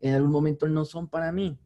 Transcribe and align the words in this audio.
en 0.00 0.14
algún 0.14 0.30
momento 0.30 0.68
no 0.68 0.84
son 0.84 1.08
para 1.08 1.32
mí. 1.32 1.58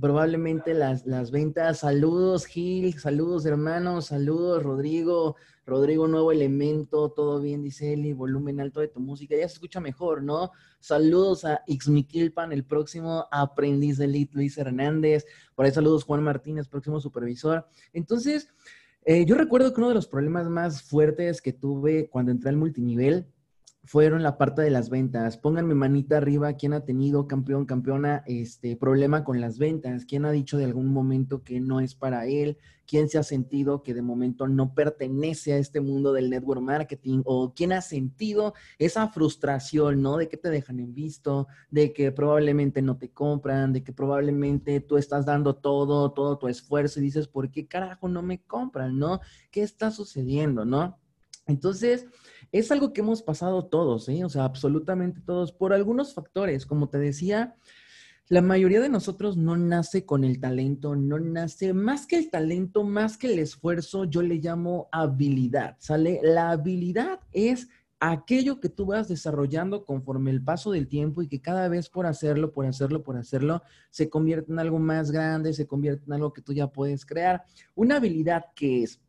Probablemente 0.00 0.74
las, 0.74 1.06
las 1.06 1.30
ventas, 1.30 1.78
saludos 1.80 2.46
Gil, 2.46 2.98
saludos 2.98 3.46
hermanos, 3.46 4.06
saludos 4.06 4.60
Rodrigo, 4.62 5.36
Rodrigo 5.64 6.08
Nuevo 6.08 6.32
Elemento, 6.32 7.10
todo 7.10 7.40
bien, 7.40 7.62
dice 7.62 7.92
Eli, 7.92 8.12
volumen 8.12 8.60
alto 8.60 8.80
de 8.80 8.88
tu 8.88 8.98
música, 8.98 9.36
ya 9.36 9.48
se 9.48 9.54
escucha 9.54 9.80
mejor, 9.80 10.24
¿no? 10.24 10.50
Saludos 10.80 11.44
a 11.44 11.62
Ixmiquilpan, 11.68 12.52
el 12.52 12.64
próximo 12.64 13.26
aprendiz 13.30 13.98
de 13.98 14.06
Elite, 14.06 14.34
Luis 14.34 14.58
Hernández, 14.58 15.26
por 15.54 15.64
ahí 15.64 15.70
saludos 15.70 16.02
Juan 16.02 16.24
Martínez, 16.24 16.66
próximo 16.66 17.00
supervisor. 17.00 17.66
Entonces, 17.92 18.48
eh, 19.04 19.24
yo 19.26 19.36
recuerdo 19.36 19.72
que 19.72 19.80
uno 19.80 19.90
de 19.90 19.94
los 19.94 20.08
problemas 20.08 20.48
más 20.48 20.82
fuertes 20.82 21.40
que 21.40 21.52
tuve 21.52 22.08
cuando 22.10 22.32
entré 22.32 22.50
al 22.50 22.56
multinivel 22.56 23.28
fueron 23.84 24.22
la 24.22 24.38
parte 24.38 24.62
de 24.62 24.70
las 24.70 24.88
ventas. 24.88 25.36
Pónganme 25.36 25.74
manita 25.74 26.16
arriba, 26.16 26.54
¿quién 26.54 26.72
ha 26.72 26.84
tenido 26.84 27.28
campeón, 27.28 27.66
campeona, 27.66 28.22
este 28.26 28.76
problema 28.76 29.24
con 29.24 29.40
las 29.40 29.58
ventas? 29.58 30.06
¿Quién 30.06 30.24
ha 30.24 30.32
dicho 30.32 30.56
de 30.56 30.64
algún 30.64 30.88
momento 30.88 31.42
que 31.42 31.60
no 31.60 31.80
es 31.80 31.94
para 31.94 32.26
él? 32.26 32.56
¿Quién 32.86 33.08
se 33.08 33.18
ha 33.18 33.22
sentido 33.22 33.82
que 33.82 33.94
de 33.94 34.02
momento 34.02 34.46
no 34.46 34.74
pertenece 34.74 35.52
a 35.52 35.58
este 35.58 35.80
mundo 35.80 36.12
del 36.12 36.30
network 36.30 36.62
marketing? 36.62 37.22
¿O 37.24 37.52
quién 37.54 37.72
ha 37.72 37.82
sentido 37.82 38.54
esa 38.78 39.08
frustración, 39.08 40.00
¿no? 40.00 40.16
De 40.16 40.28
que 40.28 40.36
te 40.38 40.50
dejan 40.50 40.80
en 40.80 40.94
visto, 40.94 41.46
de 41.70 41.92
que 41.92 42.10
probablemente 42.10 42.80
no 42.80 42.96
te 42.96 43.10
compran, 43.10 43.72
de 43.72 43.84
que 43.84 43.92
probablemente 43.92 44.80
tú 44.80 44.96
estás 44.96 45.26
dando 45.26 45.56
todo, 45.56 46.12
todo 46.12 46.38
tu 46.38 46.48
esfuerzo 46.48 47.00
y 47.00 47.04
dices, 47.04 47.28
¿por 47.28 47.50
qué 47.50 47.66
carajo 47.66 48.08
no 48.08 48.22
me 48.22 48.42
compran, 48.42 48.98
¿no? 48.98 49.20
¿Qué 49.50 49.62
está 49.62 49.90
sucediendo, 49.90 50.64
¿no? 50.64 50.98
Entonces, 51.46 52.06
es 52.54 52.70
algo 52.70 52.92
que 52.92 53.00
hemos 53.00 53.20
pasado 53.20 53.64
todos, 53.64 54.08
¿eh? 54.08 54.24
o 54.24 54.28
sea, 54.28 54.44
absolutamente 54.44 55.20
todos, 55.20 55.50
por 55.50 55.72
algunos 55.72 56.14
factores. 56.14 56.66
Como 56.66 56.88
te 56.88 56.98
decía, 56.98 57.56
la 58.28 58.42
mayoría 58.42 58.80
de 58.80 58.88
nosotros 58.88 59.36
no 59.36 59.56
nace 59.56 60.06
con 60.06 60.22
el 60.22 60.38
talento, 60.38 60.94
no 60.94 61.18
nace 61.18 61.72
más 61.72 62.06
que 62.06 62.16
el 62.16 62.30
talento, 62.30 62.84
más 62.84 63.18
que 63.18 63.32
el 63.32 63.40
esfuerzo, 63.40 64.04
yo 64.04 64.22
le 64.22 64.36
llamo 64.36 64.88
habilidad, 64.92 65.74
¿sale? 65.80 66.20
La 66.22 66.52
habilidad 66.52 67.18
es 67.32 67.70
aquello 67.98 68.60
que 68.60 68.68
tú 68.68 68.86
vas 68.86 69.08
desarrollando 69.08 69.84
conforme 69.84 70.30
el 70.30 70.40
paso 70.40 70.70
del 70.70 70.86
tiempo 70.86 71.22
y 71.22 71.26
que 71.26 71.42
cada 71.42 71.66
vez 71.66 71.88
por 71.88 72.06
hacerlo, 72.06 72.52
por 72.52 72.66
hacerlo, 72.66 73.02
por 73.02 73.16
hacerlo, 73.16 73.62
se 73.90 74.08
convierte 74.08 74.52
en 74.52 74.60
algo 74.60 74.78
más 74.78 75.10
grande, 75.10 75.54
se 75.54 75.66
convierte 75.66 76.04
en 76.06 76.12
algo 76.12 76.32
que 76.32 76.40
tú 76.40 76.52
ya 76.52 76.68
puedes 76.68 77.04
crear. 77.04 77.42
Una 77.74 77.96
habilidad 77.96 78.44
que 78.54 78.84
es, 78.84 79.00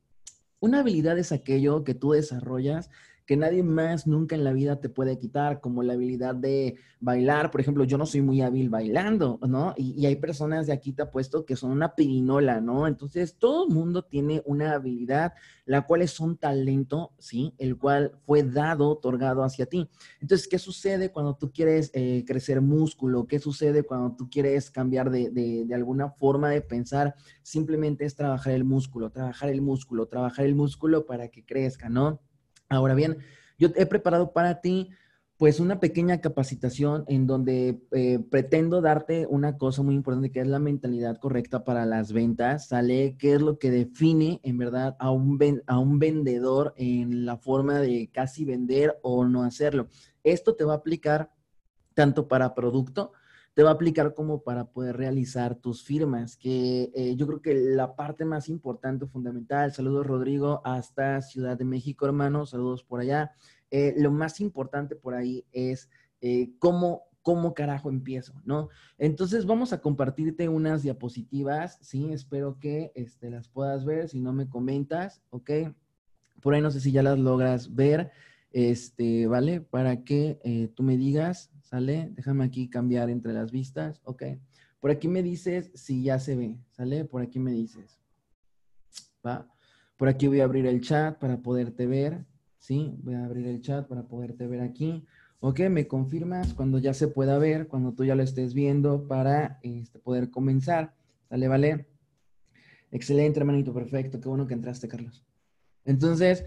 una 0.59 0.79
habilidad 0.79 1.19
es 1.19 1.31
aquello 1.31 1.83
que 1.83 1.93
tú 1.93 2.13
desarrollas 2.13 2.89
que 3.25 3.37
nadie 3.37 3.63
más 3.63 4.05
nunca 4.05 4.35
en 4.35 4.43
la 4.43 4.53
vida 4.53 4.79
te 4.79 4.89
puede 4.89 5.17
quitar, 5.17 5.59
como 5.59 5.81
la 5.81 5.93
habilidad 5.93 6.35
de 6.35 6.75
bailar. 6.99 7.49
Por 7.49 7.61
ejemplo, 7.61 7.83
yo 7.83 7.97
no 7.97 8.05
soy 8.05 8.21
muy 8.21 8.41
hábil 8.41 8.69
bailando, 8.69 9.39
¿no? 9.47 9.73
Y, 9.77 10.05
hay 10.05 10.15
personas 10.17 10.67
de 10.67 10.73
aquí, 10.73 10.93
te 10.93 11.01
apuesto, 11.01 11.45
que 11.45 11.55
son 11.55 11.71
una 11.71 11.95
pirinola, 11.95 12.61
¿no? 12.61 12.87
Entonces, 12.87 13.35
todo 13.37 13.67
el 13.67 13.73
mundo 13.73 14.03
tiene 14.03 14.43
una 14.45 14.73
habilidad, 14.73 15.33
la 15.65 15.87
cual 15.87 16.03
es 16.03 16.19
un 16.19 16.37
talento, 16.37 17.13
¿sí? 17.17 17.53
El 17.57 17.77
cual 17.77 18.11
fue 18.25 18.43
dado, 18.43 18.89
otorgado 18.89 19.43
hacia 19.43 19.65
ti. 19.65 19.89
Entonces, 20.21 20.47
¿qué 20.47 20.59
sucede 20.59 21.11
cuando 21.11 21.35
tú 21.35 21.51
quieres 21.51 21.89
eh, 21.93 22.23
crecer 22.27 22.61
músculo? 22.61 23.25
¿Qué 23.25 23.39
sucede 23.39 23.83
cuando 23.83 24.15
tú 24.15 24.29
quieres 24.29 24.69
cambiar 24.69 25.09
de, 25.09 25.31
de, 25.31 25.65
de 25.65 25.75
alguna 25.75 26.09
forma 26.09 26.49
de 26.49 26.61
pensar? 26.61 27.15
Simplemente 27.41 28.05
es 28.05 28.15
trabajar 28.15 28.53
el 28.53 28.63
músculo, 28.63 29.09
trabajar 29.09 29.49
el 29.49 29.61
músculo, 29.61 30.07
trabajar 30.07 30.45
el 30.45 30.53
músculo 30.53 31.07
para 31.07 31.29
que 31.29 31.43
crezca, 31.43 31.89
¿no? 31.89 32.21
Ahora 32.69 32.93
bien, 32.93 33.17
yo 33.57 33.69
he 33.75 33.85
preparado 33.85 34.33
para 34.33 34.61
ti 34.61 34.89
pues 35.37 35.59
una 35.59 35.81
pequeña 35.81 36.21
capacitación 36.21 37.03
en 37.07 37.27
donde 37.27 37.81
eh, 37.91 38.19
pretendo 38.31 38.81
darte 38.81 39.27
una 39.29 39.57
cosa 39.57 39.83
muy 39.83 39.95
importante 39.95 40.31
que 40.31 40.39
es 40.39 40.47
la 40.47 40.59
mentalidad 40.59 41.17
correcta 41.17 41.65
para 41.65 41.85
las 41.85 42.13
ventas, 42.13 42.69
¿sale? 42.69 43.17
¿Qué 43.19 43.33
es 43.33 43.41
lo 43.41 43.59
que 43.59 43.69
define 43.69 44.39
en 44.43 44.57
verdad 44.57 44.95
a 44.97 45.11
un, 45.11 45.61
a 45.67 45.77
un 45.77 45.99
vendedor 45.99 46.73
en 46.77 47.25
la 47.25 47.37
forma 47.37 47.79
de 47.79 48.09
casi 48.13 48.45
vender 48.45 48.97
o 49.01 49.25
no 49.25 49.43
hacerlo? 49.43 49.89
Esto 50.23 50.55
te 50.55 50.63
va 50.63 50.73
a 50.73 50.77
aplicar 50.77 51.31
tanto 51.93 52.29
para 52.29 52.55
producto, 52.55 53.11
te 53.55 53.63
va 53.63 53.69
a 53.69 53.73
aplicar 53.73 54.13
como 54.13 54.43
para 54.43 54.65
poder 54.65 54.97
realizar 54.97 55.55
tus 55.55 55.81
firmas, 55.81 56.35
que 56.35 56.91
eh, 56.93 57.15
yo 57.15 57.25
creo 57.25 57.41
que 57.41 57.53
la 57.53 57.95
parte 57.95 58.25
más 58.25 58.49
importante, 58.49 59.07
fundamental, 59.07 59.71
saludos 59.71 60.05
Rodrigo, 60.05 60.61
hasta 60.65 61.21
Ciudad 61.21 61.57
de 61.57 61.63
México, 61.63 62.05
hermano, 62.05 62.45
saludos 62.45 62.83
por 62.83 62.99
allá. 62.99 63.31
Eh, 63.71 63.95
lo 63.97 64.11
más 64.11 64.41
importante 64.41 64.97
por 64.97 65.13
ahí 65.15 65.45
es 65.53 65.89
eh, 66.19 66.51
cómo, 66.59 67.03
cómo 67.21 67.53
carajo 67.53 67.89
empiezo, 67.89 68.33
¿no? 68.43 68.67
Entonces 68.97 69.45
vamos 69.45 69.71
a 69.71 69.79
compartirte 69.79 70.49
unas 70.49 70.83
diapositivas, 70.83 71.77
¿sí? 71.79 72.11
Espero 72.11 72.59
que 72.59 72.91
este, 72.93 73.29
las 73.29 73.47
puedas 73.47 73.85
ver, 73.85 74.09
si 74.09 74.19
no 74.19 74.33
me 74.33 74.49
comentas, 74.49 75.21
¿ok? 75.29 75.51
Por 76.41 76.55
ahí 76.55 76.61
no 76.61 76.71
sé 76.71 76.81
si 76.81 76.91
ya 76.91 77.03
las 77.03 77.17
logras 77.17 77.73
ver, 77.73 78.11
este, 78.51 79.27
¿vale? 79.27 79.61
Para 79.61 80.03
que 80.03 80.71
tú 80.75 80.83
me 80.83 80.97
digas 80.97 81.54
¿sale? 81.65 82.11
Déjame 82.15 82.45
aquí 82.45 82.69
cambiar 82.69 83.09
entre 83.09 83.33
las 83.33 83.51
vistas, 83.51 84.01
ok. 84.05 84.23
Por 84.79 84.91
aquí 84.91 85.07
me 85.07 85.23
dices 85.23 85.71
si 85.73 86.03
ya 86.03 86.19
se 86.19 86.35
ve, 86.35 86.57
¿sale? 86.71 87.05
Por 87.05 87.21
aquí 87.21 87.39
me 87.39 87.51
dices, 87.51 87.99
¿va? 89.25 89.47
Por 89.97 90.07
aquí 90.07 90.27
voy 90.27 90.41
a 90.41 90.43
abrir 90.43 90.67
el 90.67 90.81
chat 90.81 91.17
para 91.17 91.41
poderte 91.41 91.87
ver, 91.87 92.25
¿sí? 92.59 92.95
Voy 92.99 93.15
a 93.15 93.25
abrir 93.25 93.47
el 93.47 93.61
chat 93.61 93.87
para 93.87 94.03
poderte 94.03 94.45
ver 94.47 94.61
aquí. 94.61 95.05
Ok, 95.39 95.61
me 95.69 95.87
confirmas 95.87 96.53
cuando 96.53 96.79
ya 96.79 96.93
se 96.93 97.07
pueda 97.07 97.37
ver, 97.37 97.67
cuando 97.67 97.93
tú 97.93 98.05
ya 98.05 98.15
lo 98.15 98.23
estés 98.23 98.53
viendo 98.53 99.07
para 99.07 99.59
este, 99.63 99.99
poder 99.99 100.29
comenzar. 100.29 100.93
¿Sale, 101.29 101.47
vale? 101.47 101.87
Excelente, 102.91 103.39
hermanito, 103.39 103.73
perfecto. 103.73 104.19
Qué 104.19 104.29
bueno 104.29 104.47
que 104.47 104.53
entraste, 104.53 104.87
Carlos. 104.87 105.25
Entonces, 105.83 106.45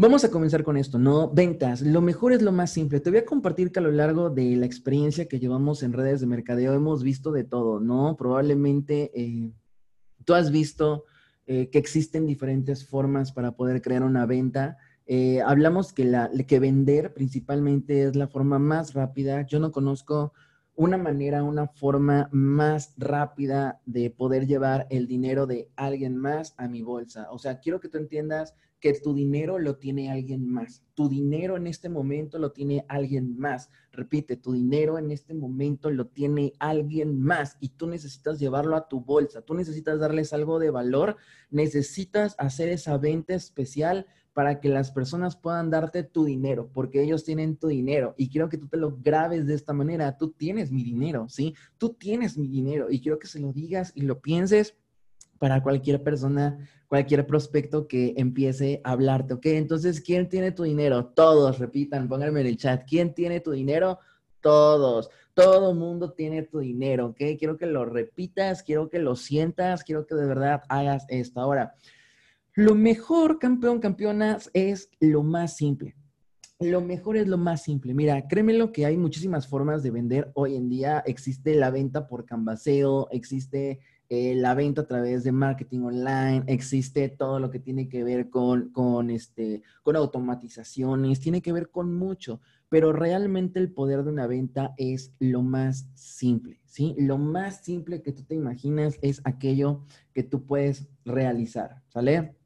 Vamos 0.00 0.22
a 0.22 0.30
comenzar 0.30 0.62
con 0.62 0.76
esto, 0.76 0.96
¿no? 0.96 1.28
Ventas. 1.28 1.80
Lo 1.82 2.00
mejor 2.00 2.32
es 2.32 2.40
lo 2.40 2.52
más 2.52 2.70
simple. 2.70 3.00
Te 3.00 3.10
voy 3.10 3.18
a 3.18 3.24
compartir 3.24 3.72
que 3.72 3.80
a 3.80 3.82
lo 3.82 3.90
largo 3.90 4.30
de 4.30 4.54
la 4.54 4.64
experiencia 4.64 5.26
que 5.26 5.40
llevamos 5.40 5.82
en 5.82 5.92
redes 5.92 6.20
de 6.20 6.28
mercadeo 6.28 6.72
hemos 6.72 7.02
visto 7.02 7.32
de 7.32 7.42
todo, 7.42 7.80
¿no? 7.80 8.14
Probablemente 8.16 9.10
eh, 9.12 9.50
tú 10.24 10.34
has 10.34 10.52
visto 10.52 11.02
eh, 11.48 11.68
que 11.70 11.78
existen 11.78 12.28
diferentes 12.28 12.86
formas 12.86 13.32
para 13.32 13.56
poder 13.56 13.82
crear 13.82 14.04
una 14.04 14.24
venta. 14.24 14.76
Eh, 15.06 15.40
hablamos 15.44 15.92
que, 15.92 16.04
la, 16.04 16.30
que 16.46 16.60
vender 16.60 17.12
principalmente 17.12 18.04
es 18.04 18.14
la 18.14 18.28
forma 18.28 18.60
más 18.60 18.94
rápida. 18.94 19.42
Yo 19.48 19.58
no 19.58 19.72
conozco 19.72 20.32
una 20.78 20.96
manera, 20.96 21.42
una 21.42 21.66
forma 21.66 22.28
más 22.30 22.94
rápida 22.96 23.80
de 23.84 24.10
poder 24.10 24.46
llevar 24.46 24.86
el 24.90 25.08
dinero 25.08 25.48
de 25.48 25.68
alguien 25.74 26.16
más 26.16 26.54
a 26.56 26.68
mi 26.68 26.82
bolsa. 26.82 27.26
O 27.32 27.38
sea, 27.40 27.58
quiero 27.58 27.80
que 27.80 27.88
tú 27.88 27.98
entiendas 27.98 28.54
que 28.78 28.92
tu 28.92 29.12
dinero 29.12 29.58
lo 29.58 29.78
tiene 29.78 30.12
alguien 30.12 30.48
más. 30.48 30.84
Tu 30.94 31.08
dinero 31.08 31.56
en 31.56 31.66
este 31.66 31.88
momento 31.88 32.38
lo 32.38 32.52
tiene 32.52 32.84
alguien 32.88 33.36
más. 33.36 33.70
Repite, 33.90 34.36
tu 34.36 34.52
dinero 34.52 34.98
en 34.98 35.10
este 35.10 35.34
momento 35.34 35.90
lo 35.90 36.06
tiene 36.06 36.52
alguien 36.60 37.20
más 37.20 37.56
y 37.58 37.70
tú 37.70 37.88
necesitas 37.88 38.38
llevarlo 38.38 38.76
a 38.76 38.86
tu 38.86 39.00
bolsa. 39.00 39.42
Tú 39.42 39.54
necesitas 39.54 39.98
darles 39.98 40.32
algo 40.32 40.60
de 40.60 40.70
valor. 40.70 41.16
Necesitas 41.50 42.36
hacer 42.38 42.68
esa 42.68 42.98
venta 42.98 43.34
especial 43.34 44.06
para 44.38 44.60
que 44.60 44.68
las 44.68 44.92
personas 44.92 45.34
puedan 45.34 45.68
darte 45.68 46.04
tu 46.04 46.24
dinero, 46.24 46.70
porque 46.72 47.02
ellos 47.02 47.24
tienen 47.24 47.56
tu 47.56 47.66
dinero. 47.66 48.14
Y 48.16 48.28
quiero 48.28 48.48
que 48.48 48.56
tú 48.56 48.68
te 48.68 48.76
lo 48.76 48.96
grabes 48.96 49.48
de 49.48 49.54
esta 49.54 49.72
manera. 49.72 50.16
Tú 50.16 50.30
tienes 50.30 50.70
mi 50.70 50.84
dinero, 50.84 51.28
¿sí? 51.28 51.56
Tú 51.76 51.94
tienes 51.94 52.38
mi 52.38 52.46
dinero 52.46 52.86
y 52.88 53.00
quiero 53.00 53.18
que 53.18 53.26
se 53.26 53.40
lo 53.40 53.52
digas 53.52 53.90
y 53.96 54.02
lo 54.02 54.20
pienses 54.20 54.76
para 55.40 55.60
cualquier 55.60 56.04
persona, 56.04 56.56
cualquier 56.86 57.26
prospecto 57.26 57.88
que 57.88 58.14
empiece 58.16 58.80
a 58.84 58.92
hablarte, 58.92 59.34
¿ok? 59.34 59.46
Entonces, 59.46 60.00
¿quién 60.00 60.28
tiene 60.28 60.52
tu 60.52 60.62
dinero? 60.62 61.06
Todos, 61.06 61.58
repitan, 61.58 62.08
pónganme 62.08 62.42
en 62.42 62.46
el 62.46 62.58
chat. 62.58 62.84
¿Quién 62.88 63.14
tiene 63.14 63.40
tu 63.40 63.50
dinero? 63.50 63.98
Todos. 64.40 65.10
Todo 65.34 65.74
mundo 65.74 66.12
tiene 66.12 66.44
tu 66.44 66.60
dinero, 66.60 67.06
¿ok? 67.06 67.36
Quiero 67.36 67.56
que 67.56 67.66
lo 67.66 67.84
repitas, 67.86 68.62
quiero 68.62 68.88
que 68.88 69.00
lo 69.00 69.16
sientas, 69.16 69.82
quiero 69.82 70.06
que 70.06 70.14
de 70.14 70.26
verdad 70.26 70.62
hagas 70.68 71.06
esto. 71.08 71.40
Ahora, 71.40 71.74
lo 72.58 72.74
mejor, 72.74 73.38
campeón, 73.38 73.78
campeonas, 73.78 74.50
es 74.52 74.90
lo 74.98 75.22
más 75.22 75.56
simple. 75.56 75.94
Lo 76.58 76.80
mejor 76.80 77.16
es 77.16 77.28
lo 77.28 77.38
más 77.38 77.62
simple. 77.62 77.94
Mira, 77.94 78.26
créemelo 78.26 78.72
que 78.72 78.84
hay 78.84 78.96
muchísimas 78.96 79.46
formas 79.46 79.84
de 79.84 79.92
vender. 79.92 80.32
Hoy 80.34 80.56
en 80.56 80.68
día 80.68 80.98
existe 81.06 81.54
la 81.54 81.70
venta 81.70 82.08
por 82.08 82.24
canvaseo, 82.24 83.06
existe 83.12 83.78
eh, 84.08 84.34
la 84.34 84.54
venta 84.54 84.80
a 84.80 84.86
través 84.88 85.22
de 85.22 85.30
marketing 85.30 85.82
online, 85.82 86.42
existe 86.48 87.08
todo 87.08 87.38
lo 87.38 87.48
que 87.48 87.60
tiene 87.60 87.88
que 87.88 88.02
ver 88.02 88.28
con, 88.28 88.70
con, 88.70 89.10
este, 89.10 89.62
con 89.84 89.94
automatizaciones, 89.94 91.20
tiene 91.20 91.40
que 91.40 91.52
ver 91.52 91.70
con 91.70 91.94
mucho, 91.94 92.40
pero 92.68 92.92
realmente 92.92 93.60
el 93.60 93.70
poder 93.70 94.02
de 94.02 94.10
una 94.10 94.26
venta 94.26 94.74
es 94.78 95.14
lo 95.20 95.42
más 95.42 95.88
simple, 95.94 96.60
¿sí? 96.64 96.96
Lo 96.98 97.18
más 97.18 97.62
simple 97.62 98.02
que 98.02 98.10
tú 98.10 98.24
te 98.24 98.34
imaginas 98.34 98.98
es 99.00 99.20
aquello 99.22 99.84
que 100.12 100.24
tú 100.24 100.44
puedes 100.44 100.88
realizar, 101.04 101.84
¿sale? 101.86 102.37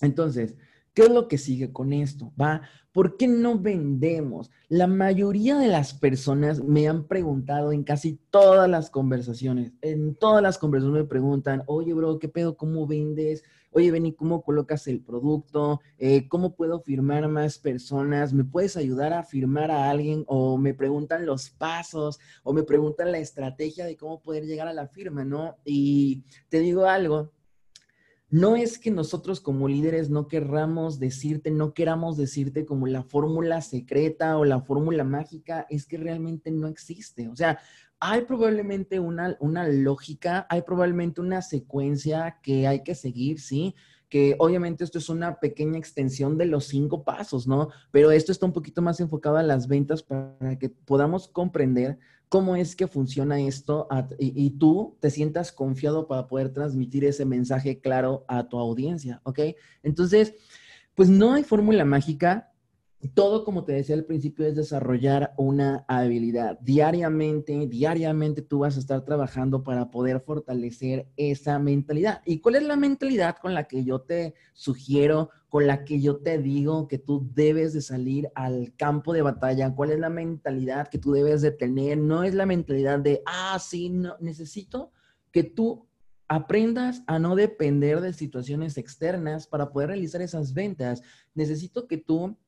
Entonces, 0.00 0.56
¿Qué 0.94 1.02
es 1.02 1.10
lo 1.10 1.28
que 1.28 1.38
sigue 1.38 1.72
con 1.72 1.92
esto? 1.92 2.32
¿Va? 2.40 2.62
¿Por 2.92 3.16
qué 3.16 3.28
no 3.28 3.56
vendemos? 3.56 4.50
La 4.68 4.88
mayoría 4.88 5.56
de 5.56 5.68
las 5.68 5.94
personas 5.94 6.64
me 6.64 6.88
han 6.88 7.06
preguntado 7.06 7.70
en 7.70 7.84
casi 7.84 8.18
todas 8.30 8.68
las 8.68 8.90
conversaciones, 8.90 9.72
en 9.82 10.16
todas 10.16 10.42
las 10.42 10.58
conversaciones 10.58 11.04
me 11.04 11.08
preguntan, 11.08 11.62
oye, 11.66 11.94
bro, 11.94 12.18
¿qué 12.18 12.28
pedo? 12.28 12.56
¿Cómo 12.56 12.88
vendes? 12.88 13.44
Oye, 13.70 13.92
Benny, 13.92 14.14
¿cómo 14.14 14.42
colocas 14.42 14.88
el 14.88 15.00
producto? 15.00 15.80
Eh, 15.96 16.26
¿Cómo 16.26 16.56
puedo 16.56 16.80
firmar 16.80 17.22
a 17.22 17.28
más 17.28 17.58
personas? 17.58 18.32
¿Me 18.32 18.42
puedes 18.42 18.76
ayudar 18.76 19.12
a 19.12 19.22
firmar 19.22 19.70
a 19.70 19.88
alguien? 19.88 20.24
O 20.26 20.58
me 20.58 20.74
preguntan 20.74 21.24
los 21.24 21.50
pasos, 21.50 22.18
o 22.42 22.52
me 22.52 22.64
preguntan 22.64 23.12
la 23.12 23.18
estrategia 23.18 23.86
de 23.86 23.96
cómo 23.96 24.20
poder 24.20 24.44
llegar 24.44 24.66
a 24.66 24.74
la 24.74 24.88
firma, 24.88 25.24
¿no? 25.24 25.56
Y 25.64 26.24
te 26.48 26.58
digo 26.58 26.86
algo, 26.86 27.30
no 28.30 28.56
es 28.56 28.78
que 28.78 28.90
nosotros 28.90 29.40
como 29.40 29.68
líderes 29.68 30.08
no 30.08 30.28
querramos 30.28 30.98
decirte, 30.98 31.50
no 31.50 31.74
queramos 31.74 32.16
decirte 32.16 32.64
como 32.64 32.86
la 32.86 33.02
fórmula 33.02 33.60
secreta 33.60 34.38
o 34.38 34.44
la 34.44 34.60
fórmula 34.60 35.04
mágica, 35.04 35.66
es 35.68 35.86
que 35.86 35.96
realmente 35.96 36.50
no 36.50 36.68
existe. 36.68 37.28
O 37.28 37.36
sea, 37.36 37.58
hay 37.98 38.22
probablemente 38.22 39.00
una, 39.00 39.36
una 39.40 39.68
lógica, 39.68 40.46
hay 40.48 40.62
probablemente 40.62 41.20
una 41.20 41.42
secuencia 41.42 42.38
que 42.42 42.66
hay 42.66 42.82
que 42.82 42.94
seguir, 42.94 43.40
¿sí? 43.40 43.74
que 44.10 44.34
obviamente 44.40 44.82
esto 44.82 44.98
es 44.98 45.08
una 45.08 45.38
pequeña 45.38 45.78
extensión 45.78 46.36
de 46.36 46.44
los 46.44 46.66
cinco 46.66 47.04
pasos, 47.04 47.46
¿no? 47.46 47.68
Pero 47.92 48.10
esto 48.10 48.32
está 48.32 48.44
un 48.44 48.52
poquito 48.52 48.82
más 48.82 48.98
enfocado 48.98 49.36
a 49.36 49.42
las 49.44 49.68
ventas 49.68 50.02
para 50.02 50.58
que 50.58 50.68
podamos 50.68 51.28
comprender 51.28 51.96
cómo 52.30 52.54
es 52.54 52.76
que 52.76 52.86
funciona 52.86 53.40
esto 53.40 53.88
y, 54.18 54.50
tú 54.50 54.96
te 55.00 55.10
sientas 55.10 55.50
confiado 55.50 56.06
para 56.06 56.28
poder 56.28 56.50
transmitir 56.50 57.04
ese 57.04 57.24
mensaje 57.24 57.80
claro 57.80 58.24
a 58.28 58.48
tu 58.48 58.56
audiencia, 58.56 59.20
¿ok? 59.24 59.40
Entonces, 59.82 60.34
pues 60.94 61.08
no 61.08 61.34
hay 61.34 61.42
fórmula 61.42 61.84
mágica. 61.84 62.52
Todo, 63.14 63.44
como 63.44 63.64
te 63.64 63.72
decía 63.72 63.96
al 63.96 64.04
principio, 64.04 64.46
es 64.46 64.54
desarrollar 64.54 65.34
una 65.38 65.84
habilidad. 65.88 66.56
Diariamente, 66.60 67.66
diariamente 67.66 68.42
tú 68.42 68.60
vas 68.60 68.76
a 68.76 68.80
estar 68.80 69.04
trabajando 69.04 69.64
para 69.64 69.90
poder 69.90 70.20
fortalecer 70.20 71.08
esa 71.16 71.58
mentalidad. 71.58 72.22
¿Y 72.24 72.38
cuál 72.38 72.54
es 72.54 72.62
la 72.62 72.76
mentalidad 72.76 73.38
con 73.38 73.54
la 73.54 73.64
que 73.64 73.82
yo 73.82 74.02
te 74.02 74.34
sugiero 74.52 75.30
con 75.50 75.66
la 75.66 75.84
que 75.84 76.00
yo 76.00 76.18
te 76.18 76.38
digo 76.38 76.88
que 76.88 76.96
tú 76.96 77.28
debes 77.34 77.72
de 77.74 77.82
salir 77.82 78.30
al 78.36 78.72
campo 78.76 79.12
de 79.12 79.22
batalla, 79.22 79.74
cuál 79.74 79.90
es 79.90 79.98
la 79.98 80.08
mentalidad 80.08 80.88
que 80.88 80.98
tú 80.98 81.12
debes 81.12 81.42
de 81.42 81.50
tener, 81.50 81.98
no 81.98 82.22
es 82.22 82.34
la 82.34 82.46
mentalidad 82.46 83.00
de, 83.00 83.20
ah, 83.26 83.58
sí, 83.58 83.90
no, 83.90 84.16
necesito 84.20 84.92
que 85.32 85.42
tú 85.42 85.88
aprendas 86.28 87.02
a 87.08 87.18
no 87.18 87.34
depender 87.34 88.00
de 88.00 88.12
situaciones 88.12 88.78
externas 88.78 89.48
para 89.48 89.72
poder 89.72 89.88
realizar 89.88 90.22
esas 90.22 90.54
ventas. 90.54 91.02
Necesito 91.34 91.88
que 91.88 91.96
tú 91.98 92.38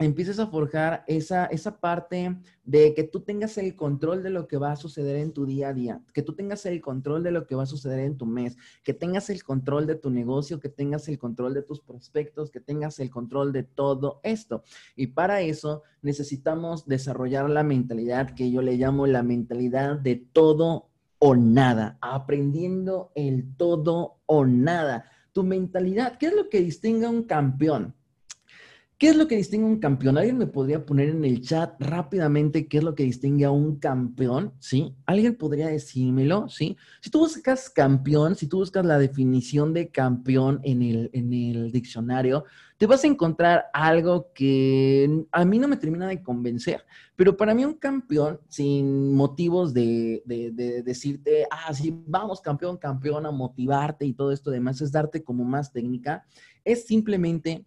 empieces 0.00 0.38
a 0.38 0.46
forjar 0.46 1.04
esa, 1.06 1.44
esa 1.46 1.78
parte 1.78 2.34
de 2.64 2.94
que 2.94 3.04
tú 3.04 3.20
tengas 3.20 3.58
el 3.58 3.76
control 3.76 4.22
de 4.22 4.30
lo 4.30 4.48
que 4.48 4.56
va 4.56 4.72
a 4.72 4.76
suceder 4.76 5.16
en 5.16 5.32
tu 5.32 5.44
día 5.44 5.68
a 5.68 5.74
día, 5.74 6.00
que 6.14 6.22
tú 6.22 6.34
tengas 6.34 6.64
el 6.64 6.80
control 6.80 7.22
de 7.22 7.30
lo 7.30 7.46
que 7.46 7.54
va 7.54 7.64
a 7.64 7.66
suceder 7.66 8.00
en 8.00 8.16
tu 8.16 8.24
mes, 8.24 8.56
que 8.82 8.94
tengas 8.94 9.28
el 9.28 9.44
control 9.44 9.86
de 9.86 9.96
tu 9.96 10.10
negocio, 10.10 10.58
que 10.58 10.70
tengas 10.70 11.06
el 11.08 11.18
control 11.18 11.52
de 11.52 11.62
tus 11.62 11.80
prospectos, 11.80 12.50
que 12.50 12.60
tengas 12.60 12.98
el 12.98 13.10
control 13.10 13.52
de 13.52 13.62
todo 13.62 14.20
esto. 14.22 14.64
Y 14.96 15.08
para 15.08 15.42
eso 15.42 15.82
necesitamos 16.00 16.86
desarrollar 16.86 17.50
la 17.50 17.62
mentalidad 17.62 18.34
que 18.34 18.50
yo 18.50 18.62
le 18.62 18.76
llamo 18.76 19.06
la 19.06 19.22
mentalidad 19.22 19.98
de 19.98 20.16
todo 20.16 20.88
o 21.18 21.36
nada, 21.36 21.98
aprendiendo 22.00 23.12
el 23.14 23.54
todo 23.56 24.22
o 24.24 24.46
nada. 24.46 25.04
Tu 25.32 25.44
mentalidad, 25.44 26.16
¿qué 26.16 26.28
es 26.28 26.34
lo 26.34 26.48
que 26.48 26.62
distingue 26.62 27.04
a 27.04 27.10
un 27.10 27.24
campeón? 27.24 27.94
¿Qué 29.00 29.08
es 29.08 29.16
lo 29.16 29.26
que 29.26 29.36
distingue 29.36 29.64
a 29.64 29.70
un 29.70 29.80
campeón? 29.80 30.18
¿Alguien 30.18 30.36
me 30.36 30.46
podría 30.46 30.84
poner 30.84 31.08
en 31.08 31.24
el 31.24 31.40
chat 31.40 31.72
rápidamente 31.80 32.68
qué 32.68 32.76
es 32.76 32.84
lo 32.84 32.94
que 32.94 33.04
distingue 33.04 33.46
a 33.46 33.50
un 33.50 33.76
campeón? 33.76 34.52
¿Sí? 34.58 34.94
¿Alguien 35.06 35.36
podría 35.36 35.68
decírmelo? 35.68 36.50
¿Sí? 36.50 36.76
Si 37.00 37.08
tú 37.08 37.20
buscas 37.20 37.70
campeón, 37.70 38.34
si 38.36 38.46
tú 38.46 38.58
buscas 38.58 38.84
la 38.84 38.98
definición 38.98 39.72
de 39.72 39.88
campeón 39.88 40.60
en 40.64 40.82
el, 40.82 41.08
en 41.14 41.32
el 41.32 41.72
diccionario, 41.72 42.44
te 42.76 42.84
vas 42.84 43.02
a 43.02 43.06
encontrar 43.06 43.64
algo 43.72 44.32
que 44.34 45.24
a 45.32 45.46
mí 45.46 45.58
no 45.58 45.66
me 45.66 45.78
termina 45.78 46.06
de 46.06 46.22
convencer, 46.22 46.84
pero 47.16 47.38
para 47.38 47.54
mí 47.54 47.64
un 47.64 47.74
campeón, 47.74 48.38
sin 48.48 49.14
motivos 49.14 49.72
de, 49.72 50.22
de, 50.26 50.50
de 50.50 50.82
decirte, 50.82 51.46
ah, 51.50 51.72
sí, 51.72 51.94
vamos 52.06 52.42
campeón, 52.42 52.76
campeón, 52.76 53.24
a 53.24 53.30
motivarte 53.30 54.04
y 54.04 54.12
todo 54.12 54.30
esto 54.30 54.50
demás, 54.50 54.82
es 54.82 54.92
darte 54.92 55.24
como 55.24 55.42
más 55.42 55.72
técnica, 55.72 56.26
es 56.64 56.86
simplemente 56.86 57.64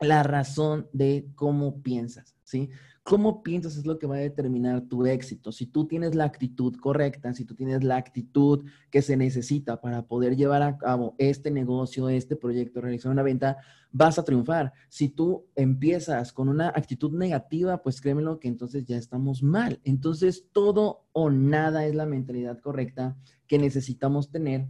la 0.00 0.22
razón 0.22 0.88
de 0.92 1.28
cómo 1.34 1.82
piensas, 1.82 2.34
¿sí? 2.42 2.70
Cómo 3.02 3.42
piensas 3.42 3.76
es 3.76 3.86
lo 3.86 3.98
que 3.98 4.06
va 4.06 4.16
a 4.16 4.20
determinar 4.20 4.82
tu 4.82 5.04
éxito. 5.06 5.52
Si 5.52 5.66
tú 5.66 5.86
tienes 5.86 6.14
la 6.14 6.24
actitud 6.24 6.76
correcta, 6.76 7.32
si 7.32 7.44
tú 7.44 7.54
tienes 7.54 7.82
la 7.82 7.96
actitud 7.96 8.64
que 8.90 9.02
se 9.02 9.16
necesita 9.16 9.80
para 9.80 10.06
poder 10.06 10.36
llevar 10.36 10.62
a 10.62 10.76
cabo 10.76 11.14
este 11.18 11.50
negocio, 11.50 12.08
este 12.08 12.36
proyecto, 12.36 12.80
realizar 12.80 13.10
una 13.10 13.22
venta, 13.22 13.56
vas 13.90 14.18
a 14.18 14.24
triunfar. 14.24 14.72
Si 14.88 15.08
tú 15.08 15.46
empiezas 15.56 16.32
con 16.32 16.48
una 16.48 16.68
actitud 16.68 17.12
negativa, 17.12 17.82
pues 17.82 18.00
créemelo 18.00 18.38
que 18.38 18.48
entonces 18.48 18.84
ya 18.84 18.96
estamos 18.96 19.42
mal. 19.42 19.80
Entonces, 19.84 20.46
todo 20.52 21.06
o 21.12 21.30
nada 21.30 21.86
es 21.86 21.94
la 21.94 22.06
mentalidad 22.06 22.58
correcta 22.60 23.16
que 23.46 23.58
necesitamos 23.58 24.30
tener 24.30 24.68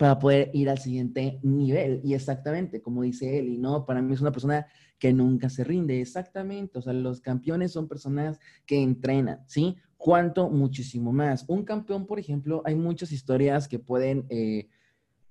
para 0.00 0.18
poder 0.18 0.50
ir 0.54 0.70
al 0.70 0.78
siguiente 0.78 1.38
nivel. 1.42 2.00
Y 2.02 2.14
exactamente, 2.14 2.80
como 2.80 3.02
dice 3.02 3.38
él, 3.38 3.50
y 3.50 3.58
no, 3.58 3.84
para 3.84 4.00
mí 4.00 4.14
es 4.14 4.22
una 4.22 4.32
persona 4.32 4.66
que 4.98 5.12
nunca 5.12 5.50
se 5.50 5.62
rinde, 5.62 6.00
exactamente. 6.00 6.78
O 6.78 6.80
sea, 6.80 6.94
los 6.94 7.20
campeones 7.20 7.72
son 7.72 7.86
personas 7.86 8.40
que 8.64 8.82
entrenan, 8.82 9.44
¿sí? 9.46 9.76
¿Cuánto? 9.98 10.48
Muchísimo 10.48 11.12
más. 11.12 11.44
Un 11.48 11.66
campeón, 11.66 12.06
por 12.06 12.18
ejemplo, 12.18 12.62
hay 12.64 12.76
muchas 12.76 13.12
historias 13.12 13.68
que 13.68 13.78
pueden 13.78 14.24
eh, 14.30 14.70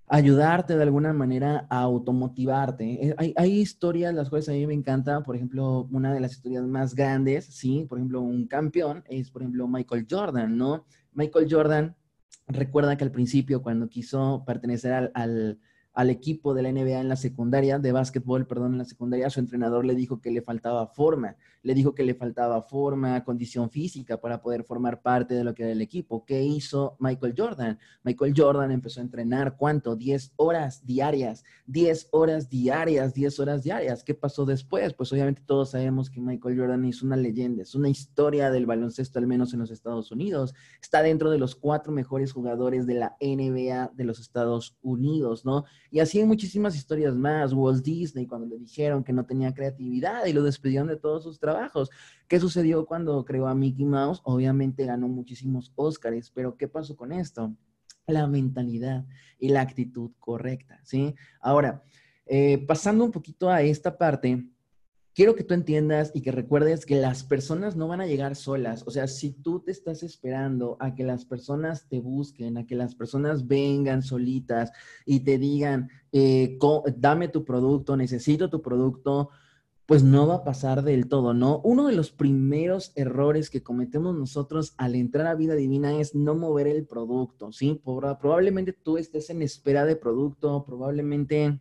ayudarte 0.06 0.78
de 0.78 0.84
alguna 0.84 1.14
manera 1.14 1.66
a 1.68 1.80
automotivarte. 1.80 3.08
Eh, 3.08 3.16
hay, 3.18 3.34
hay, 3.38 3.60
historias 3.62 4.14
las 4.14 4.30
cuales 4.30 4.50
a 4.50 4.52
mí 4.52 4.68
me 4.68 4.76
encanta, 4.76 5.24
por 5.24 5.36
ejemplo, 5.36 5.88
una 5.92 6.14
de 6.14 6.20
las 6.20 6.34
historias 6.34 6.64
más 6.68 6.94
grandes, 6.94 7.46
¿sí? 7.46 7.88
Por 7.90 7.98
ejemplo, 7.98 8.22
un 8.22 8.46
campeón 8.46 9.04
es, 9.08 9.32
por 9.32 9.42
ejemplo, 9.42 9.68
Michael 9.68 10.06
Jordan, 10.08 10.56
¿no? 10.56 10.86
Michael 11.14 11.48
Jordan 11.50 11.96
recuerda 12.48 12.98
que 12.98 13.04
al 13.04 13.12
principio, 13.12 13.62
cuando 13.62 13.90
quiso 13.90 14.44
pertenecer 14.46 15.12
al, 15.14 15.60
al, 15.94 16.10
equipo 16.10 16.54
de 16.54 16.64
la 16.64 16.72
NBA 16.72 17.00
en 17.00 17.10
la 17.10 17.16
secundaria, 17.16 17.80
de 17.80 17.92
básquetbol, 17.92 18.48
perdón, 18.48 18.74
en 18.74 18.80
la 18.80 18.86
secundaria, 18.86 19.30
su 19.30 19.40
entrenador 19.40 19.86
le 19.86 19.96
dijo 19.96 20.22
que 20.22 20.32
le 20.32 20.42
faltaba 20.42 20.88
forma, 20.88 21.36
le 21.62 21.74
dijo 21.74 21.94
que 21.94 22.04
le 22.04 22.16
faltaba 22.16 22.62
forma, 22.62 23.24
condición 23.24 23.70
física 23.70 24.20
para 24.20 24.42
poder 24.42 24.64
formar 24.64 25.02
parte 25.02 25.34
de 25.34 25.44
lo 25.44 25.54
que 25.54 25.64
era 25.64 25.72
el 25.72 25.82
equipo. 25.82 26.26
¿Qué 26.26 26.44
hizo 26.44 26.96
Michael 27.00 27.34
Jordan? 27.38 27.80
Michael 28.04 28.34
Jordan 28.36 28.72
empezó 28.72 29.00
a 29.00 29.04
entrenar, 29.04 29.58
¿cuánto? 29.58 29.96
10 29.96 30.34
horas 30.38 30.86
diarias, 30.86 31.44
10 31.68 32.10
horas 32.12 32.50
diarias, 32.50 33.14
10 33.14 33.40
horas 33.40 33.64
diarias. 33.64 34.04
¿Qué 34.04 34.14
pasó 34.14 34.46
después? 34.46 34.94
Pues 34.94 35.12
obviamente 35.12 35.42
todos 35.46 35.72
sabemos 35.72 36.10
que 36.10 36.22
Michael 36.22 36.58
Jordan 36.58 36.86
es 36.86 37.02
una 37.02 37.18
leyenda, 37.18 37.64
es 37.64 37.76
una 37.76 37.90
historia 37.90 38.52
del 38.52 38.66
baloncesto, 38.66 39.20
al 39.20 39.28
menos 39.28 39.54
en 39.54 39.60
los 39.60 39.72
Estados 39.72 40.12
Unidos. 40.12 40.54
Está 40.82 41.02
dentro 41.02 41.30
de 41.30 41.38
los 41.38 41.56
cuatro 41.56 41.92
mejores 41.92 42.32
jugadores 42.32 42.88
de 42.88 42.94
la 42.94 43.18
NBA 43.20 43.92
de 43.94 44.04
los 44.04 44.20
Estados 44.20 44.78
Unidos, 44.82 45.46
¿no? 45.46 45.66
Y 45.92 46.00
así 46.00 46.20
hay 46.20 46.26
muchísimas 46.26 46.76
historias 46.76 47.16
más. 47.16 47.54
Walt 47.54 47.84
Disney, 47.84 48.26
cuando 48.26 48.48
le 48.48 48.58
dijeron 48.58 49.04
que 49.04 49.14
no 49.14 49.26
tenía 49.26 49.54
creatividad 49.54 50.26
y 50.26 50.34
lo 50.34 50.44
despidieron 50.44 50.88
de 50.88 50.96
todos 50.96 51.24
sus 51.24 51.40
trabajos. 51.40 51.49
¿Qué 52.28 52.40
sucedió 52.40 52.86
cuando 52.86 53.24
creó 53.26 53.48
a 53.48 53.56
Mickey 53.56 53.86
Mouse? 53.86 54.22
Obviamente 54.24 54.86
ganó 54.86 55.08
muchísimos 55.08 55.72
Oscars, 55.76 56.32
pero 56.32 56.58
¿qué 56.58 56.68
pasó 56.68 56.96
con 56.96 57.12
esto? 57.12 57.56
La 58.08 58.28
mentalidad 58.28 59.06
y 59.40 59.50
la 59.50 59.62
actitud 59.62 60.12
correcta, 60.20 60.80
¿sí? 60.84 61.16
Ahora, 61.42 61.84
eh, 62.26 62.64
pasando 62.68 63.04
un 63.04 63.12
poquito 63.12 63.50
a 63.50 63.62
esta 63.62 63.98
parte, 63.98 64.46
quiero 65.20 65.36
que 65.36 65.44
tú 65.44 65.54
entiendas 65.54 66.12
y 66.14 66.22
que 66.22 66.32
recuerdes 66.32 66.86
que 66.86 66.96
las 66.96 67.24
personas 67.24 67.76
no 67.76 67.88
van 67.88 68.02
a 68.02 68.06
llegar 68.06 68.36
solas. 68.36 68.84
O 68.88 68.92
sea, 68.92 69.08
si 69.08 69.32
tú 69.32 69.60
te 69.60 69.72
estás 69.72 70.04
esperando 70.04 70.78
a 70.80 70.96
que 70.96 71.04
las 71.04 71.26
personas 71.26 71.90
te 71.90 72.00
busquen, 72.00 72.58
a 72.58 72.66
que 72.66 72.76
las 72.76 72.96
personas 72.96 73.48
vengan 73.48 74.02
solitas 74.02 74.72
y 75.06 75.22
te 75.22 75.38
digan, 75.38 75.90
eh, 76.12 76.58
dame 76.96 77.28
tu 77.28 77.44
producto, 77.44 77.98
necesito 77.98 78.50
tu 78.50 78.62
producto, 78.62 79.30
pues 79.90 80.04
no 80.04 80.28
va 80.28 80.36
a 80.36 80.44
pasar 80.44 80.84
del 80.84 81.10
todo, 81.10 81.34
¿no? 81.34 81.62
Uno 81.64 81.88
de 81.88 81.96
los 81.96 82.12
primeros 82.12 82.92
errores 82.94 83.50
que 83.50 83.64
cometemos 83.64 84.16
nosotros 84.16 84.76
al 84.78 84.94
entrar 84.94 85.26
a 85.26 85.34
vida 85.34 85.56
divina 85.56 86.00
es 86.00 86.14
no 86.14 86.36
mover 86.36 86.68
el 86.68 86.86
producto, 86.86 87.52
¿sí? 87.52 87.82
Probablemente 87.84 88.72
tú 88.72 89.00
estés 89.00 89.32
en 89.32 89.42
espera 89.42 89.86
de 89.86 89.96
producto, 89.96 90.64
probablemente, 90.64 91.60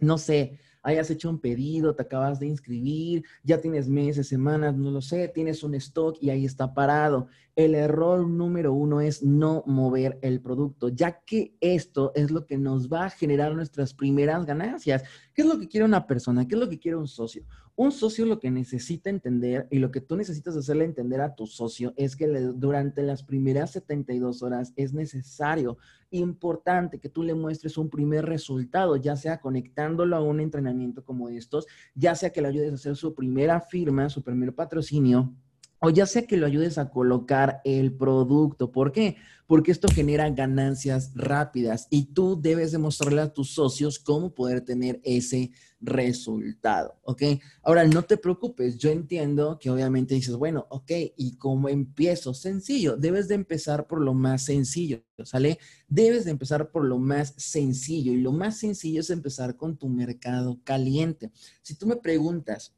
no 0.00 0.18
sé, 0.18 0.58
hayas 0.82 1.10
hecho 1.10 1.30
un 1.30 1.38
pedido, 1.38 1.94
te 1.94 2.02
acabas 2.02 2.40
de 2.40 2.46
inscribir, 2.46 3.24
ya 3.42 3.60
tienes 3.60 3.88
meses, 3.88 4.28
semanas, 4.28 4.76
no 4.76 4.90
lo 4.90 5.00
sé, 5.00 5.28
tienes 5.28 5.62
un 5.62 5.74
stock 5.74 6.16
y 6.20 6.30
ahí 6.30 6.44
está 6.44 6.74
parado. 6.74 7.28
el 7.56 7.74
error 7.74 8.26
número 8.26 8.72
uno 8.72 9.00
es 9.00 9.22
no 9.22 9.62
mover 9.66 10.18
el 10.22 10.40
producto, 10.40 10.88
ya 10.88 11.20
que 11.20 11.54
esto 11.60 12.12
es 12.14 12.30
lo 12.30 12.46
que 12.46 12.56
nos 12.56 12.88
va 12.88 13.06
a 13.06 13.10
generar 13.10 13.54
nuestras 13.54 13.92
primeras 13.92 14.46
ganancias. 14.46 15.02
¿Qué 15.34 15.42
es 15.42 15.48
lo 15.48 15.58
que 15.58 15.68
quiere 15.68 15.84
una 15.84 16.06
persona? 16.06 16.46
¿Qué 16.48 16.54
es 16.54 16.60
lo 16.60 16.68
que 16.68 16.78
quiere 16.78 16.96
un 16.96 17.08
socio? 17.08 17.44
Un 17.80 17.92
socio 17.92 18.26
lo 18.26 18.38
que 18.38 18.50
necesita 18.50 19.08
entender 19.08 19.66
y 19.70 19.78
lo 19.78 19.90
que 19.90 20.02
tú 20.02 20.14
necesitas 20.14 20.54
hacerle 20.54 20.84
entender 20.84 21.22
a 21.22 21.34
tu 21.34 21.46
socio 21.46 21.94
es 21.96 22.14
que 22.14 22.26
durante 22.26 23.02
las 23.02 23.22
primeras 23.22 23.70
72 23.70 24.42
horas 24.42 24.74
es 24.76 24.92
necesario, 24.92 25.78
importante 26.10 26.98
que 26.98 27.08
tú 27.08 27.22
le 27.22 27.32
muestres 27.32 27.78
un 27.78 27.88
primer 27.88 28.26
resultado, 28.26 28.96
ya 28.96 29.16
sea 29.16 29.40
conectándolo 29.40 30.14
a 30.14 30.20
un 30.20 30.40
entrenamiento 30.40 31.06
como 31.06 31.30
estos, 31.30 31.66
ya 31.94 32.14
sea 32.14 32.28
que 32.28 32.42
le 32.42 32.48
ayudes 32.48 32.72
a 32.72 32.74
hacer 32.74 32.96
su 32.96 33.14
primera 33.14 33.62
firma, 33.62 34.10
su 34.10 34.22
primer 34.22 34.54
patrocinio 34.54 35.34
o 35.80 35.90
ya 35.90 36.06
sea 36.06 36.26
que 36.26 36.36
lo 36.36 36.46
ayudes 36.46 36.78
a 36.78 36.90
colocar 36.90 37.60
el 37.64 37.92
producto. 37.92 38.70
¿Por 38.70 38.92
qué? 38.92 39.16
Porque 39.46 39.72
esto 39.72 39.88
genera 39.88 40.28
ganancias 40.30 41.12
rápidas 41.14 41.88
y 41.90 42.12
tú 42.12 42.40
debes 42.40 42.70
demostrarle 42.70 43.22
a 43.22 43.32
tus 43.32 43.52
socios 43.54 43.98
cómo 43.98 44.32
poder 44.32 44.60
tener 44.60 45.00
ese 45.02 45.50
resultado, 45.80 47.00
¿ok? 47.02 47.22
Ahora, 47.62 47.84
no 47.86 48.02
te 48.02 48.18
preocupes, 48.18 48.76
yo 48.76 48.90
entiendo 48.90 49.58
que 49.58 49.70
obviamente 49.70 50.14
dices, 50.14 50.36
bueno, 50.36 50.66
ok, 50.68 50.92
¿y 51.16 51.36
cómo 51.36 51.70
empiezo? 51.70 52.34
Sencillo, 52.34 52.96
debes 52.96 53.28
de 53.28 53.36
empezar 53.36 53.86
por 53.86 54.02
lo 54.02 54.12
más 54.12 54.44
sencillo, 54.44 55.02
¿sale? 55.24 55.58
Debes 55.88 56.26
de 56.26 56.32
empezar 56.32 56.70
por 56.70 56.84
lo 56.84 56.98
más 56.98 57.34
sencillo 57.38 58.12
y 58.12 58.20
lo 58.20 58.32
más 58.32 58.58
sencillo 58.58 59.00
es 59.00 59.08
empezar 59.08 59.56
con 59.56 59.78
tu 59.78 59.88
mercado 59.88 60.60
caliente. 60.62 61.32
Si 61.62 61.74
tú 61.74 61.86
me 61.86 61.96
preguntas, 61.96 62.74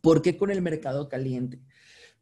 ¿por 0.00 0.22
qué 0.22 0.36
con 0.38 0.50
el 0.50 0.62
mercado 0.62 1.08
caliente? 1.10 1.60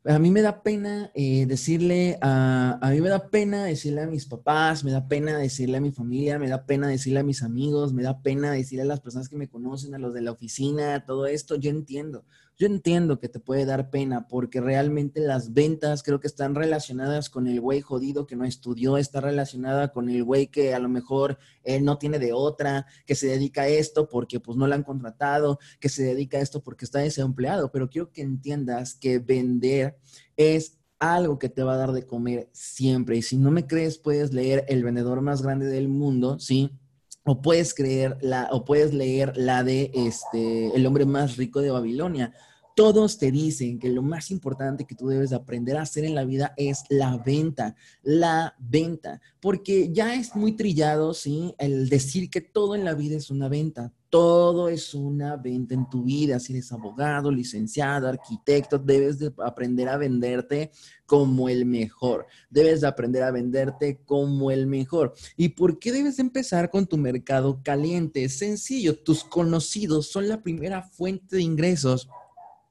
A 0.04 0.18
mí 0.18 0.30
me 0.30 0.42
da 0.42 0.62
pena 0.62 1.10
eh, 1.14 1.44
decirle 1.46 2.18
a, 2.22 2.78
a 2.80 2.90
mí 2.90 3.00
me 3.00 3.08
da 3.08 3.28
pena 3.30 3.64
decirle 3.64 4.02
a 4.02 4.06
mis 4.06 4.26
papás, 4.26 4.84
me 4.84 4.90
da 4.90 5.08
pena 5.08 5.36
decirle 5.36 5.78
a 5.78 5.80
mi 5.80 5.90
familia, 5.90 6.38
me 6.38 6.48
da 6.48 6.64
pena 6.64 6.88
decirle 6.88 7.20
a 7.20 7.24
mis 7.24 7.42
amigos, 7.42 7.92
me 7.92 8.02
da 8.02 8.22
pena 8.22 8.52
decirle 8.52 8.82
a 8.82 8.86
las 8.86 9.00
personas 9.00 9.28
que 9.28 9.36
me 9.36 9.48
conocen, 9.48 9.94
a 9.94 9.98
los 9.98 10.14
de 10.14 10.22
la 10.22 10.32
oficina, 10.32 11.04
todo 11.04 11.26
esto, 11.26 11.56
yo 11.56 11.70
entiendo. 11.70 12.24
Yo 12.58 12.66
entiendo 12.66 13.20
que 13.20 13.28
te 13.28 13.38
puede 13.38 13.64
dar 13.64 13.88
pena 13.88 14.26
porque 14.26 14.60
realmente 14.60 15.20
las 15.20 15.52
ventas 15.52 16.02
creo 16.02 16.18
que 16.18 16.26
están 16.26 16.56
relacionadas 16.56 17.30
con 17.30 17.46
el 17.46 17.60
güey 17.60 17.82
jodido 17.82 18.26
que 18.26 18.34
no 18.34 18.44
estudió, 18.44 18.96
está 18.96 19.20
relacionada 19.20 19.92
con 19.92 20.08
el 20.08 20.24
güey 20.24 20.48
que 20.48 20.74
a 20.74 20.80
lo 20.80 20.88
mejor 20.88 21.38
él 21.62 21.84
no 21.84 21.98
tiene 21.98 22.18
de 22.18 22.32
otra, 22.32 22.86
que 23.06 23.14
se 23.14 23.28
dedica 23.28 23.62
a 23.62 23.68
esto 23.68 24.08
porque 24.08 24.40
pues 24.40 24.58
no 24.58 24.66
lo 24.66 24.74
han 24.74 24.82
contratado, 24.82 25.60
que 25.78 25.88
se 25.88 26.02
dedica 26.02 26.38
a 26.38 26.40
esto 26.40 26.60
porque 26.60 26.84
está 26.84 26.98
desempleado, 26.98 27.70
pero 27.70 27.88
quiero 27.88 28.10
que 28.10 28.22
entiendas 28.22 28.96
que 28.96 29.20
vender 29.20 29.96
es 30.36 30.78
algo 30.98 31.38
que 31.38 31.48
te 31.48 31.62
va 31.62 31.74
a 31.74 31.78
dar 31.78 31.92
de 31.92 32.06
comer 32.06 32.48
siempre. 32.52 33.16
Y 33.16 33.22
si 33.22 33.36
no 33.36 33.52
me 33.52 33.68
crees, 33.68 33.98
puedes 33.98 34.32
leer 34.32 34.64
El 34.66 34.82
vendedor 34.82 35.20
más 35.20 35.42
grande 35.42 35.66
del 35.66 35.86
mundo, 35.86 36.40
¿sí? 36.40 36.76
O 37.24 37.42
puedes 37.42 37.74
creer 37.74 38.16
la, 38.20 38.48
o 38.52 38.64
puedes 38.64 38.94
leer 38.94 39.36
la 39.36 39.62
de 39.62 39.90
este, 39.94 40.74
El 40.74 40.86
hombre 40.86 41.04
más 41.04 41.36
rico 41.36 41.60
de 41.60 41.70
Babilonia. 41.70 42.32
Todos 42.78 43.18
te 43.18 43.32
dicen 43.32 43.80
que 43.80 43.88
lo 43.88 44.02
más 44.02 44.30
importante 44.30 44.84
que 44.84 44.94
tú 44.94 45.08
debes 45.08 45.32
aprender 45.32 45.76
a 45.76 45.82
hacer 45.82 46.04
en 46.04 46.14
la 46.14 46.24
vida 46.24 46.54
es 46.56 46.84
la 46.88 47.18
venta, 47.18 47.74
la 48.04 48.54
venta, 48.56 49.20
porque 49.40 49.92
ya 49.92 50.14
es 50.14 50.36
muy 50.36 50.52
trillado, 50.52 51.12
¿sí? 51.12 51.56
El 51.58 51.88
decir 51.88 52.30
que 52.30 52.40
todo 52.40 52.76
en 52.76 52.84
la 52.84 52.94
vida 52.94 53.16
es 53.16 53.30
una 53.30 53.48
venta, 53.48 53.92
todo 54.10 54.68
es 54.68 54.94
una 54.94 55.34
venta 55.34 55.74
en 55.74 55.90
tu 55.90 56.04
vida. 56.04 56.38
Si 56.38 56.52
eres 56.52 56.70
abogado, 56.70 57.32
licenciado, 57.32 58.06
arquitecto, 58.06 58.78
debes 58.78 59.18
de 59.18 59.32
aprender 59.44 59.88
a 59.88 59.96
venderte 59.96 60.70
como 61.04 61.48
el 61.48 61.66
mejor. 61.66 62.26
Debes 62.48 62.82
de 62.82 62.86
aprender 62.86 63.24
a 63.24 63.32
venderte 63.32 64.02
como 64.04 64.52
el 64.52 64.68
mejor. 64.68 65.14
¿Y 65.36 65.48
por 65.48 65.80
qué 65.80 65.90
debes 65.90 66.18
de 66.18 66.22
empezar 66.22 66.70
con 66.70 66.86
tu 66.86 66.96
mercado 66.96 67.60
caliente? 67.60 68.22
Es 68.22 68.38
sencillo, 68.38 69.02
tus 69.02 69.24
conocidos 69.24 70.12
son 70.12 70.28
la 70.28 70.44
primera 70.44 70.84
fuente 70.84 71.34
de 71.34 71.42
ingresos 71.42 72.08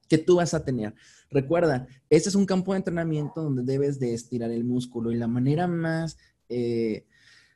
que 0.08 0.18
tú 0.18 0.36
vas 0.36 0.54
a 0.54 0.64
tener. 0.64 0.94
Recuerda, 1.30 1.88
este 2.10 2.30
es 2.30 2.36
un 2.36 2.46
campo 2.46 2.74
de 2.74 2.78
entrenamiento 2.78 3.42
donde 3.42 3.64
debes 3.64 4.00
de 4.00 4.14
estirar 4.14 4.52
el 4.52 4.64
músculo 4.64 5.12
y 5.12 5.16
la 5.16 5.28
manera 5.28 5.68
más 5.68 6.18
eh, 6.50 7.06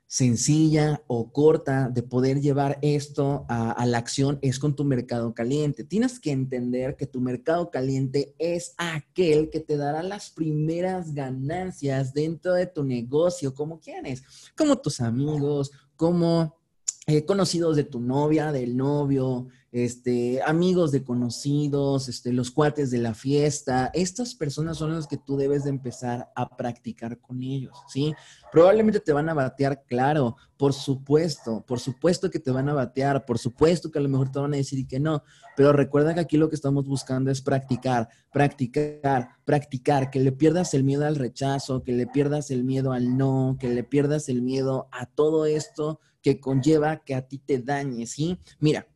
sencilla 0.08 1.02
o 1.08 1.32
corta 1.32 1.88
de 1.88 2.04
poder 2.04 2.42
llevar 2.42 2.78
esto 2.82 3.46
a, 3.48 3.72
a, 3.72 3.86
la 3.86 3.98
acción 3.98 4.40
es 4.42 4.60
con 4.60 4.76
tu 4.76 4.84
mercado 4.84 5.34
caliente. 5.34 5.86
Tienes 5.86 6.20
que 6.20 6.32
entender 6.32 6.98
que 6.98 7.08
tu 7.08 7.22
mercado 7.22 7.72
caliente 7.72 8.36
es 8.38 8.74
aquel 8.78 9.50
que 9.50 9.62
te 9.62 9.78
dará 9.78 10.04
las 10.04 10.30
primeras 10.30 11.14
ganancias 11.14 12.14
dentro 12.14 12.54
de 12.56 12.68
tu 12.68 12.84
negocio, 12.84 13.54
como 13.54 13.80
quieres, 13.80 14.24
como 14.58 14.76
tus 14.76 15.00
amigos, 15.00 15.72
como 15.96 16.61
eh, 17.08 17.26
conocidos 17.26 17.76
de 17.76 17.84
tu 17.84 18.00
novia, 18.00 18.52
del 18.52 18.78
novio, 18.78 19.48
este, 19.72 20.42
amigos 20.44 20.92
de 20.92 21.04
conocidos, 21.04 22.08
este, 22.10 22.32
los 22.32 22.52
cuates 22.52 22.92
de 22.92 23.00
la 23.00 23.16
fiesta. 23.16 23.90
Estas 23.94 24.36
personas 24.36 24.78
son 24.78 24.94
las 24.94 25.08
que 25.08 25.18
tú 25.18 25.36
debes 25.36 25.64
de 25.64 25.72
empezar 25.72 26.32
a 26.36 26.56
practicar 26.56 27.20
con 27.20 27.42
ellos, 27.42 27.76
¿sí? 27.88 28.14
Probablemente 28.52 29.00
te 29.00 29.14
van 29.14 29.30
a 29.30 29.34
batear, 29.34 29.84
claro, 29.88 30.36
por 30.58 30.74
supuesto, 30.74 31.66
por 31.66 31.80
supuesto 31.80 32.30
que 32.30 32.40
te 32.40 32.52
van 32.52 32.70
a 32.70 32.74
batear, 32.74 33.26
por 33.26 33.40
supuesto 33.40 33.90
que 33.90 33.98
a 33.98 34.02
lo 34.04 34.10
mejor 34.10 34.32
te 34.32 34.40
van 34.40 34.54
a 34.54 34.58
decir 34.58 34.86
que 34.86 35.00
no, 35.00 35.24
pero 35.58 35.74
recuerda 35.74 36.14
que 36.14 36.20
aquí 36.20 36.38
lo 36.38 36.50
que 36.50 36.56
estamos 36.56 36.86
buscando 36.86 37.32
es 37.32 37.42
practicar, 37.42 38.10
practicar, 38.32 39.30
practicar, 39.44 40.12
que 40.12 40.20
le 40.20 40.34
pierdas 40.34 40.76
el 40.76 40.84
miedo 40.84 41.08
al 41.08 41.16
rechazo, 41.16 41.82
que 41.82 41.94
le 41.94 42.06
pierdas 42.06 42.52
el 42.52 42.64
miedo 42.64 42.92
al 42.92 43.18
no, 43.18 43.58
que 43.60 43.70
le 43.70 43.84
pierdas 43.84 44.30
el 44.30 44.44
miedo 44.44 44.88
a 44.92 45.08
todo 45.08 45.46
esto 45.46 46.00
que 46.22 46.40
conlleva 46.40 47.04
que 47.04 47.16
a 47.16 47.28
ti 47.28 47.38
te 47.40 47.60
dañe, 47.60 48.06
¿sí? 48.06 48.38
Mira, 48.60 48.88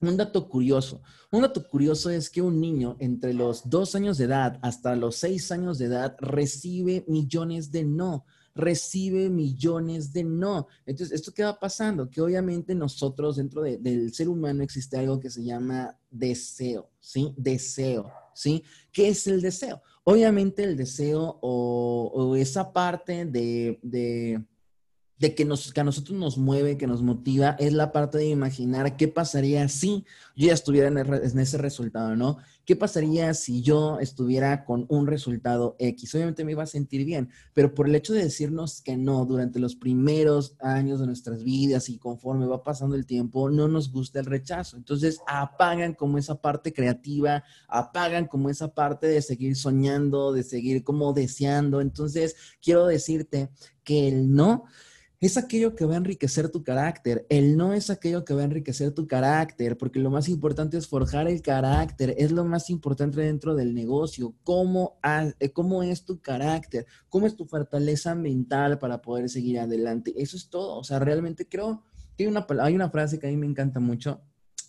un 0.00 0.16
dato 0.16 0.48
curioso. 0.48 1.02
Un 1.30 1.42
dato 1.42 1.66
curioso 1.66 2.10
es 2.10 2.28
que 2.30 2.42
un 2.42 2.60
niño 2.60 2.96
entre 2.98 3.32
los 3.32 3.68
dos 3.68 3.94
años 3.94 4.18
de 4.18 4.24
edad 4.24 4.58
hasta 4.62 4.94
los 4.94 5.16
seis 5.16 5.50
años 5.50 5.78
de 5.78 5.86
edad 5.86 6.16
recibe 6.20 7.04
millones 7.08 7.70
de 7.72 7.84
no 7.84 8.24
recibe 8.56 9.28
millones 9.28 10.12
de 10.12 10.24
no. 10.24 10.66
Entonces, 10.86 11.14
¿esto 11.14 11.32
qué 11.32 11.44
va 11.44 11.60
pasando? 11.60 12.08
Que 12.08 12.22
obviamente 12.22 12.74
nosotros 12.74 13.36
dentro 13.36 13.62
del 13.62 14.12
ser 14.14 14.28
humano 14.28 14.62
existe 14.62 14.96
algo 14.96 15.20
que 15.20 15.30
se 15.30 15.44
llama 15.44 15.96
deseo, 16.10 16.90
¿sí? 16.98 17.34
Deseo, 17.36 18.10
¿sí? 18.34 18.64
¿Qué 18.90 19.08
es 19.08 19.26
el 19.26 19.42
deseo? 19.42 19.82
Obviamente 20.04 20.64
el 20.64 20.76
deseo 20.76 21.38
o, 21.42 22.34
esa 22.36 22.72
parte 22.72 23.26
de 23.26 23.78
de 23.82 24.42
que, 25.18 25.44
nos, 25.46 25.72
que 25.72 25.80
a 25.80 25.84
nosotros 25.84 26.18
nos 26.18 26.36
mueve, 26.36 26.76
que 26.76 26.86
nos 26.86 27.02
motiva, 27.02 27.56
es 27.58 27.72
la 27.72 27.90
parte 27.90 28.18
de 28.18 28.26
imaginar 28.26 28.96
qué 28.96 29.08
pasaría 29.08 29.66
si 29.68 30.04
yo 30.36 30.48
ya 30.48 30.52
estuviera 30.52 30.88
en, 30.88 31.38
ese 31.38 31.56
resultado, 31.56 32.16
¿no? 32.16 32.36
¿Qué 32.66 32.76
pasaría 32.76 33.32
si 33.32 33.62
yo 33.62 33.98
estuviera 34.00 34.64
con 34.64 34.86
un 34.88 35.06
resultado 35.06 35.76
X? 35.78 36.14
Obviamente 36.14 36.44
me 36.44 36.52
iba 36.52 36.64
a 36.64 36.66
sentir 36.66 37.06
bien, 37.06 37.30
pero 37.54 37.72
por 37.72 37.88
el 37.88 37.94
hecho 37.94 38.12
de 38.12 38.24
decirnos 38.24 38.82
que 38.82 38.96
no 38.96 39.24
durante 39.24 39.58
los 39.58 39.76
primeros 39.76 40.56
años 40.60 41.00
de 41.00 41.06
nuestras 41.06 41.44
vidas 41.44 41.88
y 41.88 41.96
conforme 41.96 42.44
va 42.44 42.62
pasando 42.62 42.96
el 42.96 43.06
tiempo, 43.06 43.48
no 43.48 43.68
nos 43.68 43.90
gusta 43.92 44.18
el 44.18 44.26
rechazo. 44.26 44.76
Entonces 44.76 45.20
apagan 45.26 45.94
como 45.94 46.18
esa 46.18 46.40
parte 46.42 46.72
creativa, 46.72 47.44
apagan 47.68 48.26
como 48.26 48.50
esa 48.50 48.74
parte 48.74 49.06
de 49.06 49.22
seguir 49.22 49.56
soñando, 49.56 50.32
de 50.32 50.42
seguir 50.42 50.82
como 50.82 51.12
deseando. 51.12 51.80
Entonces 51.80 52.36
quiero 52.60 52.86
decirte 52.86 53.48
que 53.84 54.08
el 54.08 54.34
no 54.34 54.64
es 55.20 55.36
aquello 55.36 55.74
que 55.74 55.84
va 55.84 55.94
a 55.94 55.98
enriquecer 55.98 56.50
tu 56.50 56.62
carácter. 56.62 57.26
El 57.28 57.56
no 57.56 57.72
es 57.72 57.90
aquello 57.90 58.24
que 58.24 58.34
va 58.34 58.42
a 58.42 58.44
enriquecer 58.44 58.92
tu 58.92 59.06
carácter, 59.06 59.78
porque 59.78 59.98
lo 59.98 60.10
más 60.10 60.28
importante 60.28 60.76
es 60.76 60.86
forjar 60.86 61.28
el 61.28 61.40
carácter, 61.42 62.14
es 62.18 62.32
lo 62.32 62.44
más 62.44 62.68
importante 62.70 63.20
dentro 63.20 63.54
del 63.54 63.74
negocio. 63.74 64.34
¿Cómo, 64.44 64.98
eh, 65.02 65.32
es 65.90 66.04
tu 66.04 66.20
carácter? 66.20 66.86
¿Cómo 67.08 67.26
es 67.26 67.34
tu 67.34 67.46
fortaleza 67.46 68.14
mental 68.14 68.78
para 68.78 69.00
poder 69.00 69.28
seguir 69.30 69.58
adelante? 69.58 70.12
Eso 70.16 70.36
es 70.36 70.48
todo. 70.50 70.78
O 70.78 70.84
sea, 70.84 70.98
realmente 70.98 71.48
creo 71.48 71.82
que 72.16 72.24
hay 72.24 72.28
una, 72.28 72.46
hay 72.60 72.74
una 72.74 72.90
frase 72.90 73.18
que 73.18 73.26
a 73.26 73.30
mí 73.30 73.36
me 73.36 73.46
encanta 73.46 73.80
mucho 73.80 74.20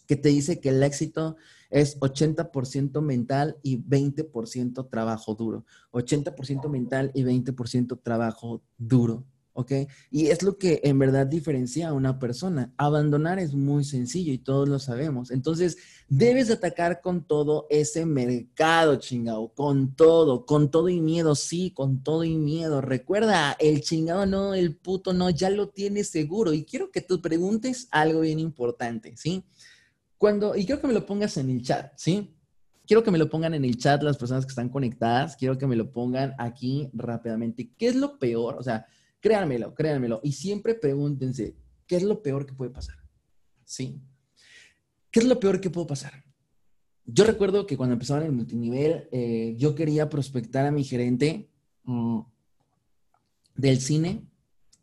que 0.08 0.16
te 0.16 0.30
dice 0.30 0.60
que 0.60 0.70
el 0.70 0.82
éxito 0.82 1.36
es 1.70 2.00
80% 2.00 3.02
mental 3.02 3.58
y 3.62 3.78
20% 3.78 4.90
trabajo 4.90 5.36
duro. 5.36 5.66
80% 5.92 6.70
mental 6.70 7.12
y 7.14 7.24
20% 7.24 8.00
trabajo 8.02 8.64
duro. 8.78 9.26
¿Ok? 9.58 9.72
Y 10.12 10.28
es 10.28 10.44
lo 10.44 10.60
que 10.60 10.82
en 10.84 11.00
verdad 11.00 11.26
diferencia 11.26 11.90
a 11.90 11.94
una 11.94 12.20
persona. 12.20 12.72
Abandonar 12.78 13.40
es 13.40 13.56
muy 13.56 13.84
sencillo 13.84 14.32
y 14.32 14.38
todos 14.38 14.70
lo 14.70 14.78
sabemos. 14.78 15.32
Entonces, 15.32 15.78
debes 16.08 16.52
atacar 16.52 17.02
con 17.02 17.24
todo 17.24 17.66
ese 17.72 18.06
mercado, 18.06 18.98
chingado, 18.98 19.52
con 19.56 19.96
todo, 19.96 20.46
con 20.46 20.70
todo 20.70 20.90
y 20.90 21.02
miedo, 21.02 21.34
sí, 21.34 21.72
con 21.72 22.04
todo 22.04 22.24
y 22.24 22.38
miedo. 22.38 22.82
Recuerda, 22.82 23.58
el 23.60 23.82
chingado 23.82 24.28
no, 24.28 24.54
el 24.54 24.76
puto 24.76 25.12
no, 25.12 25.32
ya 25.32 25.50
lo 25.50 25.70
tienes 25.70 26.10
seguro. 26.10 26.54
Y 26.54 26.64
quiero 26.64 26.92
que 26.92 27.02
tú 27.02 27.20
preguntes 27.20 27.88
algo 27.90 28.20
bien 28.20 28.38
importante, 28.38 29.18
¿sí? 29.18 29.44
Cuando, 30.20 30.56
y 30.56 30.68
quiero 30.68 30.82
que 30.82 30.88
me 30.88 30.94
lo 30.94 31.04
pongas 31.08 31.36
en 31.38 31.50
el 31.50 31.64
chat, 31.64 31.94
¿sí? 31.96 32.38
quiero 32.88 33.04
que 33.04 33.12
me 33.12 33.18
lo 33.18 33.30
pongan 33.30 33.54
en 33.54 33.66
el 33.66 33.78
chat 33.78 34.02
las 34.02 34.18
personas 34.18 34.46
que 34.46 34.52
están 34.52 34.70
conectadas, 34.70 35.36
quiero 35.36 35.58
que 35.58 35.68
me 35.68 35.76
lo 35.76 35.92
pongan 35.92 36.34
aquí 36.40 36.90
rápidamente. 36.94 37.70
¿Qué 37.78 37.88
es 37.88 37.96
lo 37.96 38.18
peor? 38.18 38.56
O 38.58 38.64
sea, 38.64 38.88
créanmelo, 39.28 39.76
créanmelo. 39.76 40.22
Y 40.24 40.32
siempre 40.32 40.74
pregúntense, 40.74 41.54
¿qué 41.86 41.98
es 41.98 42.04
lo 42.04 42.22
peor 42.22 42.46
que 42.46 42.54
puede 42.54 42.72
pasar? 42.72 42.96
¿Sí? 43.66 44.02
¿Qué 45.12 45.20
es 45.20 45.26
lo 45.26 45.38
peor 45.38 45.60
que 45.60 45.70
puede 45.70 45.88
pasar? 45.88 46.24
Yo 47.06 47.26
recuerdo 47.26 47.66
que 47.66 47.76
cuando 47.76 47.94
empezaba 47.94 48.22
en 48.22 48.28
el 48.28 48.32
multinivel, 48.32 49.10
eh, 49.12 49.56
yo 49.58 49.76
quería 49.76 50.10
prospectar 50.10 50.66
a 50.66 50.72
mi 50.72 50.86
gerente 50.86 51.50
mm, 51.84 52.20
del 53.56 53.82
cine 53.82 54.24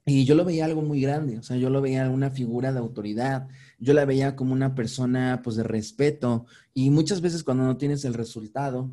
y 0.04 0.26
yo 0.26 0.34
lo 0.34 0.44
veía 0.44 0.66
algo 0.66 0.82
muy 0.82 1.00
grande, 1.00 1.38
o 1.38 1.42
sea, 1.42 1.56
yo 1.56 1.70
lo 1.70 1.80
veía 1.80 2.10
una 2.10 2.30
figura 2.30 2.72
de 2.72 2.78
autoridad, 2.78 3.48
yo 3.78 3.94
la 3.94 4.04
veía 4.04 4.36
como 4.36 4.52
una 4.52 4.74
persona 4.74 5.40
pues 5.42 5.56
de 5.56 5.62
respeto 5.62 6.44
y 6.74 6.90
muchas 6.90 7.22
veces 7.22 7.42
cuando 7.42 7.64
no 7.64 7.78
tienes 7.78 8.04
el 8.04 8.12
resultado, 8.12 8.90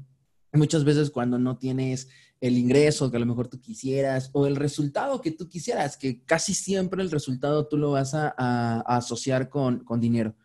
muchas 0.53 0.85
veces 0.85 1.09
cuando 1.09 1.39
no 1.39 1.57
tienes 1.57 2.07
el 2.41 2.57
ingreso 2.57 3.11
que 3.11 3.17
a 3.17 3.19
lo 3.19 3.27
mejor 3.27 3.47
tú 3.47 3.61
quisieras 3.61 4.31
o 4.33 4.47
el 4.47 4.55
resultado 4.55 5.21
que 5.21 5.31
tú 5.31 5.47
quisieras, 5.47 5.95
que 5.95 6.23
casi 6.23 6.55
siempre 6.55 7.03
el 7.03 7.11
resultado 7.11 7.67
tú 7.67 7.77
lo 7.77 7.91
vas 7.91 8.15
a, 8.15 8.81
asociar 8.81 9.47
con, 9.47 9.83
con, 9.83 10.01
dinero. 10.01 10.35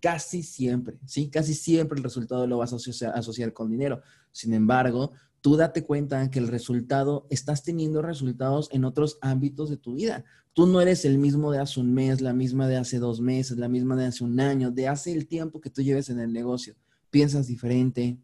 Casi 0.00 0.44
siempre, 0.44 0.98
¿sí? 1.06 1.28
Casi 1.28 1.52
siempre 1.54 1.98
el 1.98 2.04
resultado 2.04 2.46
lo 2.46 2.58
vas 2.58 2.72
a 2.72 2.76
asociar, 2.76 3.12
asociar 3.18 3.52
con 3.52 3.68
dinero. 3.68 4.00
Sin 4.30 4.54
embargo, 4.54 5.10
tú 5.40 5.56
date 5.56 5.84
cuenta 5.84 6.30
que 6.30 6.38
el 6.38 6.46
resultado, 6.46 7.26
estás 7.30 7.64
teniendo 7.64 8.00
resultados 8.00 8.68
en 8.70 8.84
otros 8.84 9.18
ámbitos 9.20 9.70
de 9.70 9.76
tu 9.76 9.94
vida. 9.94 10.24
Tú 10.52 10.66
no 10.66 10.80
eres 10.80 11.04
el 11.04 11.18
mismo 11.18 11.50
de 11.50 11.58
hace 11.58 11.80
un 11.80 11.92
mes, 11.92 12.20
la 12.20 12.32
misma 12.32 12.68
de 12.68 12.76
hace 12.76 12.98
dos 13.00 13.20
meses, 13.20 13.58
la 13.58 13.68
misma 13.68 13.96
de 13.96 14.06
hace 14.06 14.22
un 14.22 14.38
año, 14.38 14.70
de 14.70 14.86
hace 14.86 15.12
el 15.12 15.26
tiempo 15.26 15.60
que 15.60 15.70
tú 15.70 15.82
lleves 15.82 16.10
en 16.10 16.20
el 16.20 16.32
negocio. 16.32 16.76
Piensas 17.10 17.48
diferente, 17.48 18.20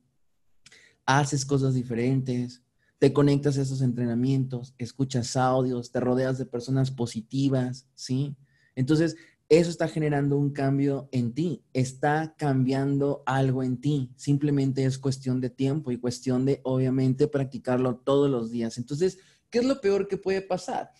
haces 1.05 1.45
cosas 1.45 1.75
diferentes, 1.75 2.63
te 2.99 3.13
conectas 3.13 3.59
a 3.59 3.63
esos 3.63 3.83
entrenamientos, 3.83 4.75
escuchas 4.79 5.37
audios, 5.37 5.93
te 5.93 6.01
rodeas 6.01 6.39
de 6.39 6.47
personas 6.47 6.91
positivas, 6.91 7.87
¿sí? 7.95 8.37
Entonces, 8.75 9.17
eso 9.49 9.71
está 9.71 9.87
generando 9.87 10.37
un 10.37 10.51
cambio 10.51 11.09
en 11.13 11.33
ti, 11.33 11.63
está 11.73 12.35
cambiando 12.37 13.23
algo 13.27 13.63
en 13.63 13.81
ti. 13.81 14.11
Simplemente 14.17 14.85
es 14.85 14.99
cuestión 14.99 15.41
de 15.41 15.51
tiempo 15.51 15.93
y 15.93 15.99
cuestión 15.99 16.45
de, 16.45 16.61
obviamente, 16.65 17.29
practicarlo 17.29 17.97
todos 17.99 18.29
los 18.29 18.51
días. 18.51 18.77
Entonces, 18.77 19.19
¿qué 19.51 19.59
es 19.59 19.65
lo 19.65 19.81
peor 19.81 20.09
que 20.09 20.17
puede 20.17 20.43
pasar? 20.43 20.91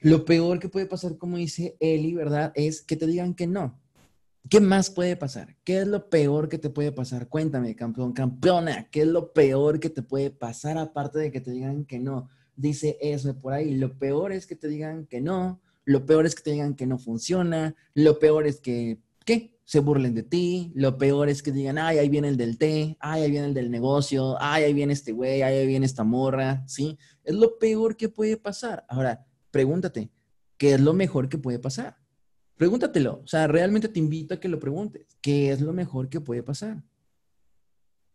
Lo 0.00 0.26
peor 0.26 0.58
que 0.58 0.68
puede 0.68 0.84
pasar, 0.84 1.16
como 1.16 1.38
dice 1.38 1.78
Eli, 1.80 2.14
¿verdad? 2.14 2.52
Es 2.54 2.82
que 2.82 2.96
te 2.96 3.06
digan 3.06 3.34
que 3.34 3.46
no. 3.46 3.80
¿Qué 4.48 4.60
más 4.60 4.90
puede 4.90 5.16
pasar? 5.16 5.56
¿Qué 5.64 5.78
es 5.78 5.86
lo 5.86 6.10
peor 6.10 6.48
que 6.48 6.58
te 6.58 6.70
puede 6.70 6.92
pasar? 6.92 7.28
Cuéntame, 7.28 7.74
campeón, 7.74 8.12
campeona, 8.12 8.88
¿qué 8.90 9.02
es 9.02 9.06
lo 9.06 9.32
peor 9.32 9.80
que 9.80 9.90
te 9.90 10.02
puede 10.02 10.30
pasar 10.30 10.78
aparte 10.78 11.18
de 11.18 11.32
que 11.32 11.40
te 11.40 11.50
digan 11.50 11.84
que 11.84 11.98
no? 11.98 12.28
Dice 12.56 12.98
eso 13.00 13.38
por 13.40 13.52
ahí. 13.52 13.74
Lo 13.74 13.98
peor 13.98 14.32
es 14.32 14.46
que 14.46 14.54
te 14.54 14.68
digan 14.68 15.06
que 15.06 15.20
no 15.20 15.60
lo 15.84 16.06
peor 16.06 16.26
es 16.26 16.34
que 16.34 16.42
te 16.42 16.52
digan 16.52 16.74
que 16.74 16.86
no 16.86 16.98
funciona, 16.98 17.74
lo 17.94 18.18
peor 18.18 18.46
es 18.46 18.60
que, 18.60 19.00
¿qué? 19.24 19.58
Se 19.64 19.80
burlen 19.80 20.14
de 20.14 20.22
ti, 20.22 20.72
lo 20.74 20.98
peor 20.98 21.28
es 21.28 21.42
que 21.42 21.52
digan, 21.52 21.78
ay, 21.78 21.98
ahí 21.98 22.08
viene 22.08 22.28
el 22.28 22.36
del 22.36 22.58
té, 22.58 22.96
ay, 23.00 23.22
ahí 23.22 23.30
viene 23.30 23.46
el 23.46 23.54
del 23.54 23.70
negocio, 23.70 24.36
ay, 24.40 24.64
ahí 24.64 24.74
viene 24.74 24.92
este 24.92 25.12
güey, 25.12 25.42
ay, 25.42 25.56
ahí 25.56 25.66
viene 25.66 25.86
esta 25.86 26.04
morra, 26.04 26.64
¿sí? 26.66 26.98
Es 27.22 27.34
lo 27.34 27.58
peor 27.58 27.96
que 27.96 28.10
puede 28.10 28.36
pasar. 28.36 28.84
Ahora, 28.88 29.26
pregúntate, 29.50 30.10
¿qué 30.58 30.74
es 30.74 30.80
lo 30.80 30.92
mejor 30.92 31.28
que 31.28 31.38
puede 31.38 31.58
pasar? 31.58 31.96
Pregúntatelo, 32.56 33.20
o 33.24 33.26
sea, 33.26 33.46
realmente 33.46 33.88
te 33.88 33.98
invito 33.98 34.34
a 34.34 34.40
que 34.40 34.48
lo 34.48 34.60
preguntes, 34.60 35.16
¿qué 35.20 35.50
es 35.50 35.60
lo 35.60 35.72
mejor 35.72 36.08
que 36.08 36.20
puede 36.20 36.42
pasar? 36.42 36.82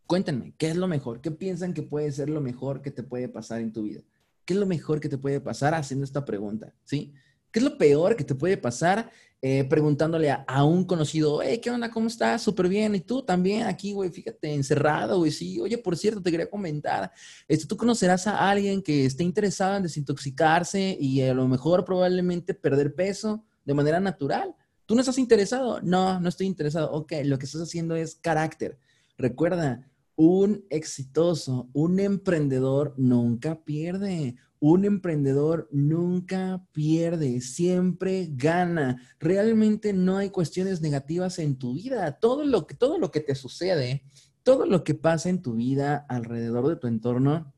Cuéntenme, 0.06 0.54
¿qué 0.56 0.70
es 0.70 0.76
lo 0.76 0.88
mejor? 0.88 1.20
¿Qué 1.20 1.30
piensan 1.30 1.74
que 1.74 1.82
puede 1.82 2.10
ser 2.10 2.30
lo 2.30 2.40
mejor 2.40 2.82
que 2.82 2.90
te 2.90 3.02
puede 3.02 3.28
pasar 3.28 3.60
en 3.60 3.72
tu 3.72 3.82
vida? 3.82 4.00
¿Qué 4.44 4.54
es 4.54 4.60
lo 4.60 4.66
mejor 4.66 4.98
que 4.98 5.08
te 5.08 5.18
puede 5.18 5.40
pasar 5.40 5.74
haciendo 5.74 6.04
esta 6.04 6.24
pregunta? 6.24 6.74
¿Sí? 6.84 7.12
¿Qué 7.52 7.58
es 7.58 7.64
lo 7.64 7.76
peor 7.76 8.16
que 8.16 8.24
te 8.24 8.34
puede 8.34 8.56
pasar 8.56 9.10
eh, 9.42 9.64
preguntándole 9.64 10.30
a, 10.30 10.64
un 10.64 10.84
conocido, 10.84 11.40
hey, 11.42 11.60
¿qué 11.62 11.70
onda? 11.70 11.90
¿Cómo 11.90 12.08
estás? 12.08 12.42
Súper 12.42 12.68
bien. 12.68 12.94
Y 12.94 13.00
tú 13.00 13.22
también 13.22 13.62
aquí, 13.62 13.92
güey, 13.92 14.10
fíjate, 14.10 14.52
encerrado, 14.52 15.18
güey, 15.18 15.30
sí. 15.30 15.58
Oye, 15.60 15.78
por 15.78 15.96
cierto, 15.96 16.20
te 16.20 16.30
quería 16.30 16.50
comentar, 16.50 17.10
esto, 17.48 17.66
tú 17.66 17.76
conocerás 17.76 18.26
a 18.26 18.50
alguien 18.50 18.82
que 18.82 19.06
esté 19.06 19.24
interesado 19.24 19.76
en 19.76 19.82
desintoxicarse 19.82 20.96
y 21.00 21.22
a 21.22 21.32
lo 21.32 21.48
mejor 21.48 21.84
probablemente 21.86 22.52
perder 22.52 22.94
peso 22.94 23.42
de 23.64 23.74
manera 23.74 24.00
natural. 24.00 24.54
¿Tú 24.86 24.94
no 24.94 25.00
estás 25.00 25.18
interesado? 25.18 25.80
No, 25.82 26.20
no 26.20 26.28
estoy 26.28 26.46
interesado. 26.46 26.90
Ok, 26.92 27.12
lo 27.24 27.38
que 27.38 27.46
estás 27.46 27.62
haciendo 27.62 27.94
es 27.94 28.16
carácter. 28.16 28.78
Recuerda, 29.16 29.86
un 30.16 30.66
exitoso, 30.68 31.70
un 31.72 31.98
emprendedor 31.98 32.94
nunca 32.98 33.64
pierde. 33.64 34.36
Un 34.58 34.84
emprendedor 34.84 35.68
nunca 35.72 36.66
pierde, 36.72 37.40
siempre 37.40 38.28
gana. 38.30 39.00
Realmente 39.18 39.94
no 39.94 40.18
hay 40.18 40.28
cuestiones 40.28 40.82
negativas 40.82 41.38
en 41.38 41.56
tu 41.56 41.72
vida. 41.72 42.18
Todo 42.18 42.44
lo 42.44 42.66
que, 42.66 42.74
todo 42.74 42.98
lo 42.98 43.10
que 43.10 43.20
te 43.20 43.34
sucede, 43.34 44.02
todo 44.42 44.66
lo 44.66 44.84
que 44.84 44.94
pasa 44.94 45.30
en 45.30 45.40
tu 45.40 45.54
vida 45.54 46.04
alrededor 46.10 46.68
de 46.68 46.76
tu 46.76 46.86
entorno, 46.86 47.54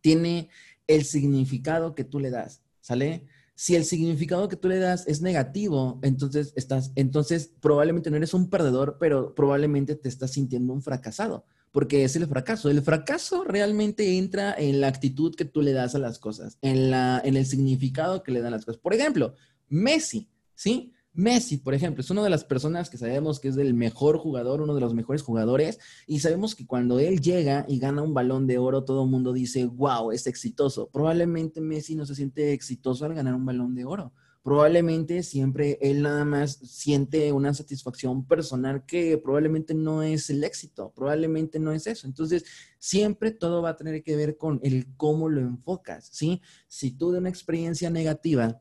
tiene 0.00 0.50
el 0.86 1.04
significado 1.04 1.96
que 1.96 2.04
tú 2.04 2.20
le 2.20 2.30
das, 2.30 2.62
¿sale? 2.80 3.26
Si 3.54 3.76
el 3.76 3.84
significado 3.84 4.48
que 4.48 4.56
tú 4.56 4.68
le 4.68 4.78
das 4.78 5.06
es 5.06 5.22
negativo, 5.22 6.00
entonces 6.02 6.52
estás, 6.56 6.92
entonces 6.96 7.52
probablemente 7.60 8.10
no 8.10 8.16
eres 8.16 8.34
un 8.34 8.50
perdedor, 8.50 8.96
pero 8.98 9.34
probablemente 9.34 9.94
te 9.94 10.08
estás 10.08 10.32
sintiendo 10.32 10.72
un 10.72 10.82
fracasado 10.82 11.44
porque 11.74 12.04
es 12.04 12.14
el 12.14 12.28
fracaso. 12.28 12.70
El 12.70 12.82
fracaso 12.82 13.42
realmente 13.42 14.16
entra 14.16 14.54
en 14.56 14.80
la 14.80 14.86
actitud 14.86 15.34
que 15.34 15.44
tú 15.44 15.60
le 15.60 15.72
das 15.72 15.96
a 15.96 15.98
las 15.98 16.20
cosas, 16.20 16.56
en, 16.62 16.88
la, 16.88 17.20
en 17.24 17.36
el 17.36 17.46
significado 17.46 18.22
que 18.22 18.30
le 18.30 18.40
dan 18.40 18.52
las 18.52 18.64
cosas. 18.64 18.80
Por 18.80 18.94
ejemplo, 18.94 19.34
Messi, 19.68 20.30
¿sí? 20.54 20.92
Messi, 21.14 21.58
por 21.58 21.74
ejemplo, 21.74 22.00
es 22.00 22.10
una 22.10 22.22
de 22.22 22.30
las 22.30 22.44
personas 22.44 22.90
que 22.90 22.98
sabemos 22.98 23.40
que 23.40 23.48
es 23.48 23.56
el 23.56 23.72
mejor 23.72 24.18
jugador, 24.18 24.60
uno 24.60 24.74
de 24.74 24.80
los 24.80 24.94
mejores 24.94 25.22
jugadores, 25.22 25.78
y 26.06 26.18
sabemos 26.20 26.54
que 26.54 26.66
cuando 26.66 26.98
él 26.98 27.20
llega 27.20 27.64
y 27.68 27.78
gana 27.78 28.02
un 28.02 28.14
balón 28.14 28.46
de 28.46 28.58
oro, 28.58 28.84
todo 28.84 29.04
el 29.04 29.10
mundo 29.10 29.32
dice, 29.32 29.64
wow, 29.64 30.10
es 30.10 30.26
exitoso. 30.26 30.88
Probablemente 30.92 31.60
Messi 31.60 31.94
no 31.94 32.04
se 32.04 32.14
siente 32.14 32.52
exitoso 32.52 33.04
al 33.04 33.14
ganar 33.14 33.34
un 33.34 33.46
balón 33.46 33.74
de 33.74 33.84
oro 33.84 34.12
probablemente 34.44 35.22
siempre 35.22 35.78
él 35.80 36.02
nada 36.02 36.26
más 36.26 36.58
siente 36.62 37.32
una 37.32 37.54
satisfacción 37.54 38.26
personal 38.26 38.84
que 38.84 39.16
probablemente 39.16 39.72
no 39.72 40.02
es 40.02 40.28
el 40.28 40.44
éxito, 40.44 40.92
probablemente 40.94 41.58
no 41.58 41.72
es 41.72 41.86
eso. 41.86 42.06
Entonces, 42.06 42.44
siempre 42.78 43.30
todo 43.30 43.62
va 43.62 43.70
a 43.70 43.76
tener 43.76 44.04
que 44.04 44.14
ver 44.16 44.36
con 44.36 44.60
el 44.62 44.94
cómo 44.98 45.30
lo 45.30 45.40
enfocas, 45.40 46.10
¿sí? 46.12 46.42
Si 46.68 46.90
tú 46.90 47.10
de 47.10 47.20
una 47.20 47.30
experiencia 47.30 47.88
negativa 47.88 48.60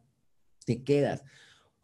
te 0.65 0.83
quedas 0.83 1.21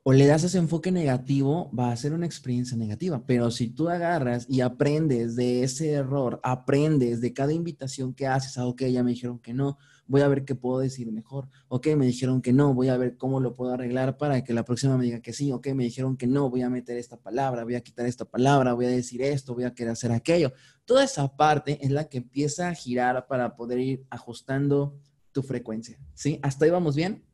o 0.09 0.11
le 0.11 0.25
das 0.25 0.43
ese 0.43 0.57
enfoque 0.57 0.91
negativo, 0.91 1.69
va 1.71 1.91
a 1.91 1.95
ser 1.95 2.13
una 2.13 2.25
experiencia 2.25 2.75
negativa. 2.75 3.21
Pero 3.27 3.51
si 3.51 3.67
tú 3.69 3.89
agarras 3.89 4.47
y 4.49 4.61
aprendes 4.61 5.35
de 5.35 5.61
ese 5.61 5.91
error, 5.91 6.39
aprendes 6.41 7.21
de 7.21 7.31
cada 7.31 7.53
invitación 7.53 8.15
que 8.15 8.25
haces, 8.25 8.57
ah, 8.57 8.65
ok, 8.65 8.85
ya 8.85 9.03
me 9.03 9.11
dijeron 9.11 9.37
que 9.37 9.53
no, 9.53 9.77
voy 10.07 10.21
a 10.21 10.27
ver 10.27 10.45
qué 10.45 10.55
puedo 10.55 10.79
decir 10.79 11.11
mejor. 11.11 11.47
Ok, 11.67 11.89
me 11.95 12.07
dijeron 12.07 12.41
que 12.41 12.53
no, 12.53 12.73
voy 12.73 12.87
a 12.87 12.97
ver 12.97 13.17
cómo 13.17 13.39
lo 13.39 13.53
puedo 13.53 13.71
arreglar 13.71 14.17
para 14.17 14.43
que 14.43 14.51
la 14.51 14.65
próxima 14.65 14.97
me 14.97 15.05
diga 15.05 15.19
que 15.21 15.31
sí. 15.31 15.51
Ok, 15.51 15.67
me 15.75 15.83
dijeron 15.83 16.17
que 16.17 16.25
no, 16.25 16.49
voy 16.49 16.63
a 16.63 16.71
meter 16.71 16.97
esta 16.97 17.17
palabra, 17.17 17.63
voy 17.63 17.75
a 17.75 17.81
quitar 17.81 18.07
esta 18.07 18.25
palabra, 18.25 18.73
voy 18.73 18.87
a 18.87 18.89
decir 18.89 19.21
esto, 19.21 19.53
voy 19.53 19.65
a 19.65 19.75
querer 19.75 19.91
hacer 19.91 20.11
aquello. 20.11 20.53
Toda 20.85 21.03
esa 21.03 21.37
parte 21.37 21.77
es 21.85 21.91
la 21.91 22.09
que 22.09 22.17
empieza 22.17 22.69
a 22.69 22.73
girar 22.73 23.27
para 23.27 23.55
poder 23.55 23.77
ir 23.77 24.07
ajustando 24.09 24.97
tu 25.31 25.43
frecuencia. 25.43 25.99
¿Sí? 26.15 26.39
¿Hasta 26.41 26.65
ahí 26.65 26.71
vamos 26.71 26.95
bien? 26.95 27.28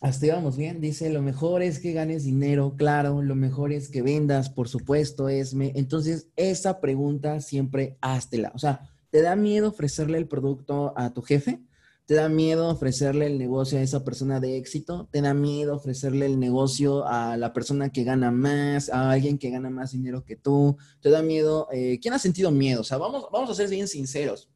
Hasta 0.00 0.26
ahí 0.26 0.32
vamos 0.32 0.56
bien. 0.56 0.80
Dice, 0.80 1.10
lo 1.10 1.22
mejor 1.22 1.62
es 1.62 1.78
que 1.78 1.92
ganes 1.92 2.24
dinero, 2.24 2.74
claro, 2.76 3.22
lo 3.22 3.34
mejor 3.34 3.72
es 3.72 3.88
que 3.88 4.02
vendas, 4.02 4.50
por 4.50 4.68
supuesto, 4.68 5.28
Esme. 5.28 5.72
Entonces, 5.74 6.28
esa 6.36 6.80
pregunta 6.80 7.40
siempre 7.40 7.96
háztela. 8.00 8.52
O 8.54 8.58
sea, 8.58 8.90
¿Te 9.16 9.22
da 9.22 9.34
miedo 9.34 9.68
ofrecerle 9.68 10.18
el 10.18 10.28
producto 10.28 10.92
a 10.94 11.14
tu 11.14 11.22
jefe? 11.22 11.60
¿Te 12.04 12.12
da 12.12 12.28
miedo 12.28 12.68
ofrecerle 12.68 13.26
el 13.26 13.38
negocio 13.38 13.78
a 13.78 13.80
esa 13.80 14.04
persona 14.04 14.40
de 14.40 14.58
éxito? 14.58 15.08
¿Te 15.10 15.22
da 15.22 15.32
miedo 15.32 15.74
ofrecerle 15.74 16.26
el 16.26 16.38
negocio 16.38 17.06
a 17.06 17.38
la 17.38 17.54
persona 17.54 17.88
que 17.88 18.04
gana 18.04 18.30
más, 18.30 18.90
a 18.90 19.10
alguien 19.10 19.38
que 19.38 19.48
gana 19.48 19.70
más 19.70 19.92
dinero 19.92 20.24
que 20.24 20.36
tú? 20.36 20.76
¿Te 21.00 21.08
da 21.08 21.22
miedo? 21.22 21.66
Eh, 21.72 21.98
¿Quién 22.02 22.12
ha 22.12 22.18
sentido 22.18 22.50
miedo? 22.50 22.82
O 22.82 22.84
sea, 22.84 22.98
vamos, 22.98 23.26
vamos 23.32 23.48
a 23.48 23.54
ser 23.54 23.70
bien 23.70 23.88
sinceros. 23.88 24.50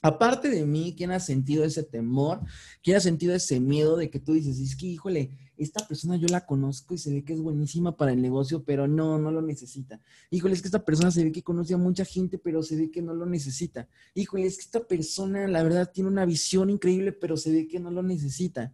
Aparte 0.00 0.48
de 0.48 0.64
mí, 0.64 0.94
¿quién 0.96 1.10
ha 1.10 1.18
sentido 1.18 1.64
ese 1.64 1.82
temor? 1.82 2.40
¿Quién 2.82 2.96
ha 2.96 3.00
sentido 3.00 3.34
ese 3.34 3.58
miedo 3.58 3.96
de 3.96 4.10
que 4.10 4.20
tú 4.20 4.32
dices, 4.32 4.60
es 4.60 4.76
que, 4.76 4.86
híjole, 4.86 5.30
esta 5.56 5.86
persona 5.88 6.16
yo 6.16 6.28
la 6.28 6.46
conozco 6.46 6.94
y 6.94 6.98
se 6.98 7.12
ve 7.12 7.24
que 7.24 7.32
es 7.32 7.40
buenísima 7.40 7.96
para 7.96 8.12
el 8.12 8.22
negocio, 8.22 8.62
pero 8.62 8.86
no, 8.86 9.18
no 9.18 9.32
lo 9.32 9.42
necesita. 9.42 10.00
Híjole, 10.30 10.54
es 10.54 10.62
que 10.62 10.68
esta 10.68 10.84
persona 10.84 11.10
se 11.10 11.24
ve 11.24 11.32
que 11.32 11.42
conoce 11.42 11.74
a 11.74 11.78
mucha 11.78 12.04
gente, 12.04 12.38
pero 12.38 12.62
se 12.62 12.76
ve 12.76 12.90
que 12.92 13.02
no 13.02 13.12
lo 13.12 13.26
necesita. 13.26 13.88
Híjole, 14.14 14.46
es 14.46 14.56
que 14.56 14.62
esta 14.62 14.86
persona, 14.86 15.48
la 15.48 15.64
verdad, 15.64 15.90
tiene 15.92 16.10
una 16.10 16.24
visión 16.24 16.70
increíble, 16.70 17.12
pero 17.12 17.36
se 17.36 17.50
ve 17.50 17.66
que 17.66 17.80
no 17.80 17.90
lo 17.90 18.04
necesita. 18.04 18.72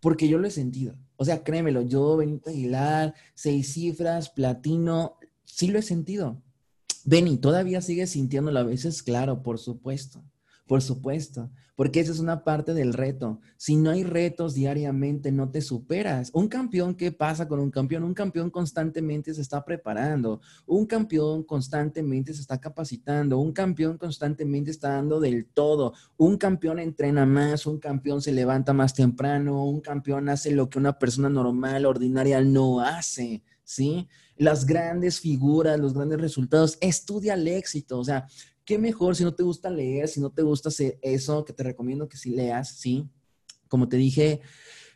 Porque 0.00 0.26
yo 0.26 0.38
lo 0.38 0.48
he 0.48 0.50
sentido. 0.50 0.96
O 1.16 1.24
sea, 1.26 1.44
créemelo, 1.44 1.82
yo, 1.82 2.16
Benito 2.16 2.48
Aguilar, 2.48 3.14
seis 3.34 3.74
cifras, 3.74 4.30
platino, 4.30 5.16
sí 5.44 5.68
lo 5.68 5.78
he 5.78 5.82
sentido 5.82 6.42
Benny, 7.04 7.36
¿todavía 7.36 7.80
sigues 7.80 8.10
sintiéndolo 8.10 8.60
a 8.60 8.62
veces? 8.62 9.02
Claro, 9.02 9.42
por 9.42 9.58
supuesto. 9.58 10.22
Por 10.72 10.80
supuesto, 10.80 11.50
porque 11.76 12.00
esa 12.00 12.12
es 12.12 12.18
una 12.18 12.44
parte 12.44 12.72
del 12.72 12.94
reto. 12.94 13.40
Si 13.58 13.76
no 13.76 13.90
hay 13.90 14.04
retos 14.04 14.54
diariamente, 14.54 15.30
no 15.30 15.50
te 15.50 15.60
superas. 15.60 16.30
Un 16.32 16.48
campeón, 16.48 16.94
¿qué 16.94 17.12
pasa 17.12 17.46
con 17.46 17.60
un 17.60 17.70
campeón? 17.70 18.04
Un 18.04 18.14
campeón 18.14 18.48
constantemente 18.48 19.34
se 19.34 19.42
está 19.42 19.66
preparando. 19.66 20.40
Un 20.64 20.86
campeón 20.86 21.42
constantemente 21.44 22.32
se 22.32 22.40
está 22.40 22.58
capacitando. 22.58 23.38
Un 23.38 23.52
campeón 23.52 23.98
constantemente 23.98 24.70
está 24.70 24.94
dando 24.94 25.20
del 25.20 25.44
todo. 25.44 25.92
Un 26.16 26.38
campeón 26.38 26.78
entrena 26.78 27.26
más. 27.26 27.66
Un 27.66 27.78
campeón 27.78 28.22
se 28.22 28.32
levanta 28.32 28.72
más 28.72 28.94
temprano. 28.94 29.66
Un 29.66 29.82
campeón 29.82 30.30
hace 30.30 30.52
lo 30.52 30.70
que 30.70 30.78
una 30.78 30.98
persona 30.98 31.28
normal, 31.28 31.84
ordinaria, 31.84 32.40
no 32.40 32.80
hace. 32.80 33.42
¿Sí? 33.62 34.08
Las 34.38 34.64
grandes 34.64 35.20
figuras, 35.20 35.78
los 35.78 35.92
grandes 35.92 36.20
resultados, 36.20 36.78
estudia 36.80 37.34
el 37.34 37.46
éxito. 37.46 37.98
O 37.98 38.04
sea, 38.04 38.26
qué 38.72 38.78
mejor 38.78 39.14
si 39.14 39.22
no 39.22 39.34
te 39.34 39.42
gusta 39.42 39.68
leer, 39.68 40.08
si 40.08 40.18
no 40.18 40.30
te 40.30 40.40
gusta 40.40 40.70
hacer 40.70 40.98
eso, 41.02 41.44
que 41.44 41.52
te 41.52 41.62
recomiendo 41.62 42.08
que 42.08 42.16
sí 42.16 42.30
leas, 42.30 42.70
sí. 42.70 43.06
Como 43.68 43.86
te 43.86 43.98
dije, 43.98 44.40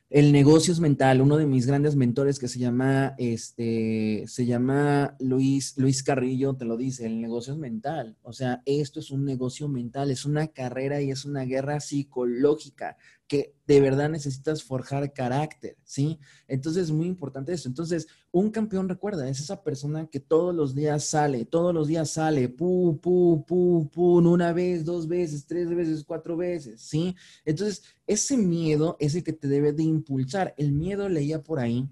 el 0.08 0.32
negocio 0.32 0.72
es 0.72 0.80
mental. 0.80 1.20
Uno 1.20 1.36
de 1.36 1.44
mis 1.44 1.66
grandes 1.66 1.94
mentores 1.94 2.38
que 2.38 2.48
se 2.48 2.58
llama, 2.58 3.14
este, 3.18 4.24
se 4.28 4.46
llama 4.46 5.14
Luis, 5.20 5.76
Luis 5.76 6.02
Carrillo, 6.02 6.54
te 6.54 6.64
lo 6.64 6.78
dice, 6.78 7.04
el 7.04 7.20
negocio 7.20 7.52
es 7.52 7.58
mental. 7.58 8.16
O 8.22 8.32
sea, 8.32 8.62
esto 8.64 8.98
es 8.98 9.10
un 9.10 9.26
negocio 9.26 9.68
mental, 9.68 10.10
es 10.10 10.24
una 10.24 10.46
carrera 10.46 11.02
y 11.02 11.10
es 11.10 11.26
una 11.26 11.44
guerra 11.44 11.78
psicológica 11.80 12.96
que 13.28 13.54
de 13.66 13.80
verdad 13.80 14.08
necesitas 14.08 14.62
forjar 14.62 15.12
carácter, 15.12 15.76
¿sí? 15.84 16.18
Entonces 16.46 16.84
es 16.84 16.90
muy 16.90 17.06
importante 17.06 17.52
eso. 17.52 17.68
Entonces, 17.68 18.06
un 18.30 18.50
campeón, 18.50 18.88
recuerda, 18.88 19.28
es 19.28 19.40
esa 19.40 19.62
persona 19.62 20.06
que 20.06 20.20
todos 20.20 20.54
los 20.54 20.74
días 20.74 21.04
sale, 21.04 21.44
todos 21.44 21.74
los 21.74 21.88
días 21.88 22.10
sale, 22.10 22.48
pu, 22.48 23.00
pu, 23.00 23.44
pu, 23.44 23.90
pu, 23.90 24.18
una 24.18 24.52
vez, 24.52 24.84
dos 24.84 25.08
veces, 25.08 25.46
tres 25.46 25.68
veces, 25.74 26.04
cuatro 26.04 26.36
veces, 26.36 26.80
¿sí? 26.80 27.16
Entonces, 27.44 27.82
ese 28.06 28.36
miedo 28.36 28.96
es 29.00 29.14
el 29.14 29.24
que 29.24 29.32
te 29.32 29.48
debe 29.48 29.72
de 29.72 29.82
impulsar. 29.82 30.54
El 30.56 30.72
miedo 30.72 31.08
leía 31.08 31.42
por 31.42 31.58
ahí 31.58 31.88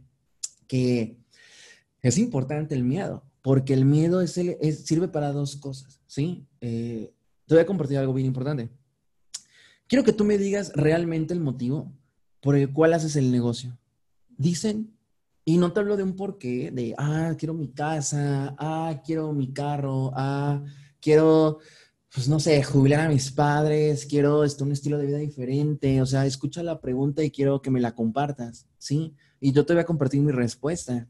que 0.66 1.18
es 2.02 2.18
importante 2.18 2.74
el 2.74 2.84
miedo, 2.84 3.24
porque 3.42 3.74
el 3.74 3.84
miedo 3.84 4.20
es 4.20 4.32
sirve 4.84 5.08
para 5.08 5.32
dos 5.32 5.56
cosas, 5.56 6.00
¿sí? 6.06 6.46
Eh, 6.60 7.12
te 7.46 7.54
voy 7.54 7.62
a 7.62 7.66
compartir 7.66 7.98
algo 7.98 8.14
bien 8.14 8.26
importante. 8.26 8.70
Quiero 9.86 10.04
que 10.04 10.12
tú 10.12 10.24
me 10.24 10.38
digas 10.38 10.72
realmente 10.74 11.34
el 11.34 11.40
motivo 11.40 11.92
por 12.40 12.56
el 12.56 12.72
cual 12.72 12.94
haces 12.94 13.16
el 13.16 13.30
negocio. 13.30 13.78
Dicen, 14.36 14.94
y 15.44 15.58
no 15.58 15.72
te 15.72 15.80
hablo 15.80 15.96
de 15.96 16.02
un 16.02 16.16
porqué, 16.16 16.70
de, 16.70 16.94
ah, 16.96 17.34
quiero 17.38 17.54
mi 17.54 17.68
casa, 17.68 18.54
ah, 18.58 19.02
quiero 19.04 19.32
mi 19.32 19.52
carro, 19.52 20.10
ah, 20.14 20.62
quiero, 21.00 21.58
pues 22.12 22.28
no 22.28 22.40
sé, 22.40 22.62
jubilar 22.62 23.00
a 23.00 23.08
mis 23.08 23.30
padres, 23.30 24.06
quiero 24.06 24.44
este, 24.44 24.64
un 24.64 24.72
estilo 24.72 24.96
de 24.96 25.06
vida 25.06 25.18
diferente. 25.18 26.00
O 26.00 26.06
sea, 26.06 26.24
escucha 26.24 26.62
la 26.62 26.80
pregunta 26.80 27.22
y 27.22 27.30
quiero 27.30 27.60
que 27.60 27.70
me 27.70 27.80
la 27.80 27.94
compartas, 27.94 28.66
¿sí? 28.78 29.14
Y 29.40 29.52
yo 29.52 29.66
te 29.66 29.74
voy 29.74 29.82
a 29.82 29.86
compartir 29.86 30.22
mi 30.22 30.32
respuesta 30.32 31.06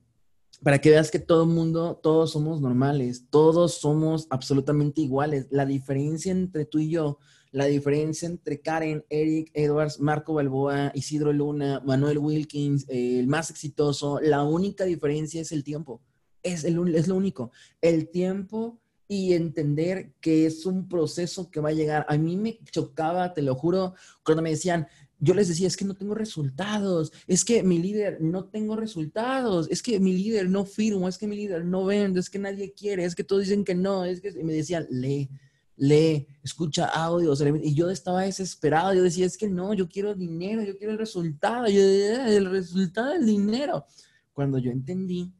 para 0.63 0.81
que 0.81 0.91
veas 0.91 1.11
que 1.11 1.19
todo 1.19 1.45
el 1.45 1.51
mundo, 1.51 2.01
todos 2.03 2.33
somos 2.33 2.61
normales, 2.61 3.27
todos 3.31 3.75
somos 3.75 4.27
absolutamente 4.31 5.01
iguales. 5.01 5.47
La 5.51 5.67
diferencia 5.67 6.33
entre 6.33 6.65
tú 6.65 6.79
y 6.79 6.91
yo 6.91 7.19
la 7.55 7.67
diferencia 7.67 8.27
entre 8.27 8.61
Karen, 8.61 9.05
Eric, 9.09 9.53
Edwards, 9.55 10.01
Marco 10.01 10.35
Balboa, 10.35 10.91
Isidro 10.93 11.33
Luna, 11.33 11.81
Manuel 11.87 12.19
Wilkins, 12.19 12.85
el 12.89 13.29
más 13.29 13.49
exitoso, 13.49 14.19
la 14.21 14.43
única 14.43 14.85
diferencia 14.85 15.41
es 15.41 15.53
el 15.53 15.63
tiempo. 15.63 16.03
Es, 16.43 16.65
el, 16.65 16.97
es 16.97 17.07
lo 17.07 17.15
único. 17.15 17.53
El 17.81 18.09
tiempo 18.09 18.81
y 19.07 19.35
entender 19.35 20.15
que 20.21 20.47
es 20.47 20.67
un 20.67 20.89
proceso 20.89 21.49
que 21.49 21.61
va 21.61 21.69
a 21.69 21.75
llegar. 21.75 22.05
A 22.09 22.19
mí 22.19 22.37
me 22.37 22.59
chocaba, 22.73 23.33
te 23.35 23.43
lo 23.43 23.55
juro, 23.55 23.95
cuando 24.25 24.43
me 24.43 24.51
decían, 24.51 24.89
yo 25.21 25.33
les 25.33 25.47
decía, 25.47 25.69
es 25.69 25.77
que 25.77 25.85
no 25.85 25.95
tengo 25.95 26.17
resultados, 26.17 27.13
es 27.29 27.45
que 27.45 27.63
mi 27.63 27.79
líder 27.79 28.21
no 28.21 28.47
tengo 28.47 28.75
resultados, 28.75 29.69
es 29.71 29.81
que 29.81 30.01
mi 30.01 30.13
líder 30.13 30.51
no 30.51 30.65
firmo, 30.65 31.09
es 31.09 31.19
que 31.19 31.29
mi 31.29 31.37
líder 31.37 31.65
no 31.65 31.85
vende, 31.85 32.19
es 32.19 32.29
que 32.29 32.41
nadie 32.41 32.73
quiere, 32.73 33.05
es 33.05 33.15
que 33.15 33.23
todos 33.23 33.43
dicen 33.43 33.65
que 33.65 33.77
no, 33.77 34.05
es 34.05 34.21
que 34.21 34.31
y 34.31 34.43
me 34.43 34.55
decían, 34.55 34.89
lee, 34.91 35.31
lee, 35.77 36.29
escucha 36.43 36.87
audios, 36.87 37.43
y 37.63 37.75
yo 37.75 37.91
estaba 37.91 38.23
desesperado, 38.23 38.95
yo 38.95 39.03
decía, 39.03 39.27
es 39.27 39.37
que 39.37 39.49
no, 39.49 39.75
yo 39.75 39.89
quiero 39.89 40.15
dinero, 40.15 40.63
yo 40.63 40.77
quiero 40.77 40.93
el 40.93 40.99
resultado, 40.99 41.67
yo, 41.69 41.81
el 41.81 42.51
resultado 42.51 43.13
del 43.13 43.27
dinero. 43.27 43.85
Cuando 44.33 44.59
yo 44.59 44.71
entendí 44.71 45.33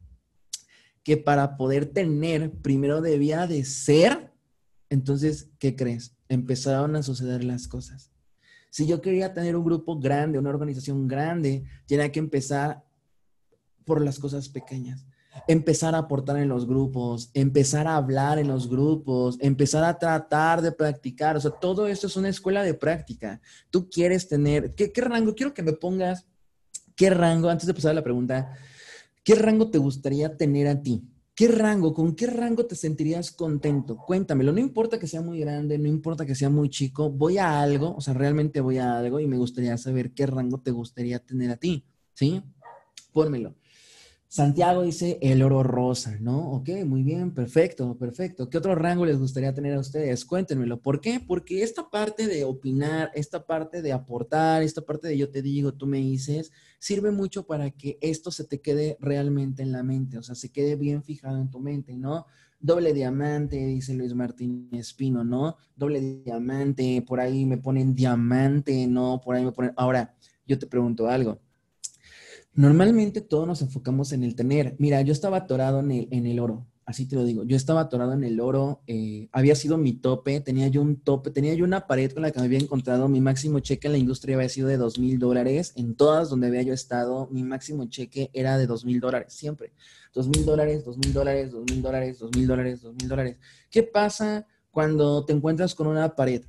que 1.03 1.17
para 1.17 1.57
poder 1.57 1.85
tener, 1.85 2.51
primero 2.61 3.01
debía 3.01 3.47
de 3.47 3.63
ser, 3.63 4.31
entonces, 4.89 5.49
¿qué 5.59 5.75
crees? 5.75 6.15
Empezaron 6.29 6.95
a 6.95 7.03
suceder 7.03 7.43
las 7.43 7.67
cosas. 7.67 8.11
Si 8.69 8.87
yo 8.87 9.01
quería 9.01 9.33
tener 9.33 9.55
un 9.55 9.63
grupo 9.63 9.99
grande, 9.99 10.39
una 10.39 10.49
organización 10.49 11.07
grande, 11.07 11.63
tenía 11.87 12.11
que 12.11 12.19
empezar 12.19 12.83
por 13.85 14.03
las 14.03 14.19
cosas 14.19 14.49
pequeñas 14.49 15.05
empezar 15.47 15.95
a 15.95 15.99
aportar 15.99 16.37
en 16.37 16.49
los 16.49 16.67
grupos, 16.67 17.29
empezar 17.33 17.87
a 17.87 17.95
hablar 17.95 18.39
en 18.39 18.47
los 18.47 18.69
grupos, 18.69 19.37
empezar 19.39 19.83
a 19.83 19.97
tratar 19.97 20.61
de 20.61 20.71
practicar. 20.71 21.37
O 21.37 21.41
sea, 21.41 21.51
todo 21.51 21.87
esto 21.87 22.07
es 22.07 22.15
una 22.15 22.29
escuela 22.29 22.63
de 22.63 22.73
práctica. 22.73 23.41
Tú 23.69 23.89
quieres 23.89 24.27
tener, 24.27 24.73
¿qué, 24.75 24.91
rango? 25.01 25.35
Quiero 25.35 25.53
que 25.53 25.63
me 25.63 25.73
pongas, 25.73 26.25
¿qué 26.95 27.09
rango? 27.09 27.49
Antes 27.49 27.67
de 27.67 27.73
pasar 27.73 27.91
a 27.91 27.95
la 27.95 28.03
pregunta, 28.03 28.57
¿qué 29.23 29.35
rango 29.35 29.69
te 29.69 29.77
gustaría 29.77 30.35
tener 30.35 30.67
a 30.67 30.81
ti? 30.81 31.03
¿Qué 31.35 31.49
rango? 31.49 31.93
¿Con 31.93 32.15
qué 32.15 32.27
rango 32.27 32.65
te 32.65 32.75
sentirías 32.75 33.31
contento? 33.31 33.97
Cuéntamelo. 33.97 34.53
No 34.53 34.59
importa 34.61 34.97
que 34.97 35.07
sea 35.07 35.21
muy 35.21 35.41
grande, 35.41 35.77
no 35.77 35.89
importa 35.89 36.25
que 36.25 36.33
sea 36.33 36.49
muy 36.49 36.69
chico. 36.69 37.09
Voy 37.09 37.37
a 37.37 37.61
algo, 37.61 37.93
o 37.93 37.99
sea, 37.99 38.13
realmente 38.13 38.61
voy 38.61 38.77
a 38.77 38.97
algo 38.97 39.19
y 39.19 39.27
me 39.27 39.35
gustaría 39.35 39.77
saber 39.77 40.13
qué 40.13 40.25
rango 40.27 40.61
te 40.61 40.71
gustaría 40.71 41.19
tener 41.19 41.51
a 41.51 41.57
ti. 41.57 41.85
¿Sí? 42.13 42.41
Pónmelo. 43.11 43.55
Santiago 44.35 44.81
dice 44.81 45.17
el 45.21 45.41
oro 45.41 45.63
rosa, 45.63 46.17
¿no? 46.19 46.51
Ok, 46.51 46.67
muy 46.85 47.03
bien, 47.03 47.31
perfecto, 47.31 47.97
perfecto. 47.97 48.49
¿Qué 48.49 48.57
otro 48.57 48.75
rango 48.75 49.05
les 49.05 49.17
gustaría 49.17 49.53
tener 49.53 49.73
a 49.73 49.79
ustedes? 49.79 50.25
Cuéntenmelo. 50.25 50.81
¿Por 50.81 50.99
qué? 50.99 51.21
Porque 51.25 51.63
esta 51.63 51.89
parte 51.89 52.27
de 52.27 52.43
opinar, 52.43 53.11
esta 53.15 53.47
parte 53.47 53.81
de 53.81 53.93
aportar, 53.93 54.61
esta 54.61 54.81
parte 54.81 55.07
de 55.07 55.17
yo 55.17 55.29
te 55.29 55.41
digo, 55.41 55.73
tú 55.73 55.87
me 55.87 55.99
dices, 55.99 56.51
sirve 56.79 57.11
mucho 57.11 57.47
para 57.47 57.71
que 57.71 57.97
esto 58.01 58.29
se 58.29 58.43
te 58.43 58.59
quede 58.59 58.97
realmente 58.99 59.63
en 59.63 59.71
la 59.71 59.83
mente, 59.83 60.17
o 60.17 60.21
sea, 60.21 60.35
se 60.35 60.51
quede 60.51 60.75
bien 60.75 61.01
fijado 61.01 61.39
en 61.39 61.49
tu 61.49 61.61
mente, 61.61 61.95
¿no? 61.95 62.25
Doble 62.59 62.93
diamante, 62.93 63.55
dice 63.65 63.93
Luis 63.93 64.13
Martín 64.13 64.67
Espino, 64.73 65.23
¿no? 65.23 65.55
Doble 65.77 66.01
diamante, 66.25 67.01
por 67.07 67.21
ahí 67.21 67.45
me 67.45 67.57
ponen 67.57 67.95
diamante, 67.95 68.85
¿no? 68.85 69.21
Por 69.23 69.37
ahí 69.37 69.45
me 69.45 69.53
ponen... 69.53 69.71
Ahora, 69.77 70.13
yo 70.45 70.59
te 70.59 70.67
pregunto 70.67 71.07
algo. 71.07 71.39
Normalmente 72.55 73.19
todos 73.19 73.45
nos 73.45 73.61
enfocamos 73.61 74.13
en 74.13 74.23
el 74.23 74.33
tener. 74.33 74.75
Mira, 74.79 75.01
yo 75.01 75.11
estaba 75.11 75.37
atorado 75.37 75.81
en 75.81 75.91
el, 75.91 76.07
en 76.11 76.25
el 76.25 76.39
oro, 76.39 76.65
así 76.85 77.05
te 77.05 77.17
lo 77.17 77.25
digo. 77.25 77.43
Yo 77.43 77.57
estaba 77.57 77.81
atorado 77.81 78.13
en 78.13 78.23
el 78.23 78.39
oro, 78.39 78.81
eh, 78.87 79.27
había 79.33 79.55
sido 79.55 79.77
mi 79.77 79.91
tope, 79.91 80.39
tenía 80.39 80.69
yo 80.69 80.81
un 80.81 80.95
tope, 80.95 81.31
tenía 81.31 81.53
yo 81.53 81.65
una 81.65 81.85
pared 81.85 82.13
con 82.13 82.21
la 82.21 82.31
que 82.31 82.39
me 82.39 82.45
había 82.45 82.59
encontrado. 82.59 83.09
Mi 83.09 83.19
máximo 83.19 83.59
cheque 83.59 83.87
en 83.87 83.91
la 83.91 83.97
industria 83.97 84.37
había 84.37 84.47
sido 84.47 84.69
de 84.69 84.77
dos 84.77 84.97
mil 84.97 85.19
dólares. 85.19 85.73
En 85.75 85.95
todas 85.95 86.29
donde 86.29 86.47
había 86.47 86.61
yo 86.61 86.73
estado, 86.73 87.27
mi 87.29 87.43
máximo 87.43 87.87
cheque 87.89 88.29
era 88.31 88.57
de 88.57 88.67
dos 88.67 88.85
mil 88.85 89.01
dólares, 89.01 89.33
siempre. 89.33 89.73
Dos 90.13 90.29
mil 90.29 90.45
dólares, 90.45 90.85
dos 90.85 90.97
mil 90.97 91.11
dólares, 91.11 91.51
dos 91.51 91.65
mil 91.69 91.81
dólares, 91.81 92.19
dos 92.19 92.31
mil 92.33 92.47
dólares, 92.47 92.81
dos 92.81 92.95
mil 92.95 93.09
dólares. 93.09 93.37
¿Qué 93.69 93.83
pasa 93.83 94.47
cuando 94.71 95.25
te 95.25 95.33
encuentras 95.33 95.75
con 95.75 95.87
una 95.87 96.15
pared? 96.15 96.45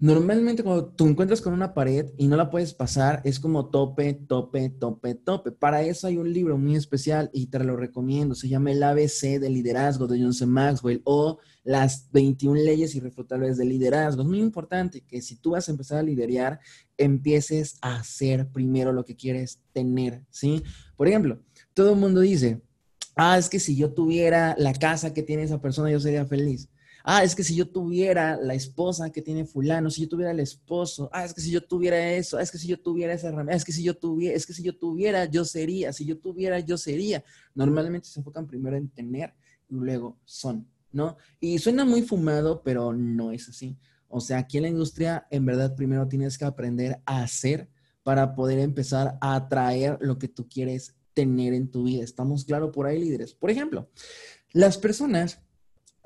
Normalmente 0.00 0.64
cuando 0.64 0.86
tú 0.86 1.06
encuentras 1.06 1.40
con 1.40 1.52
una 1.52 1.72
pared 1.72 2.10
y 2.18 2.26
no 2.26 2.36
la 2.36 2.50
puedes 2.50 2.74
pasar, 2.74 3.20
es 3.24 3.38
como 3.38 3.70
tope, 3.70 4.14
tope, 4.14 4.68
tope, 4.70 5.14
tope. 5.14 5.52
Para 5.52 5.82
eso 5.82 6.08
hay 6.08 6.18
un 6.18 6.32
libro 6.32 6.58
muy 6.58 6.74
especial 6.74 7.30
y 7.32 7.46
te 7.46 7.60
lo 7.60 7.76
recomiendo. 7.76 8.34
Se 8.34 8.48
llama 8.48 8.72
El 8.72 8.82
ABC 8.82 9.38
del 9.38 9.54
liderazgo 9.54 10.06
de 10.06 10.20
Johnson 10.20 10.50
Maxwell 10.50 11.00
o 11.04 11.38
las 11.62 12.10
21 12.10 12.60
leyes 12.60 12.94
irrefutables 12.94 13.56
del 13.56 13.68
liderazgo. 13.68 14.22
Es 14.22 14.28
muy 14.28 14.40
importante 14.40 15.00
que 15.00 15.22
si 15.22 15.36
tú 15.36 15.50
vas 15.50 15.68
a 15.68 15.72
empezar 15.72 15.98
a 15.98 16.02
liderar, 16.02 16.58
empieces 16.98 17.78
a 17.80 17.96
hacer 17.96 18.48
primero 18.48 18.92
lo 18.92 19.04
que 19.04 19.16
quieres 19.16 19.60
tener, 19.72 20.24
¿sí? 20.28 20.62
Por 20.96 21.08
ejemplo, 21.08 21.40
todo 21.72 21.92
el 21.92 21.98
mundo 21.98 22.20
dice, 22.20 22.60
ah, 23.14 23.38
es 23.38 23.48
que 23.48 23.60
si 23.60 23.76
yo 23.76 23.94
tuviera 23.94 24.56
la 24.58 24.74
casa 24.74 25.14
que 25.14 25.22
tiene 25.22 25.44
esa 25.44 25.60
persona, 25.60 25.90
yo 25.90 26.00
sería 26.00 26.26
feliz 26.26 26.68
ah, 27.04 27.22
es 27.22 27.34
que 27.34 27.44
si 27.44 27.54
yo 27.54 27.68
tuviera 27.68 28.36
la 28.36 28.54
esposa 28.54 29.12
que 29.12 29.22
tiene 29.22 29.44
fulano, 29.44 29.90
si 29.90 30.02
yo 30.02 30.08
tuviera 30.08 30.32
el 30.32 30.40
esposo, 30.40 31.10
ah, 31.12 31.24
es 31.24 31.34
que 31.34 31.42
si 31.42 31.50
yo 31.50 31.62
tuviera 31.62 32.12
eso, 32.14 32.38
es 32.40 32.50
que 32.50 32.58
si 32.58 32.66
yo 32.66 32.80
tuviera 32.80 33.12
esa 33.12 33.28
herramienta, 33.28 33.54
es 33.54 33.64
que 33.64 33.72
si 33.72 33.84
yo 33.84 33.94
tuviera, 33.94 34.34
es 34.34 34.46
que 34.46 34.54
si 34.54 34.62
yo 34.62 34.76
tuviera, 34.76 35.26
yo 35.26 35.44
sería, 35.44 35.92
si 35.92 36.06
yo 36.06 36.18
tuviera, 36.18 36.58
yo 36.60 36.78
sería. 36.78 37.22
Normalmente 37.54 38.08
se 38.08 38.18
enfocan 38.18 38.46
primero 38.46 38.76
en 38.76 38.88
tener 38.88 39.34
y 39.68 39.74
luego 39.74 40.16
son, 40.24 40.66
¿no? 40.92 41.18
Y 41.38 41.58
suena 41.58 41.84
muy 41.84 42.02
fumado, 42.02 42.62
pero 42.64 42.92
no 42.94 43.32
es 43.32 43.50
así. 43.50 43.76
O 44.08 44.20
sea, 44.20 44.38
aquí 44.38 44.56
en 44.56 44.62
la 44.62 44.68
industria, 44.70 45.26
en 45.30 45.44
verdad, 45.44 45.74
primero 45.76 46.08
tienes 46.08 46.38
que 46.38 46.46
aprender 46.46 47.00
a 47.04 47.22
hacer 47.22 47.68
para 48.02 48.34
poder 48.34 48.58
empezar 48.60 49.18
a 49.20 49.34
atraer 49.34 49.98
lo 50.00 50.18
que 50.18 50.28
tú 50.28 50.48
quieres 50.48 50.94
tener 51.12 51.52
en 51.52 51.70
tu 51.70 51.84
vida. 51.84 52.02
¿Estamos 52.02 52.44
claros 52.44 52.70
por 52.70 52.86
ahí, 52.86 52.98
líderes? 52.98 53.34
Por 53.34 53.50
ejemplo, 53.50 53.90
las 54.52 54.78
personas 54.78 55.40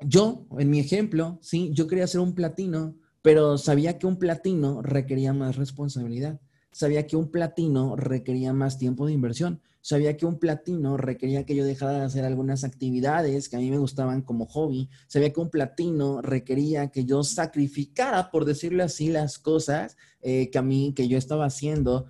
yo, 0.01 0.45
en 0.57 0.69
mi 0.69 0.79
ejemplo, 0.79 1.39
sí, 1.41 1.71
yo 1.73 1.87
quería 1.87 2.05
hacer 2.05 2.21
un 2.21 2.33
platino, 2.33 2.95
pero 3.21 3.57
sabía 3.57 3.97
que 3.97 4.07
un 4.07 4.17
platino 4.17 4.81
requería 4.81 5.33
más 5.33 5.57
responsabilidad. 5.57 6.39
Sabía 6.71 7.07
que 7.07 7.17
un 7.17 7.31
platino 7.31 7.95
requería 7.95 8.53
más 8.53 8.77
tiempo 8.77 9.07
de 9.07 9.13
inversión. 9.13 9.61
Sabía 9.81 10.17
que 10.17 10.25
un 10.25 10.39
platino 10.39 10.97
requería 10.97 11.45
que 11.45 11.55
yo 11.55 11.65
dejara 11.65 11.93
de 11.93 12.05
hacer 12.05 12.25
algunas 12.25 12.63
actividades 12.63 13.49
que 13.49 13.55
a 13.55 13.59
mí 13.59 13.71
me 13.71 13.77
gustaban 13.77 14.21
como 14.21 14.45
hobby. 14.45 14.89
Sabía 15.07 15.33
que 15.33 15.39
un 15.39 15.49
platino 15.49 16.21
requería 16.21 16.89
que 16.89 17.05
yo 17.05 17.23
sacrificara, 17.23 18.29
por 18.29 18.45
decirlo 18.45 18.83
así, 18.83 19.09
las 19.09 19.39
cosas 19.39 19.97
eh, 20.21 20.49
que 20.51 20.57
a 20.57 20.61
mí, 20.61 20.93
que 20.95 21.07
yo 21.07 21.17
estaba 21.17 21.45
haciendo. 21.45 22.05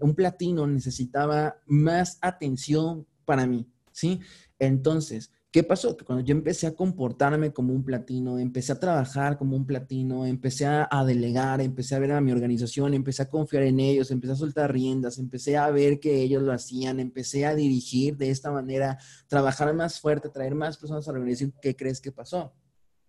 un 0.00 0.14
platino 0.14 0.66
necesitaba 0.66 1.56
más 1.66 2.18
atención 2.22 3.06
para 3.24 3.46
mí, 3.46 3.66
¿sí? 3.92 4.20
Entonces, 4.58 5.30
¿Qué 5.52 5.62
pasó? 5.62 5.94
Que 5.98 6.06
cuando 6.06 6.24
yo 6.24 6.32
empecé 6.32 6.66
a 6.66 6.74
comportarme 6.74 7.52
como 7.52 7.74
un 7.74 7.84
platino, 7.84 8.38
empecé 8.38 8.72
a 8.72 8.80
trabajar 8.80 9.36
como 9.36 9.54
un 9.54 9.66
platino, 9.66 10.24
empecé 10.24 10.64
a, 10.64 10.88
delegar, 11.06 11.60
empecé 11.60 11.94
a 11.94 11.98
ver 11.98 12.12
a 12.12 12.22
mi 12.22 12.32
organización, 12.32 12.94
empecé 12.94 13.24
a 13.24 13.28
confiar 13.28 13.64
en 13.64 13.78
ellos, 13.78 14.10
empecé 14.10 14.32
a 14.32 14.36
soltar 14.36 14.72
riendas, 14.72 15.18
empecé 15.18 15.58
a 15.58 15.70
ver 15.70 16.00
que 16.00 16.22
ellos 16.22 16.42
lo 16.42 16.52
hacían, 16.52 17.00
empecé 17.00 17.44
a 17.44 17.54
dirigir 17.54 18.16
de 18.16 18.30
esta 18.30 18.50
manera, 18.50 18.98
trabajar 19.26 19.74
más 19.74 20.00
fuerte, 20.00 20.30
traer 20.30 20.54
más 20.54 20.78
personas 20.78 21.06
a 21.06 21.12
la 21.12 21.18
organización, 21.18 21.52
¿qué 21.60 21.76
crees 21.76 22.00
que 22.00 22.12
pasó? 22.12 22.54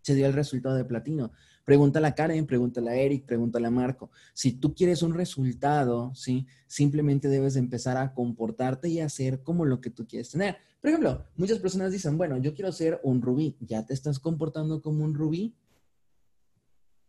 Se 0.02 0.14
dio 0.14 0.28
el 0.28 0.34
resultado 0.34 0.76
de 0.76 0.84
platino. 0.84 1.32
Pregúntale 1.66 2.08
a 2.08 2.16
Karen, 2.16 2.46
pregúntale 2.46 2.90
a 2.90 2.96
Eric, 2.96 3.26
pregúntale 3.26 3.68
a 3.68 3.72
Marco. 3.72 4.12
Si 4.34 4.54
tú 4.54 4.76
quieres 4.76 5.02
un 5.02 5.14
resultado, 5.14 6.14
¿sí? 6.14 6.46
Simplemente 6.68 7.30
debes 7.30 7.56
empezar 7.56 7.96
a 7.98 8.14
comportarte 8.14 8.90
y 8.90 9.00
hacer 9.00 9.44
como 9.44 9.66
lo 9.66 9.80
que 9.80 9.90
tú 9.90 10.06
quieres 10.06 10.30
tener. 10.30 10.58
Por 10.82 10.90
ejemplo, 10.90 11.26
muchas 11.38 11.60
personas 11.60 11.94
dicen, 11.94 12.18
bueno, 12.18 12.38
yo 12.38 12.54
quiero 12.54 12.72
ser 12.74 13.00
un 13.04 13.22
rubí. 13.22 13.56
¿Ya 13.62 13.86
te 13.86 13.94
estás 13.94 14.20
comportando 14.20 14.82
como 14.82 15.06
un 15.06 15.14
rubí? 15.14 15.56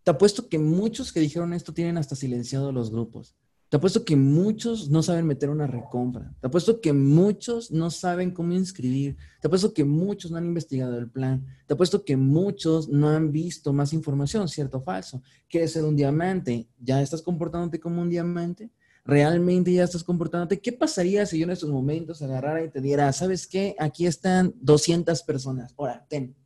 Te 0.05 0.13
apuesto 0.13 0.49
que 0.49 0.59
muchos 0.59 1.13
que 1.13 1.19
dijeron 1.19 1.53
esto 1.53 1.75
tienen 1.75 1.99
hasta 1.99 2.15
silenciado 2.15 2.71
los 2.71 2.93
grupos. 2.93 3.35
Te 3.75 3.79
apuesto 3.79 4.05
que 4.05 4.15
muchos 4.15 4.89
no 4.89 5.03
saben 5.03 5.27
meter 5.27 5.51
una 5.51 5.67
recompra. 5.67 6.33
Te 6.41 6.47
apuesto 6.47 6.81
que 6.81 6.93
muchos 6.93 7.73
no 7.73 7.91
saben 7.91 8.31
cómo 8.31 8.53
inscribir. 8.53 9.17
Te 9.41 9.49
apuesto 9.49 9.75
que 9.75 9.83
muchos 9.83 10.31
no 10.31 10.37
han 10.37 10.45
investigado 10.45 10.97
el 10.97 11.11
plan. 11.11 11.45
Te 11.67 11.75
apuesto 11.75 12.05
que 12.05 12.17
muchos 12.17 12.89
no 12.89 13.09
han 13.09 13.33
visto 13.33 13.73
más 13.73 13.93
información, 13.93 14.47
cierto 14.49 14.79
o 14.79 14.83
falso. 14.83 15.21
¿Quieres 15.49 15.73
ser 15.73 15.83
un 15.83 15.97
diamante? 15.97 16.69
¿Ya 16.79 17.03
estás 17.03 17.21
comportándote 17.21 17.81
como 17.81 18.01
un 18.01 18.11
diamante? 18.11 18.71
¿Realmente 19.05 19.73
ya 19.73 19.83
estás 19.83 20.05
comportándote? 20.05 20.61
¿Qué 20.61 20.71
pasaría 20.71 21.27
si 21.27 21.41
yo 21.41 21.45
en 21.45 21.51
estos 21.51 21.71
momentos 21.71 22.23
agarrara 22.23 22.63
y 22.63 22.71
te 22.71 22.81
diera, 22.81 23.13
¿sabes 23.13 23.45
qué? 23.49 23.75
Aquí 23.81 24.07
están 24.07 24.55
200 24.61 25.21
personas. 25.25 25.75
Ahora, 25.77 26.07
ten. 26.09 26.37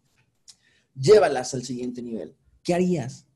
Llévalas 0.95 1.53
al 1.53 1.63
siguiente 1.63 2.01
nivel. 2.01 2.35
¿Qué 2.63 2.73
harías? 2.73 3.28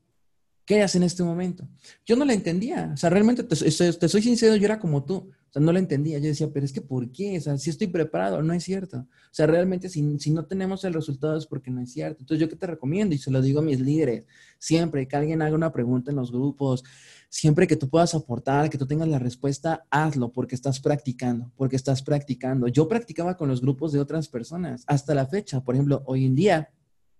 ¿Qué 0.65 0.81
haces 0.81 0.95
en 0.95 1.03
este 1.03 1.23
momento? 1.23 1.67
Yo 2.05 2.15
no 2.15 2.23
la 2.23 2.33
entendía. 2.33 2.91
O 2.93 2.97
sea, 2.97 3.09
realmente 3.09 3.43
te, 3.43 3.55
soy 3.55 4.21
sincero, 4.21 4.55
yo 4.55 4.65
era 4.65 4.79
como 4.79 5.03
tú. 5.03 5.15
O 5.15 5.51
sea, 5.51 5.61
no 5.61 5.73
la 5.73 5.79
entendía. 5.79 6.19
Yo 6.19 6.27
decía, 6.27 6.49
pero 6.53 6.65
es 6.65 6.71
que 6.71 6.81
¿por 6.81 7.11
qué? 7.11 7.37
O 7.37 7.41
sea, 7.41 7.57
si 7.57 7.69
estoy 7.69 7.87
preparado, 7.87 8.41
no 8.41 8.53
es 8.53 8.63
cierto. 8.63 8.99
O 8.99 9.33
sea, 9.33 9.45
realmente 9.45 9.89
si, 9.89 10.17
si 10.19 10.31
no 10.31 10.45
tenemos 10.45 10.85
el 10.85 10.93
resultado 10.93 11.37
es 11.37 11.45
porque 11.45 11.69
no 11.69 11.81
es 11.81 11.91
cierto. 11.91 12.21
Entonces, 12.21 12.41
¿yo 12.41 12.49
qué 12.49 12.55
te 12.55 12.65
recomiendo? 12.65 13.13
Y 13.13 13.17
se 13.17 13.29
lo 13.29 13.41
digo 13.41 13.59
a 13.59 13.63
mis 13.63 13.81
líderes. 13.81 14.25
Siempre 14.57 15.05
que 15.05 15.15
alguien 15.17 15.41
haga 15.41 15.53
una 15.53 15.73
pregunta 15.73 16.11
en 16.11 16.15
los 16.15 16.31
grupos, 16.31 16.83
siempre 17.27 17.67
que 17.67 17.75
tú 17.75 17.89
puedas 17.89 18.15
aportar, 18.15 18.69
que 18.69 18.77
tú 18.77 18.87
tengas 18.87 19.09
la 19.09 19.19
respuesta, 19.19 19.85
hazlo 19.89 20.31
porque 20.31 20.55
estás 20.55 20.79
practicando, 20.79 21.51
porque 21.57 21.75
estás 21.75 22.01
practicando. 22.01 22.69
Yo 22.69 22.87
practicaba 22.87 23.35
con 23.35 23.49
los 23.49 23.59
grupos 23.59 23.91
de 23.91 23.99
otras 23.99 24.29
personas 24.29 24.85
hasta 24.87 25.13
la 25.13 25.25
fecha. 25.25 25.61
Por 25.61 25.75
ejemplo, 25.75 26.03
hoy 26.05 26.25
en 26.25 26.35
día, 26.35 26.69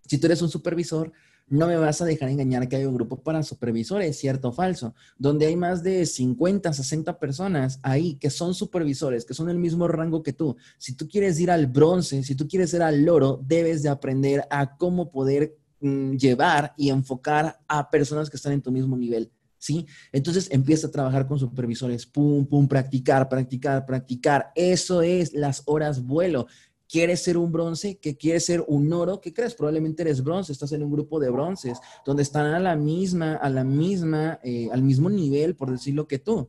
si 0.08 0.18
tú 0.18 0.28
eres 0.28 0.42
un 0.42 0.50
supervisor, 0.50 1.12
no 1.48 1.68
me 1.68 1.78
vas 1.78 2.02
a 2.02 2.06
dejar 2.06 2.30
engañar 2.30 2.68
que 2.68 2.78
hay 2.78 2.86
un 2.86 2.96
grupo 2.96 3.22
para 3.22 3.44
supervisores, 3.44 4.18
cierto 4.18 4.50
o 4.50 4.52
falso, 4.52 4.96
donde 5.18 5.46
hay 5.46 5.56
más 5.56 5.84
de 5.84 6.06
50, 6.06 6.74
60 6.74 7.20
personas 7.20 7.80
ahí 7.84 8.16
que 8.16 8.30
son 8.30 8.54
supervisores, 8.54 9.26
que 9.26 9.34
son 9.34 9.50
el 9.50 9.58
mismo 9.58 9.88
rango 9.88 10.24
que 10.24 10.34
tú. 10.34 10.56
Si 10.78 10.96
tú 10.96 11.08
quieres 11.08 11.40
ir 11.40 11.52
al 11.52 11.68
bronce, 11.68 12.24
si 12.24 12.36
tú 12.36 12.48
quieres 12.48 12.74
ir 12.74 12.82
al 12.82 13.08
oro, 13.08 13.40
debes 13.46 13.84
de 13.84 13.90
aprender 13.90 14.46
a 14.50 14.78
cómo 14.78 15.12
poder 15.12 15.58
mm, 15.82 16.14
llevar 16.14 16.74
y 16.78 16.90
enfocar 16.90 17.60
a 17.68 17.90
personas 17.90 18.30
que 18.30 18.38
están 18.38 18.54
en 18.54 18.62
tu 18.62 18.72
mismo 18.72 18.98
nivel. 18.98 19.32
¿Sí? 19.58 19.86
Entonces 20.12 20.50
empieza 20.52 20.88
a 20.88 20.92
trabajar 20.92 21.26
con 21.26 21.40
supervisores, 21.40 22.06
pum, 22.06 22.46
pum, 22.46 22.68
practicar, 22.68 23.30
practicar, 23.30 23.86
practicar. 23.86 24.52
Eso 24.56 25.02
es 25.02 25.32
las 25.34 25.64
horas 25.68 26.04
vuelo 26.04 26.48
quieres 26.94 27.24
ser 27.24 27.38
un 27.38 27.52
bronce, 27.52 27.98
que 27.98 28.16
quieres 28.16 28.46
ser 28.46 28.64
un 28.68 28.94
oro, 28.94 29.20
¿qué 29.20 29.34
crees? 29.34 29.56
Probablemente 29.56 30.04
eres 30.04 30.24
bronce, 30.24 30.52
estás 30.52 30.74
en 30.74 30.84
un 30.84 30.92
grupo 30.92 31.20
de 31.20 31.32
bronces, 31.32 31.80
donde 32.06 32.22
están 32.22 32.54
a 32.54 32.60
la 32.60 32.76
misma, 32.76 33.34
a 33.34 33.50
la 33.50 33.64
misma, 33.64 34.40
eh, 34.44 34.70
al 34.72 34.84
mismo 34.84 35.10
nivel, 35.10 35.56
por 35.56 35.72
decirlo 35.72 36.08
que 36.08 36.20
tú. 36.20 36.48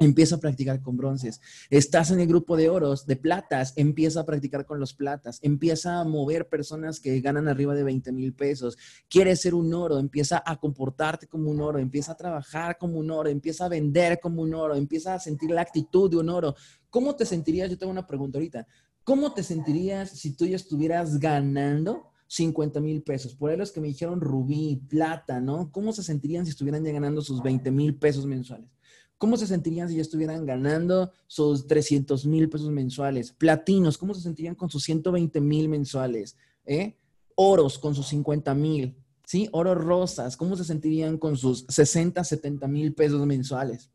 Empieza 0.00 0.34
a 0.34 0.40
practicar 0.40 0.82
con 0.82 0.96
bronces. 0.96 1.40
Estás 1.70 2.10
en 2.10 2.18
el 2.18 2.26
grupo 2.26 2.56
de 2.56 2.68
oros, 2.68 3.06
de 3.06 3.14
platas, 3.14 3.74
empieza 3.76 4.20
a 4.20 4.26
practicar 4.26 4.66
con 4.66 4.80
los 4.80 4.92
platas. 4.92 5.38
Empieza 5.40 6.00
a 6.00 6.04
mover 6.04 6.48
personas 6.48 6.98
que 6.98 7.20
ganan 7.20 7.46
arriba 7.46 7.72
de 7.72 7.84
20 7.84 8.10
mil 8.10 8.34
pesos. 8.34 8.76
Quieres 9.08 9.40
ser 9.40 9.54
un 9.54 9.72
oro, 9.72 10.00
empieza 10.00 10.42
a 10.44 10.56
comportarte 10.56 11.28
como 11.28 11.48
un 11.48 11.60
oro, 11.60 11.78
empieza 11.78 12.12
a 12.12 12.16
trabajar 12.16 12.76
como 12.76 12.98
un 12.98 13.10
oro, 13.12 13.30
empieza 13.30 13.66
a 13.66 13.68
vender 13.68 14.18
como 14.20 14.42
un 14.42 14.52
oro, 14.52 14.74
empieza 14.74 15.14
a 15.14 15.20
sentir 15.20 15.50
la 15.52 15.62
actitud 15.62 16.10
de 16.10 16.16
un 16.16 16.28
oro. 16.28 16.56
¿Cómo 16.90 17.14
te 17.14 17.24
sentirías? 17.24 17.70
Yo 17.70 17.78
tengo 17.78 17.92
una 17.92 18.06
pregunta 18.06 18.36
ahorita. 18.36 18.66
¿Cómo 19.06 19.32
te 19.32 19.44
sentirías 19.44 20.10
si 20.10 20.32
tú 20.32 20.46
ya 20.46 20.56
estuvieras 20.56 21.20
ganando 21.20 22.10
50 22.26 22.80
mil 22.80 23.04
pesos? 23.04 23.36
Por 23.36 23.52
ahí 23.52 23.56
los 23.56 23.70
que 23.70 23.80
me 23.80 23.86
dijeron 23.86 24.20
rubí, 24.20 24.82
plata, 24.88 25.40
¿no? 25.40 25.70
¿Cómo 25.70 25.92
se 25.92 26.02
sentirían 26.02 26.44
si 26.44 26.50
estuvieran 26.50 26.82
ya 26.82 26.90
ganando 26.90 27.22
sus 27.22 27.40
20 27.40 27.70
mil 27.70 27.94
pesos 27.94 28.26
mensuales? 28.26 28.68
¿Cómo 29.16 29.36
se 29.36 29.46
sentirían 29.46 29.88
si 29.88 29.94
ya 29.94 30.02
estuvieran 30.02 30.44
ganando 30.44 31.12
sus 31.28 31.68
300 31.68 32.26
mil 32.26 32.48
pesos 32.48 32.68
mensuales? 32.70 33.30
Platinos, 33.30 33.96
¿cómo 33.96 34.12
se 34.12 34.22
sentirían 34.22 34.56
con 34.56 34.70
sus 34.70 34.82
120 34.82 35.40
mil 35.40 35.68
mensuales? 35.68 36.36
¿Eh? 36.64 36.98
Oros 37.36 37.78
con 37.78 37.94
sus 37.94 38.08
50 38.08 38.54
mil, 38.54 38.96
¿sí? 39.24 39.48
Oros 39.52 39.76
rosas, 39.76 40.36
¿cómo 40.36 40.56
se 40.56 40.64
sentirían 40.64 41.16
con 41.16 41.36
sus 41.36 41.64
60, 41.68 42.24
70 42.24 42.66
mil 42.66 42.92
pesos 42.92 43.24
mensuales? 43.24 43.88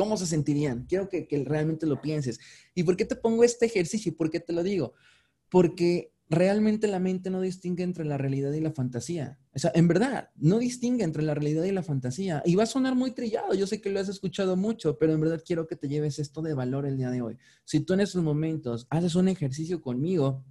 ¿Cómo 0.00 0.16
se 0.16 0.24
sentirían? 0.24 0.86
Quiero 0.88 1.10
que, 1.10 1.26
realmente 1.46 1.84
lo 1.84 2.00
pienses. 2.00 2.40
¿Y 2.74 2.84
por 2.84 2.96
qué 2.96 3.04
te 3.04 3.16
pongo 3.16 3.44
este 3.44 3.66
ejercicio? 3.66 4.10
¿Y 4.10 4.14
por 4.14 4.30
qué 4.30 4.40
te 4.40 4.54
lo 4.54 4.62
digo? 4.62 4.94
Porque 5.50 6.14
realmente 6.30 6.88
la 6.88 6.98
mente 6.98 7.28
no 7.28 7.42
distingue 7.42 7.82
entre 7.82 8.06
la 8.06 8.16
realidad 8.16 8.50
y 8.54 8.62
la 8.62 8.72
fantasía. 8.72 9.38
O 9.54 9.58
sea, 9.58 9.72
en 9.74 9.88
verdad, 9.88 10.30
no 10.36 10.58
distingue 10.58 11.04
entre 11.04 11.22
la 11.22 11.34
realidad 11.34 11.64
y 11.64 11.72
la 11.72 11.82
fantasía. 11.82 12.42
Y 12.46 12.54
va 12.54 12.62
a 12.62 12.66
sonar 12.66 12.94
muy 12.94 13.10
trillado, 13.10 13.52
yo 13.52 13.66
sé 13.66 13.82
que 13.82 13.90
lo 13.90 14.00
has 14.00 14.08
escuchado 14.08 14.56
mucho, 14.56 14.96
pero 14.96 15.12
en 15.12 15.20
verdad 15.20 15.42
quiero 15.44 15.66
que 15.66 15.76
te 15.76 15.86
lleves 15.86 16.18
esto 16.18 16.40
de 16.40 16.54
valor 16.54 16.86
el 16.86 16.96
día 16.96 17.10
de 17.10 17.20
hoy. 17.20 17.36
Si 17.66 17.80
tú 17.80 17.92
en 17.92 18.00
estos 18.00 18.22
momentos 18.22 18.86
haces 18.88 19.14
un 19.16 19.28
ejercicio 19.28 19.82
conmigo, 19.82 20.42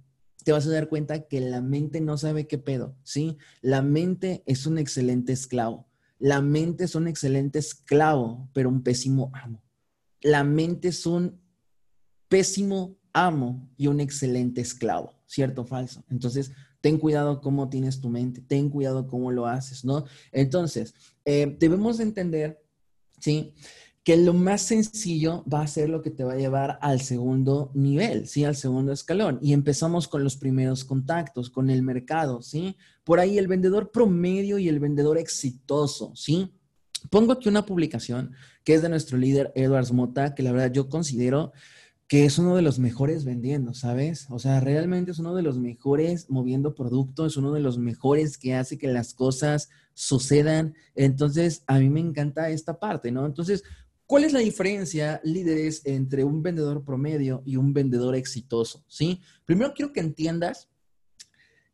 te 0.44 0.52
vas 0.52 0.64
a 0.68 0.70
dar 0.70 0.88
cuenta 0.88 1.26
que 1.26 1.40
la 1.40 1.60
mente 1.60 2.00
no 2.00 2.16
sabe 2.16 2.46
qué 2.46 2.58
pedo, 2.58 2.94
¿sí? 3.02 3.36
La 3.62 3.82
mente 3.82 4.44
es 4.46 4.64
un 4.66 4.78
excelente 4.78 5.32
esclavo. 5.32 5.89
La 6.20 6.40
mente 6.40 6.84
es 6.84 6.94
un 6.94 7.08
excelente 7.08 7.58
esclavo, 7.58 8.48
pero 8.52 8.68
un 8.68 8.82
pésimo 8.82 9.32
amo. 9.34 9.62
La 10.20 10.44
mente 10.44 10.88
es 10.88 11.06
un 11.06 11.40
pésimo 12.28 12.98
amo 13.12 13.68
y 13.76 13.86
un 13.88 14.00
excelente 14.00 14.60
esclavo, 14.60 15.14
¿cierto 15.26 15.62
o 15.62 15.64
falso? 15.64 16.04
Entonces, 16.10 16.52
ten 16.82 16.98
cuidado 16.98 17.40
cómo 17.40 17.70
tienes 17.70 18.00
tu 18.00 18.10
mente, 18.10 18.42
ten 18.42 18.68
cuidado 18.68 19.06
cómo 19.06 19.32
lo 19.32 19.46
haces, 19.46 19.84
¿no? 19.84 20.04
Entonces, 20.30 20.94
eh, 21.24 21.56
debemos 21.58 22.00
entender, 22.00 22.62
¿sí? 23.18 23.54
Que 24.02 24.16
lo 24.16 24.32
más 24.32 24.62
sencillo 24.62 25.44
va 25.52 25.62
a 25.62 25.66
ser 25.66 25.90
lo 25.90 26.00
que 26.00 26.10
te 26.10 26.24
va 26.24 26.32
a 26.32 26.38
llevar 26.38 26.78
al 26.80 27.00
segundo 27.00 27.70
nivel, 27.74 28.26
¿sí? 28.26 28.44
Al 28.44 28.56
segundo 28.56 28.92
escalón. 28.92 29.38
Y 29.42 29.52
empezamos 29.52 30.08
con 30.08 30.24
los 30.24 30.36
primeros 30.36 30.84
contactos, 30.84 31.50
con 31.50 31.68
el 31.68 31.82
mercado, 31.82 32.40
¿sí? 32.40 32.76
Por 33.04 33.20
ahí 33.20 33.36
el 33.36 33.46
vendedor 33.46 33.90
promedio 33.90 34.58
y 34.58 34.68
el 34.68 34.80
vendedor 34.80 35.18
exitoso, 35.18 36.12
¿sí? 36.14 36.50
Pongo 37.10 37.32
aquí 37.32 37.48
una 37.48 37.66
publicación 37.66 38.32
que 38.64 38.74
es 38.74 38.82
de 38.82 38.88
nuestro 38.88 39.18
líder 39.18 39.52
Edwards 39.54 39.92
Mota, 39.92 40.34
que 40.34 40.42
la 40.42 40.52
verdad 40.52 40.72
yo 40.72 40.88
considero 40.88 41.52
que 42.10 42.24
es 42.24 42.38
uno 42.38 42.56
de 42.56 42.62
los 42.62 42.80
mejores 42.80 43.24
vendiendo, 43.24 43.72
¿sabes? 43.72 44.26
O 44.30 44.40
sea, 44.40 44.58
realmente 44.58 45.12
es 45.12 45.20
uno 45.20 45.34
de 45.34 45.42
los 45.42 45.58
mejores 45.58 46.28
moviendo 46.28 46.74
productos, 46.74 47.32
es 47.32 47.36
uno 47.36 47.52
de 47.52 47.60
los 47.60 47.78
mejores 47.78 48.36
que 48.36 48.54
hace 48.54 48.78
que 48.78 48.88
las 48.88 49.14
cosas 49.14 49.68
sucedan. 49.94 50.74
Entonces, 50.96 51.62
a 51.68 51.78
mí 51.78 51.88
me 51.88 52.00
encanta 52.00 52.50
esta 52.50 52.80
parte, 52.80 53.12
¿no? 53.12 53.26
Entonces, 53.26 53.62
¿Cuál 54.10 54.24
es 54.24 54.32
la 54.32 54.40
diferencia, 54.40 55.20
líderes, 55.22 55.82
entre 55.86 56.24
un 56.24 56.42
vendedor 56.42 56.84
promedio 56.84 57.44
y 57.46 57.54
un 57.54 57.72
vendedor 57.72 58.16
exitoso? 58.16 58.82
¿Sí? 58.88 59.20
Primero 59.44 59.72
quiero 59.72 59.92
que 59.92 60.00
entiendas 60.00 60.68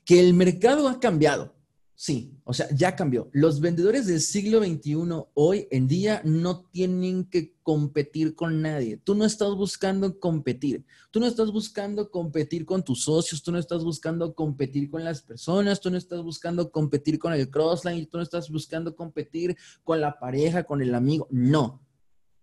que 0.04 0.20
el 0.20 0.34
mercado 0.34 0.86
ha 0.86 1.00
cambiado. 1.00 1.56
Sí, 1.94 2.38
o 2.44 2.52
sea, 2.52 2.68
ya 2.74 2.94
cambió. 2.94 3.30
Los 3.32 3.58
vendedores 3.58 4.06
del 4.06 4.20
siglo 4.20 4.62
XXI 4.62 4.96
hoy 5.32 5.66
en 5.70 5.88
día 5.88 6.20
no 6.24 6.66
tienen 6.66 7.24
que 7.24 7.54
competir 7.62 8.34
con 8.34 8.60
nadie. 8.60 8.98
Tú 8.98 9.14
no 9.14 9.24
estás 9.24 9.54
buscando 9.54 10.20
competir. 10.20 10.84
Tú 11.10 11.20
no 11.20 11.26
estás 11.26 11.50
buscando 11.50 12.10
competir 12.10 12.66
con 12.66 12.84
tus 12.84 13.04
socios. 13.04 13.42
Tú 13.42 13.50
no 13.50 13.58
estás 13.58 13.82
buscando 13.82 14.34
competir 14.34 14.90
con 14.90 15.02
las 15.02 15.22
personas. 15.22 15.80
Tú 15.80 15.90
no 15.90 15.96
estás 15.96 16.22
buscando 16.22 16.70
competir 16.70 17.18
con 17.18 17.32
el 17.32 17.48
crossline. 17.48 18.04
Tú 18.08 18.18
no 18.18 18.22
estás 18.22 18.50
buscando 18.50 18.94
competir 18.94 19.56
con 19.84 20.02
la 20.02 20.18
pareja, 20.18 20.64
con 20.64 20.82
el 20.82 20.94
amigo. 20.94 21.28
No. 21.30 21.85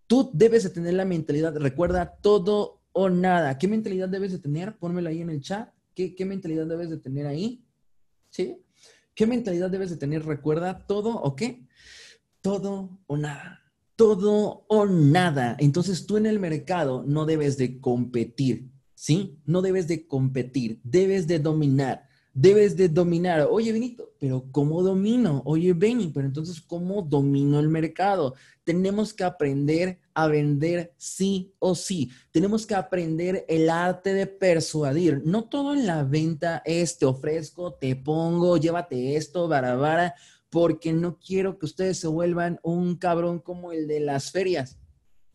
Tú 0.07 0.29
debes 0.33 0.63
de 0.63 0.69
tener 0.69 0.93
la 0.93 1.05
mentalidad, 1.05 1.55
recuerda, 1.55 2.17
todo 2.21 2.81
o 2.91 3.09
nada. 3.09 3.57
¿Qué 3.57 3.67
mentalidad 3.67 4.09
debes 4.09 4.31
de 4.31 4.39
tener? 4.39 4.77
Pónmelo 4.77 5.09
ahí 5.09 5.21
en 5.21 5.29
el 5.29 5.41
chat. 5.41 5.69
¿Qué, 5.95 6.15
qué 6.15 6.25
mentalidad 6.25 6.67
debes 6.67 6.89
de 6.89 6.97
tener 6.97 7.27
ahí? 7.27 7.65
¿Sí? 8.29 8.57
¿Qué 9.15 9.27
mentalidad 9.27 9.69
debes 9.69 9.89
de 9.89 9.97
tener? 9.97 10.25
Recuerda 10.25 10.85
todo 10.87 11.21
o 11.21 11.35
qué? 11.35 11.67
Todo 12.41 12.99
o 13.07 13.17
nada. 13.17 13.61
Todo 13.95 14.65
o 14.67 14.85
nada. 14.85 15.55
Entonces 15.59 16.05
tú 16.05 16.17
en 16.17 16.25
el 16.25 16.39
mercado 16.39 17.03
no 17.05 17.25
debes 17.25 17.57
de 17.57 17.79
competir, 17.79 18.71
¿sí? 18.95 19.39
No 19.45 19.61
debes 19.61 19.87
de 19.87 20.07
competir, 20.07 20.79
debes 20.83 21.27
de 21.27 21.39
dominar 21.39 22.07
debes 22.33 22.75
de 22.75 22.89
dominar. 22.89 23.47
Oye, 23.49 23.71
Benito, 23.71 24.11
pero 24.19 24.45
¿cómo 24.51 24.81
domino? 24.81 25.41
Oye, 25.45 25.73
Beni, 25.73 26.07
pero 26.07 26.25
entonces, 26.25 26.59
¿cómo 26.59 27.01
domino 27.01 27.59
el 27.59 27.69
mercado? 27.69 28.33
Tenemos 28.63 29.13
que 29.13 29.23
aprender 29.23 29.99
a 30.13 30.27
vender 30.27 30.93
sí 30.97 31.53
o 31.59 31.75
sí. 31.75 32.11
Tenemos 32.31 32.65
que 32.65 32.75
aprender 32.75 33.45
el 33.47 33.69
arte 33.69 34.13
de 34.13 34.25
persuadir. 34.25 35.21
No 35.25 35.45
todo 35.45 35.73
en 35.73 35.85
la 35.85 36.03
venta 36.03 36.61
es 36.65 36.97
te 36.97 37.05
ofrezco, 37.05 37.73
te 37.73 37.95
pongo, 37.95 38.57
llévate 38.57 39.15
esto, 39.15 39.47
barabara, 39.47 40.15
porque 40.49 40.93
no 40.93 41.19
quiero 41.19 41.57
que 41.57 41.65
ustedes 41.65 41.99
se 41.99 42.07
vuelvan 42.07 42.59
un 42.63 42.95
cabrón 42.95 43.39
como 43.39 43.71
el 43.71 43.87
de 43.87 43.99
las 43.99 44.31
ferias 44.31 44.77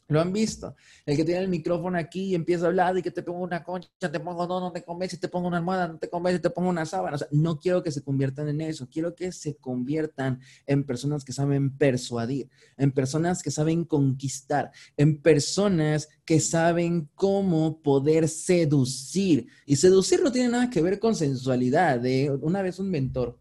lo 0.09 0.21
han 0.21 0.33
visto. 0.33 0.75
El 1.05 1.17
que 1.17 1.25
tiene 1.25 1.43
el 1.43 1.49
micrófono 1.49 1.99
aquí 1.99 2.35
empieza 2.35 2.65
a 2.65 2.69
hablar 2.69 2.97
y 2.97 3.03
que 3.03 3.11
te 3.11 3.23
pongo 3.23 3.41
una 3.41 3.63
concha, 3.63 3.89
te 4.01 4.21
pongo 4.21 4.47
dos, 4.47 4.63
no 4.63 4.73
te 4.73 4.83
convence, 4.83 5.19
te 5.19 5.29
pongo 5.29 5.49
una 5.49 5.59
almohada, 5.59 5.89
no 5.89 5.99
te 5.99 6.09
convence, 6.09 6.41
te 6.41 6.51
pongo 6.51 6.71
una 6.71 6.87
sábana. 6.87 7.17
O 7.17 7.19
sea, 7.19 7.29
no 7.31 7.59
quiero 7.59 7.83
que 7.83 7.93
se 7.93 8.03
conviertan 8.03 8.49
en 8.49 8.63
eso. 8.63 8.89
Quiero 8.91 9.15
que 9.15 9.31
se 9.33 9.57
conviertan 9.57 10.41
en 10.67 10.85
personas 10.85 11.25
que 11.25 11.33
saben 11.33 11.77
persuadir, 11.77 12.49
en 12.79 12.91
personas 12.93 13.43
que 13.43 13.51
saben 13.51 13.85
conquistar, 13.85 14.73
en 14.97 15.21
personas 15.21 16.09
que 16.25 16.41
saben 16.41 17.11
cómo 17.15 17.83
poder 17.83 18.29
seducir. 18.29 19.47
Y 19.67 19.77
seducir 19.77 20.23
no 20.23 20.33
tiene 20.33 20.49
nada 20.49 20.71
que 20.71 20.81
ver 20.81 20.99
con 20.99 21.15
sensualidad. 21.15 22.05
¿eh? 22.07 22.31
Una 22.41 22.63
vez 22.63 22.79
un 22.79 22.89
mentor, 22.89 23.39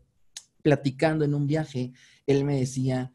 platicando 0.61 1.23
en 1.23 1.33
un 1.33 1.47
viaje, 1.47 1.93
él 2.25 2.43
me 2.43 2.59
decía, 2.59 3.13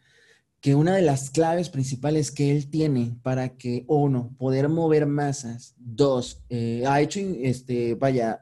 que 0.63 0.77
una 0.77 0.95
de 0.95 1.03
las 1.03 1.31
claves 1.31 1.69
principales 1.69 2.31
que 2.31 2.53
él 2.53 2.71
tiene 2.71 3.17
para 3.25 3.57
que, 3.59 3.85
uno, 3.89 4.33
poder 4.39 4.69
mover 4.69 5.07
masas, 5.07 5.75
dos, 5.77 6.45
eh, 6.51 6.85
ha 6.87 7.01
hecho, 7.01 7.19
este, 7.19 7.97
vaya, 7.97 8.41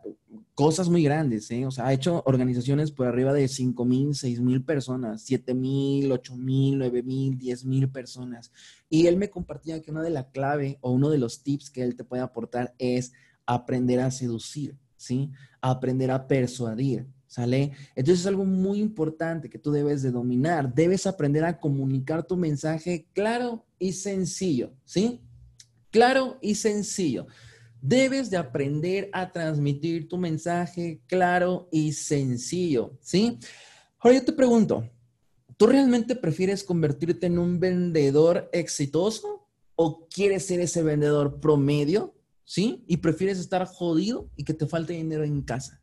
cosas 0.55 0.91
muy 0.91 1.03
grandes, 1.03 1.51
¿eh? 1.51 1.65
o 1.65 1.71
sea, 1.71 1.87
ha 1.87 1.95
hecho 1.95 2.23
organizaciones 2.27 2.93
por 2.93 3.07
arriba 3.07 3.33
de 3.33 3.49
5 3.49 3.87
mil, 3.87 4.15
6 4.15 4.43
mil 4.43 4.63
personas, 4.63 5.23
7 5.23 5.55
mil, 5.55 6.13
8 6.13 6.37
mil, 6.37 6.77
9 6.77 7.03
mil, 7.03 7.39
10 7.39 7.65
mil 7.65 7.89
personas. 7.89 8.53
Y 8.91 9.07
él 9.07 9.17
me 9.17 9.31
compartía 9.31 9.81
que 9.81 9.91
una 9.91 10.03
de 10.03 10.11
las 10.11 10.27
claves 10.27 10.77
o 10.83 10.91
uno 10.91 11.09
de 11.09 11.17
los 11.17 11.43
tips 11.43 11.71
que 11.71 11.83
él 11.83 11.97
te 11.97 12.05
puede 12.05 12.23
aportar 12.23 12.75
es 12.77 13.15
aprender 13.47 13.99
a 14.01 14.11
seducir, 14.11 14.77
¿sí? 14.99 15.31
Aprender 15.63 16.11
a 16.11 16.29
persuadir, 16.29 17.07
¿Sale? 17.31 17.71
Entonces 17.95 18.23
es 18.23 18.27
algo 18.27 18.45
muy 18.45 18.81
importante 18.81 19.49
que 19.49 19.61
tú 19.61 19.71
debes 19.71 20.03
de 20.03 20.11
dominar. 20.11 20.75
Debes 20.75 21.07
aprender 21.07 21.45
a 21.45 21.61
comunicar 21.61 22.27
tu 22.27 22.37
mensaje 22.37 23.07
claro 23.13 23.65
y 23.79 23.93
sencillo, 23.93 24.73
¿sí? 24.85 25.21
Claro 25.91 26.39
y 26.43 26.57
sencillo. 26.57 27.29
Debes 27.81 28.31
de 28.31 28.37
aprender 28.37 29.11
a 29.13 29.31
transmitir 29.31 30.09
tu 30.09 30.19
mensaje 30.19 31.03
claro 31.07 31.69
y 31.71 31.93
sencillo, 31.93 32.99
¿sí? 33.01 33.39
Ahora 34.01 34.19
yo 34.19 34.25
te 34.25 34.33
pregunto, 34.33 34.91
¿tú 35.57 35.69
realmente 35.69 36.17
prefieres 36.17 36.65
convertirte 36.65 37.29
en 37.29 37.39
un 37.39 37.61
vendedor 37.61 38.51
exitoso 38.53 39.47
o 39.77 40.09
quieres 40.09 40.47
ser 40.47 40.59
ese 40.59 40.83
vendedor 40.83 41.39
promedio, 41.39 42.13
¿sí? 42.43 42.83
Y 42.89 42.97
prefieres 42.97 43.39
estar 43.39 43.65
jodido 43.67 44.29
y 44.35 44.43
que 44.43 44.53
te 44.53 44.67
falte 44.67 44.95
dinero 44.95 45.23
en 45.23 45.43
casa. 45.43 45.81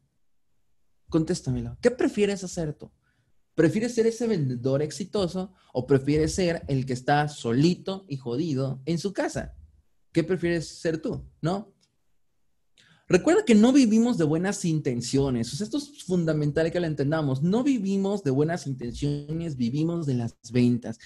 Contéstamelo. 1.10 1.78
¿Qué 1.82 1.92
prefieres 1.92 2.44
hacer 2.44 2.74
tú? 2.74 2.92
¿Prefieres 3.56 3.96
ser 3.96 4.06
ese 4.06 4.28
vendedor 4.28 4.82
exitoso 4.82 5.54
o 5.74 5.88
prefieres 5.88 6.36
ser 6.36 6.64
el 6.68 6.86
que 6.86 6.94
está 6.94 7.28
solito 7.28 8.06
y 8.08 8.18
jodido 8.18 8.82
en 8.86 9.00
su 9.00 9.14
casa? 9.14 9.56
¿Qué 10.12 10.24
prefieres 10.24 10.68
ser 10.68 11.02
tú? 11.02 11.24
¿No? 11.42 11.74
Recuerda 13.10 13.46
que 13.46 13.56
no 13.56 13.72
vivimos 13.72 14.18
de 14.18 14.26
buenas 14.26 14.66
intenciones. 14.66 15.62
esto 15.62 15.78
es 15.78 16.04
fundamental 16.04 16.72
que 16.72 16.80
lo 16.80 16.88
entendamos. 16.88 17.42
No 17.42 17.64
vivimos 17.64 18.24
de 18.24 18.32
buenas 18.32 18.68
intenciones, 18.68 19.56
vivimos 19.56 20.06
de 20.06 20.16
las 20.16 20.36
ventas. 20.52 21.00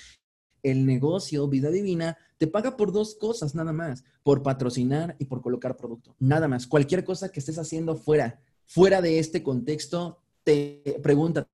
El 0.63 0.85
negocio, 0.85 1.47
vida 1.47 1.69
divina, 1.69 2.17
te 2.39 2.47
paga 2.47 2.75
por 2.75 2.91
dos 2.91 3.15
cosas 3.15 3.53
nada 3.53 3.71
más, 3.71 4.03
por 4.23 4.41
patrocinar 4.41 5.15
y 5.19 5.25
por 5.25 5.41
colocar 5.41 5.77
producto. 5.77 6.15
Nada 6.19 6.47
más. 6.47 6.65
Cualquier 6.65 7.03
cosa 7.03 7.29
que 7.29 7.39
estés 7.39 7.59
haciendo 7.59 7.95
fuera 7.95 8.41
fuera 8.65 9.01
de 9.01 9.19
este 9.19 9.43
contexto, 9.43 10.19
te 10.43 10.99
pregúntate, 11.03 11.49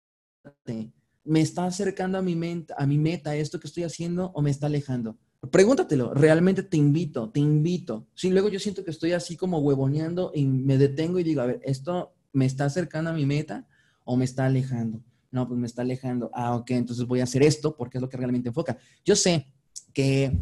¿me 1.23 1.41
está 1.41 1.65
acercando 1.65 2.17
a 2.17 2.21
mi, 2.21 2.35
meta, 2.35 2.75
a 2.77 2.85
mi 2.85 2.97
meta 2.97 3.35
esto 3.35 3.59
que 3.59 3.67
estoy 3.67 3.83
haciendo 3.83 4.31
o 4.33 4.41
me 4.41 4.51
está 4.51 4.67
alejando? 4.67 5.17
Pregúntatelo, 5.51 6.13
realmente 6.13 6.63
te 6.63 6.77
invito, 6.77 7.29
te 7.29 7.39
invito. 7.39 8.07
Si 8.15 8.29
luego 8.29 8.49
yo 8.49 8.59
siento 8.59 8.83
que 8.83 8.91
estoy 8.91 9.11
así 9.11 9.37
como 9.37 9.59
huevoneando 9.59 10.31
y 10.33 10.45
me 10.45 10.77
detengo 10.77 11.19
y 11.19 11.23
digo, 11.23 11.41
a 11.41 11.45
ver, 11.45 11.59
¿esto 11.63 12.13
me 12.33 12.45
está 12.45 12.65
acercando 12.65 13.11
a 13.11 13.13
mi 13.13 13.25
meta 13.25 13.67
o 14.03 14.17
me 14.17 14.25
está 14.25 14.45
alejando? 14.45 15.01
No, 15.31 15.47
pues 15.47 15.59
me 15.59 15.67
está 15.67 15.83
alejando. 15.83 16.31
Ah, 16.33 16.55
ok, 16.55 16.71
entonces 16.71 17.05
voy 17.05 17.19
a 17.19 17.25
hacer 17.25 17.43
esto 17.43 17.75
porque 17.75 17.97
es 17.97 18.01
lo 18.01 18.09
que 18.09 18.17
realmente 18.17 18.49
enfoca. 18.49 18.77
Yo 19.05 19.15
sé 19.15 19.47
que 19.93 20.37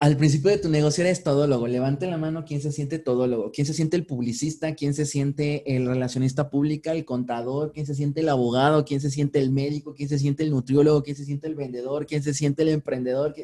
al 0.00 0.16
principio 0.16 0.50
de 0.50 0.56
tu 0.56 0.70
negocio 0.70 1.04
eres 1.04 1.22
todólogo. 1.22 1.66
Levante 1.68 2.06
la 2.06 2.16
mano 2.16 2.46
quién 2.46 2.62
se 2.62 2.72
siente 2.72 2.98
todólogo, 2.98 3.52
quién 3.52 3.66
se 3.66 3.74
siente 3.74 3.98
el 3.98 4.06
publicista, 4.06 4.74
quién 4.74 4.94
se 4.94 5.04
siente 5.04 5.76
el 5.76 5.86
relacionista 5.86 6.48
pública, 6.48 6.92
el 6.92 7.04
contador, 7.04 7.72
quién 7.72 7.84
se 7.84 7.94
siente 7.94 8.20
el 8.22 8.30
abogado, 8.30 8.86
quién 8.86 9.02
se 9.02 9.10
siente 9.10 9.38
el 9.40 9.50
médico, 9.50 9.94
quién 9.94 10.08
se 10.08 10.18
siente 10.18 10.42
el 10.42 10.52
nutriólogo, 10.52 11.02
quién 11.02 11.16
se 11.16 11.26
siente 11.26 11.48
el 11.48 11.54
vendedor, 11.54 12.06
quién 12.06 12.22
se 12.22 12.32
siente 12.32 12.62
el 12.62 12.70
emprendedor, 12.70 13.34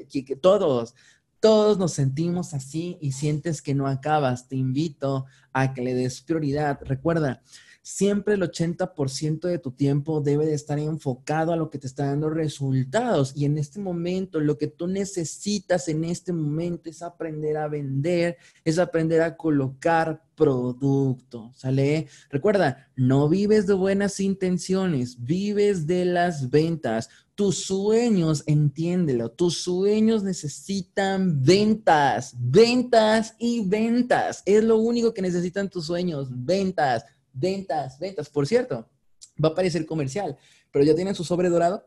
todos, 0.40 0.95
todos 1.40 1.77
nos 1.77 1.92
sentimos 1.92 2.55
así 2.55 2.97
y 3.03 3.12
sientes 3.12 3.61
que 3.61 3.75
no 3.75 3.87
acabas. 3.87 4.49
Te 4.49 4.57
invito 4.57 5.27
a 5.53 5.75
que 5.75 5.83
le 5.83 5.95
des 5.95 6.23
prioridad. 6.23 6.79
Recuerda, 6.81 7.42
siempre 7.87 8.35
el 8.35 8.42
80% 8.42 9.42
de 9.42 9.61
tu 9.61 9.70
tiempo 9.70 10.20
debe 10.20 10.44
de 10.44 10.55
estar 10.55 10.77
enfocado 10.77 11.53
a 11.53 11.57
lo 11.57 11.70
que 11.70 11.79
te 11.79 11.87
está 11.87 12.07
dando 12.07 12.29
resultados. 12.29 13.33
Y 13.37 13.44
en 13.44 13.59
este 13.59 13.79
momento, 13.79 14.40
lo 14.40 14.59
que 14.59 14.66
tú 14.66 14.88
necesitas 14.88 15.87
en 15.87 16.03
este 16.03 16.33
momento 16.33 16.90
es 16.90 17.01
aprender 17.01 17.57
a 17.57 17.68
vender, 17.68 18.38
es 18.64 18.81
aprender 18.81 19.22
a 19.22 19.37
colocar 19.37 20.20
producto, 20.35 21.53
¿sale? 21.55 22.09
Recuerda, 22.29 22.88
no 22.96 23.29
vives 23.29 23.68
de 23.68 23.75
buenas 23.75 24.18
intenciones, 24.18 25.25
vives 25.25 25.87
de 25.87 26.07
las 26.07 26.51
ventas. 26.51 27.09
Tus 27.37 27.66
sueños, 27.66 28.42
entiéndelo, 28.46 29.31
tus 29.31 29.62
sueños 29.62 30.25
necesitan 30.25 31.40
ventas, 31.44 32.35
ventas 32.37 33.37
y 33.38 33.64
ventas. 33.64 34.42
Es 34.44 34.64
lo 34.64 34.79
único 34.79 35.14
que 35.14 35.22
necesitan 35.22 35.70
tus 35.70 35.87
sueños, 35.87 36.29
ventas 36.33 37.05
ventas, 37.37 37.99
ventas. 37.99 38.29
Por 38.29 38.46
cierto, 38.46 38.88
va 39.42 39.51
a 39.51 39.55
parecer 39.55 39.85
comercial, 39.87 40.37
pero 40.72 40.85
ya 40.85 40.94
tienen 40.94 41.14
su 41.14 41.25
sobre 41.25 41.49
dorado. 41.49 41.87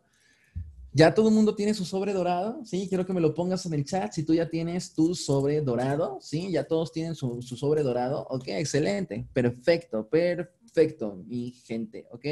Ya 0.92 1.14
todo 1.14 1.30
el 1.30 1.36
mundo 1.36 1.54
tiene 1.54 1.76
su 1.76 1.86
sobre 1.86 2.14
dorado, 2.14 2.66
¿sí? 2.66 2.88
Quiero 2.90 3.06
que 3.06 3.14
me 3.14 3.22
lo 3.22 3.36
pongas 3.36 3.64
en 3.68 3.74
el 3.74 3.86
chat 3.86 4.12
si 4.12 4.24
tú 4.24 4.34
ya 4.34 4.50
tienes 4.50 4.92
tu 4.94 5.14
sobre 5.14 5.62
dorado, 5.62 6.18
¿sí? 6.20 6.52
Ya 6.52 6.64
todos 6.64 6.92
tienen 6.92 7.14
su, 7.14 7.44
su 7.44 7.56
sobre 7.56 7.84
dorado, 7.84 8.26
¿ok? 8.30 8.48
Excelente, 8.48 9.28
perfecto, 9.32 10.10
perfecto, 10.10 11.16
mi 11.28 11.52
gente, 11.52 12.08
¿ok? 12.10 12.26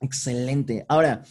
Excelente. 0.00 0.84
Ahora, 0.88 1.22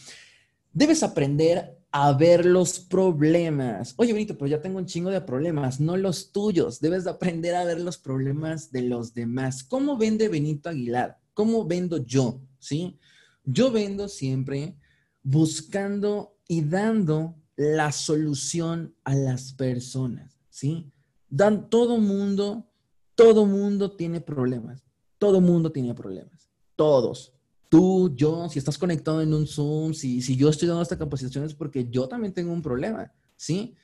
debes 0.72 1.02
aprender 1.02 1.75
a 1.98 2.12
ver 2.12 2.44
los 2.44 2.78
problemas. 2.78 3.94
Oye, 3.96 4.12
Benito, 4.12 4.36
pero 4.36 4.48
ya 4.48 4.60
tengo 4.60 4.76
un 4.76 4.84
chingo 4.84 5.08
de 5.08 5.22
problemas, 5.22 5.80
no 5.80 5.96
los 5.96 6.30
tuyos. 6.30 6.78
Debes 6.78 7.04
de 7.04 7.10
aprender 7.10 7.54
a 7.54 7.64
ver 7.64 7.80
los 7.80 7.96
problemas 7.96 8.70
de 8.70 8.82
los 8.82 9.14
demás. 9.14 9.64
¿Cómo 9.64 9.96
vende 9.96 10.28
Benito 10.28 10.68
Aguilar? 10.68 11.18
¿Cómo 11.32 11.64
vendo 11.64 11.96
yo? 12.04 12.42
¿Sí? 12.58 12.98
Yo 13.44 13.70
vendo 13.70 14.08
siempre 14.08 14.76
buscando 15.22 16.36
y 16.46 16.60
dando 16.60 17.34
la 17.56 17.90
solución 17.92 18.94
a 19.02 19.14
las 19.14 19.54
personas, 19.54 20.36
¿sí? 20.50 20.92
Dan 21.30 21.70
todo 21.70 21.96
mundo, 21.96 22.68
todo 23.14 23.46
mundo 23.46 23.96
tiene 23.96 24.20
problemas. 24.20 24.84
Todo 25.16 25.40
mundo 25.40 25.72
tiene 25.72 25.94
problemas. 25.94 26.50
Todos, 26.76 27.32
tú, 27.68 28.14
yo, 28.14 28.48
si 28.48 28.58
estás 28.58 28.78
conectado 28.78 29.22
en 29.22 29.34
un 29.34 29.46
Zoom, 29.46 29.94
si, 29.94 30.22
si 30.22 30.36
yo 30.36 30.48
estoy 30.48 30.68
dando 30.68 30.82
esta 30.82 30.98
capacitación 30.98 31.44
es 31.44 31.54
porque 31.54 31.88
yo 31.90 32.08
también 32.08 32.32
tengo 32.32 32.52
un 32.52 32.62
problema, 32.62 33.12
¿sí? 33.36 33.74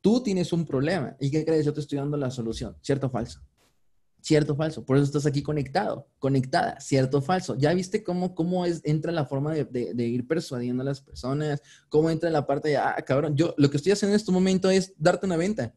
Tú 0.00 0.22
tienes 0.22 0.52
un 0.52 0.64
problema. 0.64 1.16
¿Y 1.20 1.30
qué 1.30 1.44
crees? 1.44 1.66
Yo 1.66 1.72
te 1.72 1.80
estoy 1.80 1.98
dando 1.98 2.16
la 2.16 2.30
solución. 2.30 2.76
¿Cierto 2.80 3.08
o 3.08 3.10
falso? 3.10 3.40
Cierto 4.22 4.52
o 4.52 4.56
falso. 4.56 4.84
Por 4.84 4.96
eso 4.96 5.04
estás 5.04 5.26
aquí 5.26 5.42
conectado, 5.42 6.06
conectada. 6.18 6.78
Cierto 6.80 7.18
o 7.18 7.22
falso. 7.22 7.56
¿Ya 7.58 7.74
viste 7.74 8.02
cómo, 8.02 8.34
cómo 8.34 8.64
es, 8.64 8.80
entra 8.84 9.12
la 9.12 9.26
forma 9.26 9.52
de, 9.52 9.64
de, 9.64 10.06
ir 10.06 10.26
persuadiendo 10.26 10.82
a 10.82 10.86
las 10.86 11.00
personas? 11.00 11.62
¿Cómo 11.88 12.08
entra 12.08 12.30
la 12.30 12.46
parte 12.46 12.70
de, 12.70 12.76
ah, 12.76 12.96
cabrón, 13.06 13.36
yo 13.36 13.54
lo 13.58 13.70
que 13.70 13.76
estoy 13.76 13.92
haciendo 13.92 14.14
en 14.14 14.20
este 14.20 14.32
momento 14.32 14.70
es 14.70 14.94
darte 14.96 15.26
una 15.26 15.36
venta. 15.36 15.74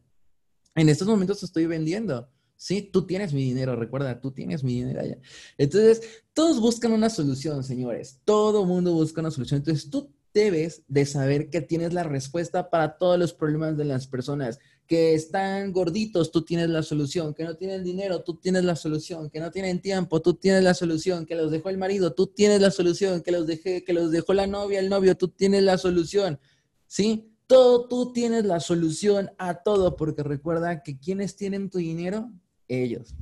En 0.74 0.88
estos 0.88 1.08
momentos 1.08 1.42
estoy 1.42 1.66
vendiendo. 1.66 2.28
Sí, 2.64 2.80
tú 2.80 3.06
tienes 3.06 3.34
mi 3.34 3.44
dinero, 3.44 3.76
recuerda, 3.76 4.22
tú 4.22 4.30
tienes 4.30 4.64
mi 4.64 4.76
dinero 4.76 4.98
allá. 4.98 5.18
Entonces, 5.58 6.00
todos 6.32 6.62
buscan 6.62 6.92
una 6.92 7.10
solución, 7.10 7.62
señores. 7.62 8.22
Todo 8.24 8.64
mundo 8.64 8.94
busca 8.94 9.20
una 9.20 9.30
solución. 9.30 9.58
Entonces, 9.58 9.90
tú 9.90 10.10
debes 10.32 10.82
de 10.88 11.04
saber 11.04 11.50
que 11.50 11.60
tienes 11.60 11.92
la 11.92 12.04
respuesta 12.04 12.70
para 12.70 12.96
todos 12.96 13.18
los 13.18 13.34
problemas 13.34 13.76
de 13.76 13.84
las 13.84 14.06
personas. 14.06 14.60
Que 14.86 15.12
están 15.12 15.72
gorditos, 15.72 16.32
tú 16.32 16.42
tienes 16.42 16.70
la 16.70 16.82
solución. 16.82 17.34
Que 17.34 17.44
no 17.44 17.54
tienen 17.54 17.84
dinero, 17.84 18.22
tú 18.22 18.36
tienes 18.36 18.64
la 18.64 18.76
solución. 18.76 19.28
Que 19.28 19.40
no 19.40 19.50
tienen 19.50 19.82
tiempo, 19.82 20.22
tú 20.22 20.32
tienes 20.32 20.64
la 20.64 20.72
solución. 20.72 21.26
Que 21.26 21.34
los 21.34 21.50
dejó 21.50 21.68
el 21.68 21.76
marido, 21.76 22.14
tú 22.14 22.28
tienes 22.28 22.62
la 22.62 22.70
solución. 22.70 23.20
Que 23.20 23.30
los, 23.30 23.46
dejé, 23.46 23.84
que 23.84 23.92
los 23.92 24.10
dejó 24.10 24.32
la 24.32 24.46
novia, 24.46 24.80
el 24.80 24.88
novio, 24.88 25.18
tú 25.18 25.28
tienes 25.28 25.64
la 25.64 25.76
solución. 25.76 26.40
¿Sí? 26.86 27.30
Todo, 27.46 27.88
tú 27.88 28.14
tienes 28.14 28.46
la 28.46 28.58
solución 28.58 29.32
a 29.36 29.62
todo, 29.62 29.96
porque 29.96 30.22
recuerda 30.22 30.82
que 30.82 30.98
quienes 30.98 31.36
tienen 31.36 31.68
tu 31.68 31.76
dinero, 31.76 32.32
ellos. 32.68 33.14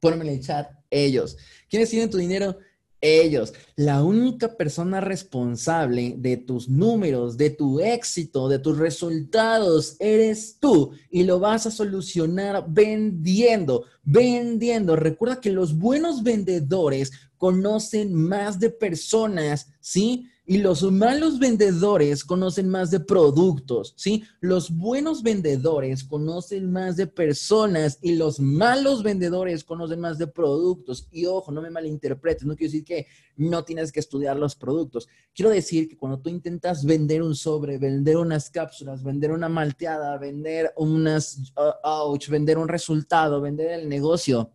Ponme 0.00 0.24
en 0.24 0.34
el 0.34 0.40
chat, 0.40 0.70
ellos. 0.90 1.36
¿Quiénes 1.68 1.90
tienen 1.90 2.10
tu 2.10 2.18
dinero? 2.18 2.58
Ellos. 3.00 3.52
La 3.76 4.02
única 4.02 4.56
persona 4.56 5.00
responsable 5.00 6.14
de 6.16 6.38
tus 6.38 6.68
números, 6.68 7.36
de 7.36 7.50
tu 7.50 7.80
éxito, 7.80 8.48
de 8.48 8.58
tus 8.58 8.78
resultados, 8.78 9.96
eres 9.98 10.58
tú. 10.58 10.92
Y 11.10 11.24
lo 11.24 11.38
vas 11.38 11.66
a 11.66 11.70
solucionar 11.70 12.64
vendiendo, 12.68 13.84
vendiendo. 14.02 14.96
Recuerda 14.96 15.40
que 15.40 15.50
los 15.50 15.76
buenos 15.76 16.22
vendedores 16.22 17.12
conocen 17.36 18.14
más 18.14 18.58
de 18.58 18.70
personas, 18.70 19.68
¿sí? 19.80 20.28
Y 20.46 20.58
los 20.58 20.82
malos 20.82 21.38
vendedores 21.38 22.22
conocen 22.22 22.68
más 22.68 22.90
de 22.90 23.00
productos, 23.00 23.94
¿sí? 23.96 24.24
Los 24.40 24.70
buenos 24.76 25.22
vendedores 25.22 26.04
conocen 26.04 26.70
más 26.70 26.96
de 26.96 27.06
personas 27.06 27.98
y 28.02 28.16
los 28.16 28.40
malos 28.40 29.02
vendedores 29.02 29.64
conocen 29.64 30.00
más 30.00 30.18
de 30.18 30.26
productos. 30.26 31.08
Y 31.10 31.24
ojo, 31.24 31.50
no 31.50 31.62
me 31.62 31.70
malinterpretes, 31.70 32.44
no 32.44 32.56
quiero 32.56 32.70
decir 32.70 32.84
que 32.84 33.06
no 33.36 33.64
tienes 33.64 33.90
que 33.90 34.00
estudiar 34.00 34.36
los 34.36 34.54
productos. 34.54 35.08
Quiero 35.34 35.50
decir 35.50 35.88
que 35.88 35.96
cuando 35.96 36.20
tú 36.20 36.28
intentas 36.28 36.84
vender 36.84 37.22
un 37.22 37.34
sobre, 37.34 37.78
vender 37.78 38.18
unas 38.18 38.50
cápsulas, 38.50 39.02
vender 39.02 39.32
una 39.32 39.48
malteada, 39.48 40.18
vender 40.18 40.74
unas 40.76 41.52
uh, 41.56 41.72
ouch, 41.82 42.28
vender 42.28 42.58
un 42.58 42.68
resultado, 42.68 43.40
vender 43.40 43.70
el 43.70 43.88
negocio, 43.88 44.50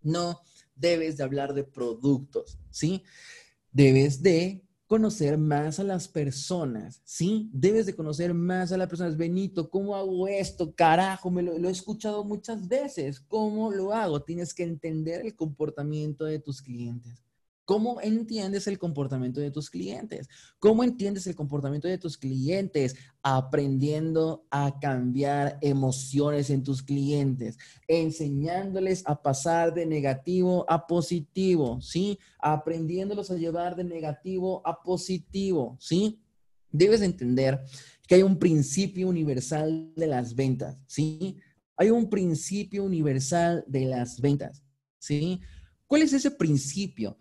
no 0.00 0.40
debes 0.74 1.18
de 1.18 1.24
hablar 1.24 1.52
de 1.52 1.64
productos, 1.64 2.58
¿sí? 2.70 3.02
Debes 3.70 4.22
de 4.22 4.63
conocer 4.86 5.38
más 5.38 5.80
a 5.80 5.84
las 5.84 6.08
personas, 6.08 7.00
¿sí? 7.04 7.48
Debes 7.52 7.86
de 7.86 7.94
conocer 7.94 8.34
más 8.34 8.70
a 8.72 8.76
las 8.76 8.88
personas. 8.88 9.16
Benito, 9.16 9.70
¿cómo 9.70 9.96
hago 9.96 10.28
esto? 10.28 10.74
Carajo, 10.74 11.30
me 11.30 11.42
lo, 11.42 11.58
lo, 11.58 11.68
he 11.68 11.72
escuchado 11.72 12.24
muchas 12.24 12.68
veces. 12.68 13.20
¿Cómo 13.20 13.72
lo 13.72 13.92
hago? 13.92 14.22
Tienes 14.22 14.52
que 14.52 14.64
entender 14.64 15.24
el 15.24 15.34
comportamiento 15.34 16.24
de 16.24 16.38
tus 16.38 16.60
clientes. 16.60 17.24
¿Cómo 17.64 17.98
entiendes 18.02 18.66
el 18.66 18.78
comportamiento 18.78 19.40
de 19.40 19.50
tus 19.50 19.70
clientes? 19.70 20.28
¿Cómo 20.58 20.84
entiendes 20.84 21.26
el 21.26 21.34
comportamiento 21.34 21.88
de 21.88 21.96
tus 21.96 22.18
clientes? 22.18 22.94
Aprendiendo 23.22 24.46
a 24.50 24.78
cambiar 24.78 25.58
emociones 25.62 26.50
en 26.50 26.62
tus 26.62 26.82
clientes, 26.82 27.56
enseñándoles 27.88 29.02
a 29.06 29.20
pasar 29.22 29.72
de 29.72 29.86
negativo 29.86 30.66
a 30.68 30.86
positivo, 30.86 31.80
¿sí? 31.80 32.18
Aprendiéndolos 32.38 33.30
a 33.30 33.36
llevar 33.36 33.76
de 33.76 33.84
negativo 33.84 34.60
a 34.66 34.82
positivo, 34.82 35.78
¿sí? 35.80 36.20
Debes 36.70 37.00
entender 37.00 37.64
que 38.06 38.16
hay 38.16 38.22
un 38.22 38.38
principio 38.38 39.08
universal 39.08 39.90
de 39.96 40.06
las 40.06 40.34
ventas, 40.34 40.76
¿sí? 40.86 41.38
Hay 41.76 41.88
un 41.88 42.10
principio 42.10 42.84
universal 42.84 43.64
de 43.66 43.86
las 43.86 44.20
ventas, 44.20 44.62
¿sí? 44.98 45.40
¿Cuál 45.86 46.02
es 46.02 46.12
ese 46.12 46.30
principio? 46.30 47.16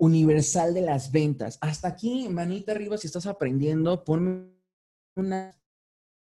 Universal 0.00 0.72
de 0.72 0.80
las 0.80 1.12
ventas. 1.12 1.58
Hasta 1.60 1.88
aquí, 1.88 2.28
manita 2.28 2.72
arriba, 2.72 2.96
si 2.96 3.06
estás 3.06 3.26
aprendiendo, 3.26 4.02
pon 4.02 4.58
unas, 5.14 5.60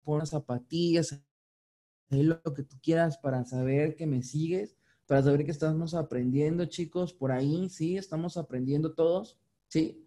pon 0.02 0.26
zapatillas, 0.26 1.18
lo 2.10 2.42
que 2.42 2.62
tú 2.62 2.76
quieras 2.82 3.16
para 3.16 3.44
saber 3.44 3.96
que 3.96 4.06
me 4.06 4.22
sigues, 4.22 4.76
para 5.06 5.22
saber 5.22 5.46
que 5.46 5.50
estamos 5.50 5.94
aprendiendo, 5.94 6.66
chicos. 6.66 7.14
Por 7.14 7.32
ahí, 7.32 7.70
sí, 7.70 7.96
estamos 7.96 8.36
aprendiendo 8.36 8.94
todos, 8.94 9.38
sí. 9.68 10.03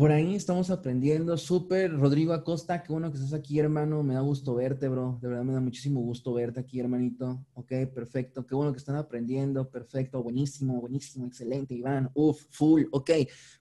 Por 0.00 0.12
ahí 0.12 0.34
estamos 0.34 0.70
aprendiendo. 0.70 1.36
Súper, 1.36 1.92
Rodrigo 1.92 2.32
Acosta, 2.32 2.82
qué 2.82 2.90
bueno 2.90 3.10
que 3.10 3.18
estás 3.18 3.34
aquí, 3.34 3.58
hermano. 3.58 4.02
Me 4.02 4.14
da 4.14 4.20
gusto 4.20 4.54
verte, 4.54 4.88
bro. 4.88 5.18
De 5.20 5.28
verdad 5.28 5.44
me 5.44 5.52
da 5.52 5.60
muchísimo 5.60 6.00
gusto 6.00 6.32
verte 6.32 6.58
aquí, 6.58 6.80
hermanito. 6.80 7.44
Ok, 7.52 7.70
perfecto. 7.94 8.46
Qué 8.46 8.54
bueno 8.54 8.72
que 8.72 8.78
están 8.78 8.96
aprendiendo. 8.96 9.68
Perfecto, 9.68 10.22
buenísimo, 10.22 10.80
buenísimo, 10.80 11.26
excelente, 11.26 11.74
Iván. 11.74 12.10
Uf, 12.14 12.46
full. 12.48 12.84
Ok. 12.92 13.10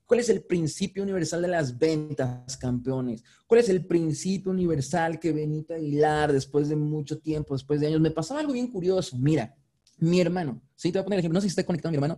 ¿Cuál 0.05 0.21
es 0.21 0.29
el 0.29 0.41
principio 0.43 1.03
universal 1.03 1.41
de 1.41 1.49
las 1.49 1.77
ventas, 1.77 2.55
campeones? 2.55 3.21
¿Cuál 3.45 3.59
es 3.59 3.67
el 3.67 3.85
principio 3.85 4.53
universal 4.53 5.19
que 5.19 5.33
Benito 5.33 5.73
Aguilar, 5.73 6.31
después 6.31 6.69
de 6.69 6.77
mucho 6.77 7.19
tiempo, 7.19 7.53
después 7.53 7.81
de 7.81 7.87
años, 7.87 7.99
me 7.99 8.11
pasaba 8.11 8.39
algo 8.39 8.53
bien 8.53 8.71
curioso? 8.71 9.17
Mira, 9.17 9.57
mi 9.97 10.21
hermano, 10.21 10.61
sí, 10.73 10.89
te 10.89 10.99
voy 10.99 11.01
a 11.01 11.03
poner 11.03 11.17
el 11.17 11.19
ejemplo. 11.19 11.35
No 11.35 11.41
sé 11.41 11.47
si 11.47 11.51
está 11.51 11.65
conectado 11.65 11.91
mi 11.91 11.97
hermano, 11.97 12.17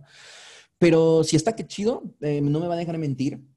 pero 0.78 1.24
si 1.24 1.34
está, 1.34 1.56
qué 1.56 1.66
chido, 1.66 2.04
eh, 2.20 2.40
no 2.40 2.60
me 2.60 2.68
va 2.68 2.74
a 2.74 2.78
dejar 2.78 2.98
mentir 2.98 3.50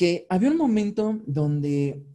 que 0.00 0.26
había 0.30 0.50
un 0.50 0.56
momento 0.56 1.20
donde 1.26 2.06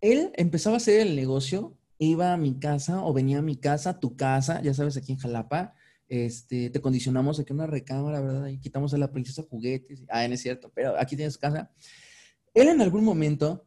él 0.00 0.32
empezaba 0.34 0.74
a 0.74 0.78
hacer 0.78 1.06
el 1.06 1.14
negocio, 1.14 1.78
iba 1.96 2.32
a 2.32 2.36
mi 2.36 2.58
casa 2.58 3.04
o 3.04 3.12
venía 3.12 3.38
a 3.38 3.42
mi 3.42 3.54
casa, 3.54 4.00
tu 4.00 4.16
casa, 4.16 4.60
ya 4.60 4.74
sabes, 4.74 4.96
aquí 4.96 5.12
en 5.12 5.18
Jalapa, 5.18 5.72
este, 6.08 6.68
te 6.68 6.80
condicionamos 6.80 7.38
aquí 7.38 7.52
una 7.52 7.68
recámara, 7.68 8.20
¿verdad? 8.20 8.48
Y 8.48 8.58
quitamos 8.58 8.92
a 8.92 8.98
la 8.98 9.12
princesa 9.12 9.44
juguetes. 9.48 10.02
Ah, 10.08 10.26
no 10.26 10.34
es 10.34 10.40
cierto, 10.40 10.72
pero 10.74 10.98
aquí 10.98 11.14
tienes 11.14 11.38
casa. 11.38 11.70
Él 12.54 12.66
en 12.66 12.80
algún 12.80 13.04
momento, 13.04 13.64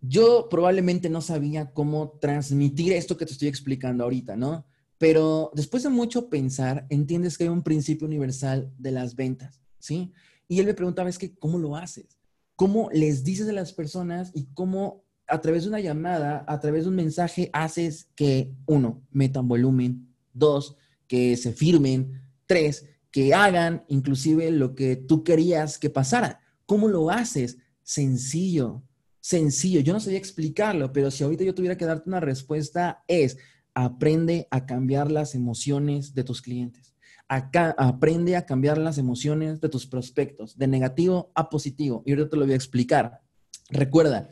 yo 0.00 0.48
probablemente 0.50 1.08
no 1.08 1.20
sabía 1.20 1.72
cómo 1.72 2.18
transmitir 2.20 2.92
esto 2.92 3.16
que 3.16 3.24
te 3.24 3.34
estoy 3.34 3.46
explicando 3.46 4.02
ahorita, 4.02 4.34
¿no? 4.34 4.66
Pero 4.98 5.52
después 5.54 5.84
de 5.84 5.90
mucho 5.90 6.28
pensar, 6.28 6.88
entiendes 6.90 7.38
que 7.38 7.44
hay 7.44 7.50
un 7.50 7.62
principio 7.62 8.08
universal 8.08 8.72
de 8.76 8.90
las 8.90 9.14
ventas, 9.14 9.60
¿sí? 9.78 10.12
Y 10.48 10.58
él 10.58 10.66
me 10.66 10.74
preguntaba, 10.74 11.08
es 11.08 11.18
que, 11.18 11.36
¿cómo 11.36 11.56
lo 11.56 11.76
haces? 11.76 12.15
Cómo 12.56 12.88
les 12.92 13.22
dices 13.22 13.48
a 13.48 13.52
las 13.52 13.72
personas 13.72 14.32
y 14.34 14.46
cómo 14.54 15.04
a 15.28 15.40
través 15.40 15.64
de 15.64 15.68
una 15.68 15.80
llamada, 15.80 16.44
a 16.48 16.60
través 16.60 16.84
de 16.84 16.90
un 16.90 16.96
mensaje, 16.96 17.50
haces 17.52 18.08
que, 18.14 18.52
uno, 18.66 19.02
metan 19.10 19.48
volumen, 19.48 20.08
dos, 20.32 20.76
que 21.06 21.36
se 21.36 21.52
firmen, 21.52 22.22
tres, 22.46 22.86
que 23.10 23.34
hagan 23.34 23.84
inclusive 23.88 24.50
lo 24.50 24.74
que 24.74 24.96
tú 24.96 25.24
querías 25.24 25.78
que 25.78 25.90
pasara. 25.90 26.40
¿Cómo 26.64 26.88
lo 26.88 27.10
haces? 27.10 27.58
Sencillo, 27.82 28.82
sencillo. 29.20 29.80
Yo 29.80 29.92
no 29.92 30.00
sabía 30.00 30.18
explicarlo, 30.18 30.92
pero 30.92 31.10
si 31.10 31.24
ahorita 31.24 31.44
yo 31.44 31.54
tuviera 31.54 31.76
que 31.76 31.86
darte 31.86 32.08
una 32.08 32.20
respuesta, 32.20 33.04
es 33.08 33.38
aprende 33.74 34.48
a 34.50 34.64
cambiar 34.64 35.10
las 35.10 35.34
emociones 35.34 36.14
de 36.14 36.24
tus 36.24 36.40
clientes. 36.40 36.94
Acá 37.28 37.74
aprende 37.76 38.36
a 38.36 38.46
cambiar 38.46 38.78
las 38.78 38.98
emociones 38.98 39.60
de 39.60 39.68
tus 39.68 39.86
prospectos, 39.86 40.56
de 40.56 40.66
negativo 40.68 41.32
a 41.34 41.50
positivo. 41.50 42.02
Y 42.06 42.12
ahorita 42.12 42.30
te 42.30 42.36
lo 42.36 42.44
voy 42.44 42.52
a 42.52 42.56
explicar. 42.56 43.20
Recuerda, 43.68 44.28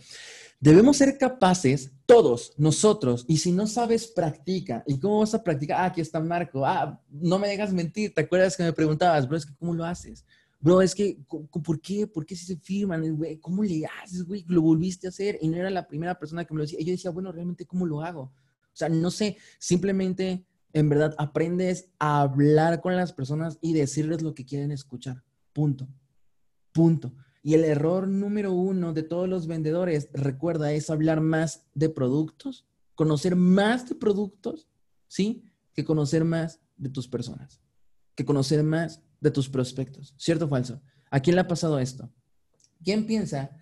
debemos 0.60 0.96
ser 0.96 1.18
capaces, 1.18 1.92
todos, 2.06 2.52
nosotros, 2.56 3.24
y 3.26 3.38
si 3.38 3.50
no 3.50 3.66
sabes, 3.66 4.06
practica. 4.06 4.84
¿Y 4.86 4.98
cómo 5.00 5.20
vas 5.20 5.34
a 5.34 5.42
practicar? 5.42 5.80
Ah, 5.80 5.86
aquí 5.86 6.00
está 6.00 6.20
Marco. 6.20 6.64
Ah, 6.64 7.00
no 7.10 7.38
me 7.38 7.48
dejas 7.48 7.72
mentir. 7.72 8.14
¿Te 8.14 8.20
acuerdas 8.20 8.56
que 8.56 8.62
me 8.62 8.72
preguntabas, 8.72 9.26
bro, 9.26 9.36
es 9.36 9.46
que 9.46 9.56
cómo 9.56 9.74
lo 9.74 9.84
haces? 9.84 10.24
Bro, 10.60 10.80
es 10.80 10.94
que, 10.94 11.18
¿por 11.28 11.80
qué? 11.80 12.06
¿Por 12.06 12.24
qué 12.24 12.34
si 12.34 12.46
se 12.46 12.56
firman? 12.56 13.16
Güey? 13.16 13.38
¿Cómo 13.38 13.62
le 13.62 13.84
haces, 13.84 14.24
güey? 14.24 14.44
Lo 14.48 14.62
volviste 14.62 15.06
a 15.06 15.10
hacer 15.10 15.36
y 15.42 15.48
no 15.48 15.58
era 15.58 15.68
la 15.68 15.86
primera 15.86 16.18
persona 16.18 16.44
que 16.44 16.54
me 16.54 16.58
lo 16.58 16.64
decía. 16.64 16.80
Y 16.80 16.84
yo 16.84 16.92
decía, 16.92 17.10
bueno, 17.10 17.30
realmente, 17.32 17.66
¿cómo 17.66 17.84
lo 17.84 18.00
hago? 18.00 18.22
O 18.22 18.76
sea, 18.76 18.88
no 18.88 19.10
sé, 19.10 19.36
simplemente 19.58 20.46
en 20.74 20.88
verdad 20.88 21.14
aprendes 21.18 21.88
a 21.98 22.20
hablar 22.20 22.80
con 22.80 22.96
las 22.96 23.12
personas 23.12 23.58
y 23.62 23.72
decirles 23.72 24.22
lo 24.22 24.34
que 24.34 24.44
quieren 24.44 24.72
escuchar. 24.72 25.22
Punto. 25.52 25.88
Punto. 26.72 27.14
Y 27.42 27.54
el 27.54 27.64
error 27.64 28.08
número 28.08 28.52
uno 28.52 28.92
de 28.92 29.04
todos 29.04 29.28
los 29.28 29.46
vendedores, 29.46 30.08
recuerda, 30.12 30.72
es 30.72 30.90
hablar 30.90 31.20
más 31.20 31.66
de 31.74 31.88
productos, 31.90 32.66
conocer 32.96 33.36
más 33.36 33.88
de 33.88 33.94
productos, 33.94 34.68
¿sí? 35.06 35.44
Que 35.74 35.84
conocer 35.84 36.24
más 36.24 36.60
de 36.76 36.88
tus 36.90 37.06
personas, 37.06 37.60
que 38.16 38.24
conocer 38.24 38.64
más 38.64 39.00
de 39.20 39.30
tus 39.30 39.48
prospectos. 39.48 40.14
¿Cierto 40.18 40.46
o 40.46 40.48
falso? 40.48 40.82
¿A 41.08 41.20
quién 41.20 41.36
le 41.36 41.42
ha 41.42 41.48
pasado 41.48 41.78
esto? 41.78 42.12
¿Quién 42.82 43.06
piensa 43.06 43.56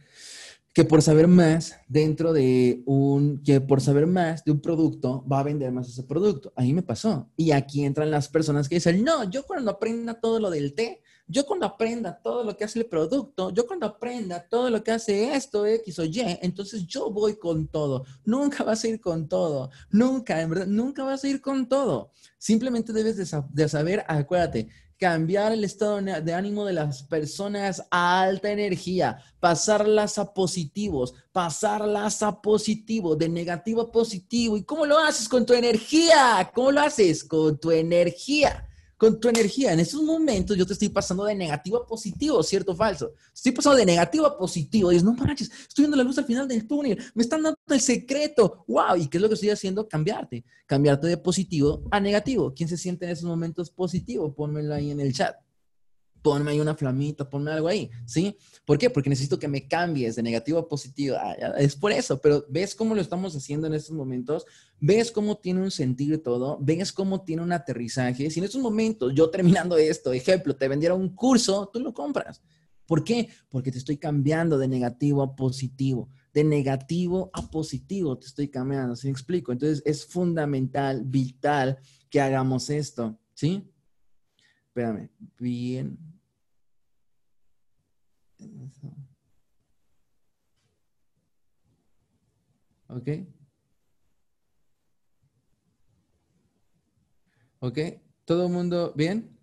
que 0.72 0.84
por 0.84 1.02
saber 1.02 1.28
más 1.28 1.76
dentro 1.88 2.32
de 2.32 2.82
un, 2.86 3.42
que 3.42 3.60
por 3.60 3.80
saber 3.80 4.06
más 4.06 4.44
de 4.44 4.52
un 4.52 4.60
producto 4.60 5.24
va 5.30 5.40
a 5.40 5.44
vender 5.44 5.72
más 5.72 5.88
ese 5.88 6.02
producto? 6.02 6.52
A 6.56 6.62
mí 6.62 6.72
me 6.72 6.82
pasó. 6.82 7.30
Y 7.36 7.50
aquí 7.52 7.84
entran 7.84 8.10
las 8.10 8.28
personas 8.28 8.68
que 8.68 8.76
dicen, 8.76 9.04
no, 9.04 9.24
yo 9.30 9.44
cuando 9.44 9.70
aprenda 9.70 10.14
todo 10.14 10.40
lo 10.40 10.50
del 10.50 10.74
té, 10.74 11.02
yo 11.26 11.46
cuando 11.46 11.66
aprenda 11.66 12.20
todo 12.22 12.44
lo 12.44 12.56
que 12.56 12.64
hace 12.64 12.80
el 12.80 12.86
producto, 12.86 13.50
yo 13.50 13.66
cuando 13.66 13.86
aprenda 13.86 14.46
todo 14.48 14.70
lo 14.70 14.82
que 14.82 14.90
hace 14.90 15.34
esto, 15.34 15.64
X 15.66 15.98
o 15.98 16.04
Y, 16.04 16.20
entonces 16.42 16.86
yo 16.86 17.10
voy 17.10 17.36
con 17.36 17.68
todo. 17.68 18.04
Nunca 18.24 18.64
vas 18.64 18.84
a 18.84 18.88
ir 18.88 19.00
con 19.00 19.28
todo. 19.28 19.70
Nunca, 19.90 20.40
en 20.40 20.50
verdad, 20.50 20.66
nunca 20.66 21.04
vas 21.04 21.24
a 21.24 21.28
ir 21.28 21.40
con 21.40 21.68
todo. 21.68 22.12
Simplemente 22.38 22.92
debes 22.92 23.16
de, 23.16 23.68
saber, 23.68 24.04
acuérdate, 24.08 24.68
cambiar 25.02 25.50
el 25.50 25.64
estado 25.64 26.00
de 26.00 26.32
ánimo 26.32 26.64
de 26.64 26.74
las 26.74 27.02
personas 27.02 27.82
a 27.90 28.22
alta 28.22 28.52
energía, 28.52 29.20
pasarlas 29.40 30.16
a 30.16 30.32
positivos, 30.32 31.12
pasarlas 31.32 32.22
a 32.22 32.40
positivo, 32.40 33.16
de 33.16 33.28
negativo 33.28 33.80
a 33.80 33.90
positivo. 33.90 34.56
¿Y 34.56 34.62
cómo 34.62 34.86
lo 34.86 34.96
haces 35.00 35.28
con 35.28 35.44
tu 35.44 35.54
energía? 35.54 36.48
¿Cómo 36.54 36.70
lo 36.70 36.82
haces 36.82 37.24
con 37.24 37.58
tu 37.58 37.72
energía? 37.72 38.68
Con 39.02 39.18
tu 39.18 39.28
energía. 39.28 39.72
En 39.72 39.80
estos 39.80 40.00
momentos 40.00 40.56
yo 40.56 40.64
te 40.64 40.74
estoy 40.74 40.88
pasando 40.88 41.24
de 41.24 41.34
negativo 41.34 41.76
a 41.76 41.84
positivo, 41.84 42.40
¿cierto 42.44 42.70
o 42.70 42.76
falso? 42.76 43.14
Estoy 43.34 43.50
pasando 43.50 43.78
de 43.78 43.84
negativo 43.84 44.24
a 44.24 44.38
positivo. 44.38 44.90
Dices, 44.90 45.02
no 45.02 45.12
manches, 45.14 45.50
estoy 45.50 45.82
viendo 45.82 45.96
la 45.96 46.04
luz 46.04 46.18
al 46.18 46.24
final 46.24 46.46
del 46.46 46.68
túnel, 46.68 46.96
me 47.12 47.24
están 47.24 47.42
dando 47.42 47.58
el 47.68 47.80
secreto. 47.80 48.64
¡Wow! 48.68 48.94
¿Y 48.98 49.08
qué 49.08 49.18
es 49.18 49.22
lo 49.22 49.26
que 49.26 49.34
estoy 49.34 49.50
haciendo? 49.50 49.88
Cambiarte. 49.88 50.44
Cambiarte 50.66 51.08
de 51.08 51.16
positivo 51.16 51.82
a 51.90 51.98
negativo. 51.98 52.54
¿Quién 52.54 52.68
se 52.68 52.76
siente 52.76 53.04
en 53.04 53.10
esos 53.10 53.24
momentos 53.24 53.70
positivo? 53.70 54.32
Pónmelo 54.32 54.72
ahí 54.72 54.92
en 54.92 55.00
el 55.00 55.12
chat 55.12 55.34
ponme 56.22 56.52
ahí 56.52 56.60
una 56.60 56.74
flamita, 56.74 57.28
ponme 57.28 57.50
algo 57.50 57.68
ahí, 57.68 57.90
¿sí? 58.06 58.36
¿Por 58.64 58.78
qué? 58.78 58.88
Porque 58.88 59.10
necesito 59.10 59.38
que 59.38 59.48
me 59.48 59.66
cambies 59.66 60.14
de 60.14 60.22
negativo 60.22 60.58
a 60.58 60.68
positivo. 60.68 61.16
Ah, 61.18 61.34
es 61.58 61.74
por 61.74 61.90
eso, 61.92 62.20
pero 62.20 62.46
¿ves 62.48 62.74
cómo 62.74 62.94
lo 62.94 63.00
estamos 63.00 63.34
haciendo 63.34 63.66
en 63.66 63.74
estos 63.74 63.94
momentos? 63.94 64.46
¿Ves 64.78 65.10
cómo 65.10 65.36
tiene 65.36 65.60
un 65.60 65.70
sentido 65.70 66.20
todo? 66.20 66.58
¿Ves 66.60 66.92
cómo 66.92 67.22
tiene 67.22 67.42
un 67.42 67.52
aterrizaje? 67.52 68.30
Si 68.30 68.38
en 68.38 68.44
estos 68.44 68.62
momentos, 68.62 69.12
yo 69.14 69.28
terminando 69.30 69.76
esto, 69.76 70.12
ejemplo, 70.12 70.54
te 70.54 70.68
vendiera 70.68 70.94
un 70.94 71.14
curso, 71.14 71.68
tú 71.72 71.80
lo 71.80 71.92
compras. 71.92 72.40
¿Por 72.86 73.04
qué? 73.04 73.28
Porque 73.48 73.72
te 73.72 73.78
estoy 73.78 73.96
cambiando 73.96 74.58
de 74.58 74.68
negativo 74.68 75.22
a 75.22 75.34
positivo. 75.34 76.08
De 76.32 76.44
negativo 76.44 77.30
a 77.32 77.50
positivo 77.50 78.16
te 78.18 78.26
estoy 78.26 78.48
cambiando, 78.48 78.96
¿sí 78.96 79.06
me 79.06 79.12
explico? 79.12 79.52
Entonces 79.52 79.82
es 79.84 80.06
fundamental, 80.06 81.02
vital 81.04 81.78
que 82.10 82.20
hagamos 82.20 82.70
esto, 82.70 83.18
¿sí? 83.34 83.71
Espérame, 84.74 85.10
bien. 85.38 85.98
¿Ok? 92.88 93.08
¿Ok? 97.60 97.78
¿Todo 98.24 98.46
el 98.46 98.52
mundo 98.52 98.94
bien? 98.96 99.38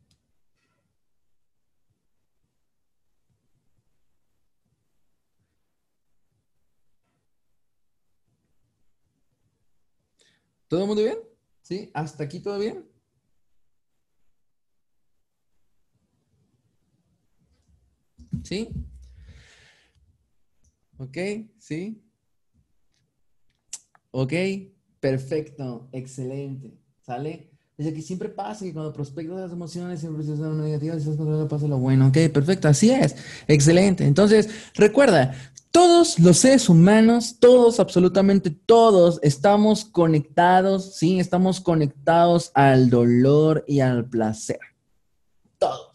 ¿Todo 10.68 10.82
el 10.82 10.88
mundo 10.88 11.04
bien? 11.04 11.20
¿Sí? 11.62 11.92
¿Hasta 11.94 12.24
aquí 12.24 12.40
todo 12.40 12.58
bien? 12.58 12.89
¿Sí? 18.44 18.70
¿Ok? 20.98 21.18
¿Sí? 21.58 22.04
Ok, 24.12 24.34
perfecto, 25.00 25.88
excelente. 25.92 26.74
¿Sale? 27.02 27.50
Desde 27.78 27.94
que 27.94 28.02
siempre 28.02 28.28
pasa 28.28 28.66
que 28.66 28.74
cuando 28.74 28.92
prospectas 28.92 29.40
las 29.40 29.52
emociones 29.54 30.02
siempre 30.02 30.24
se 30.24 30.34
usan 30.34 30.62
negativas 30.62 31.02
y 31.02 31.16
cuando 31.16 31.48
pasa 31.48 31.68
lo 31.68 31.78
bueno. 31.78 32.08
Ok, 32.08 32.18
perfecto, 32.34 32.68
así 32.68 32.92
es. 32.92 33.16
Excelente. 33.48 34.06
Entonces, 34.06 34.50
recuerda, 34.76 35.34
todos 35.72 36.20
los 36.20 36.38
seres 36.40 36.68
humanos, 36.68 37.38
todos, 37.40 37.80
absolutamente 37.80 38.50
todos, 38.50 39.20
estamos 39.24 39.86
conectados, 39.86 40.96
sí, 40.96 41.20
estamos 41.20 41.62
conectados 41.62 42.52
al 42.54 42.90
dolor 42.90 43.64
y 43.68 43.80
al 43.80 44.10
placer. 44.10 44.60
Todos. 45.58 45.89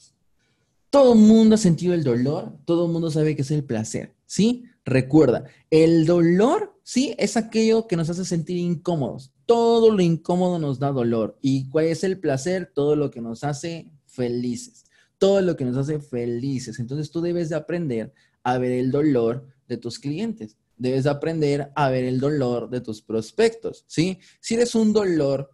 Todo 0.95 1.15
el 1.15 1.19
mundo 1.19 1.57
ha 1.57 1.59
sentido 1.59 1.93
el 1.93 2.05
dolor, 2.05 2.53
todo 2.65 2.87
el 2.87 2.93
mundo 2.93 3.11
sabe 3.11 3.35
que 3.35 3.43
es 3.43 3.51
el 3.51 3.65
placer, 3.65 4.15
¿sí? 4.27 4.67
Recuerda, 4.85 5.43
el 5.69 6.07
dolor, 6.07 6.79
sí, 6.85 7.17
es 7.19 7.37
aquello 7.37 7.89
que 7.89 7.97
nos 7.97 8.11
hace 8.11 8.25
sentir 8.25 8.59
incómodos. 8.59 9.33
Todo 9.45 9.91
lo 9.91 10.01
incómodo 10.03 10.61
nos 10.61 10.79
da 10.79 10.93
dolor. 10.93 11.37
¿Y 11.43 11.69
cuál 11.69 11.87
es 11.87 12.05
el 12.05 12.21
placer? 12.21 12.71
Todo 12.73 12.95
lo 12.95 13.11
que 13.11 13.21
nos 13.21 13.43
hace 13.43 13.91
felices. 14.07 14.85
Todo 15.19 15.41
lo 15.41 15.57
que 15.57 15.65
nos 15.65 15.77
hace 15.77 15.99
felices. 15.99 16.79
Entonces 16.79 17.11
tú 17.11 17.21
debes 17.21 17.49
de 17.49 17.57
aprender 17.57 18.15
a 18.45 18.59
ver 18.59 18.71
el 18.71 18.93
dolor 18.93 19.49
de 19.67 19.79
tus 19.79 19.99
clientes. 19.99 20.57
Debes 20.77 21.03
de 21.03 21.11
aprender 21.11 21.73
a 21.75 21.91
ver 21.91 22.05
el 22.05 22.21
dolor 22.21 22.71
de 22.71 22.81
tus 22.81 23.03
prospectos, 23.03 23.85
¿sí? 23.89 24.21
Si 24.39 24.55
eres 24.55 24.77
un 24.77 24.93
dolor, 24.93 25.51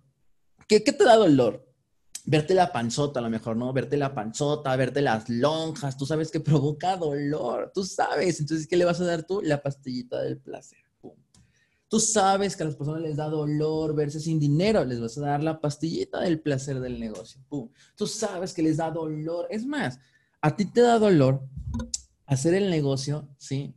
¿qué, 0.69 0.85
qué 0.85 0.93
te 0.93 1.05
da 1.05 1.17
dolor? 1.17 1.67
Verte 2.25 2.55
la 2.55 2.73
panzota 2.73 3.21
a 3.21 3.23
lo 3.23 3.31
mejor, 3.31 3.57
¿no? 3.57 3.73
Verte 3.73 3.97
la 3.97 4.15
panzota, 4.15 4.75
verte 4.77 5.01
las 5.01 5.29
lonjas, 5.29 5.97
tú 5.97 6.07
sabes 6.07 6.31
que 6.31 6.41
provoca 6.41 6.97
dolor, 6.97 7.71
tú 7.75 7.85
sabes. 7.85 8.41
Entonces, 8.41 8.67
¿qué 8.67 8.77
le 8.77 8.85
vas 8.85 9.01
a 9.01 9.05
dar 9.05 9.25
tú? 9.25 9.41
La 9.43 9.63
pastillita 9.63 10.21
del 10.23 10.39
placer. 10.39 10.79
Tú 11.89 11.99
sabes 11.99 12.57
que 12.57 12.63
a 12.63 12.67
las 12.67 12.77
personas 12.77 13.03
les 13.03 13.17
da 13.17 13.29
dolor 13.29 13.97
verse 13.97 14.21
sin 14.21 14.39
dinero, 14.39 14.85
les 14.85 15.01
vas 15.01 15.19
a 15.19 15.23
dar 15.23 15.43
la 15.43 15.61
pastillita 15.61 16.21
del 16.21 16.41
placer 16.41 16.79
del 16.79 17.01
negocio. 17.01 17.43
Tú 17.97 18.07
sabes 18.07 18.55
que 18.55 18.63
les 18.63 18.77
da 18.77 18.93
dolor. 18.93 19.49
Es 19.51 19.67
más, 19.67 19.99
a 20.41 20.55
ti 20.55 20.67
te 20.67 20.83
da 20.83 21.01
dolor 21.01 21.43
hacer 22.27 22.55
el 22.55 22.71
negocio, 22.71 23.29
¿sí? 23.39 23.75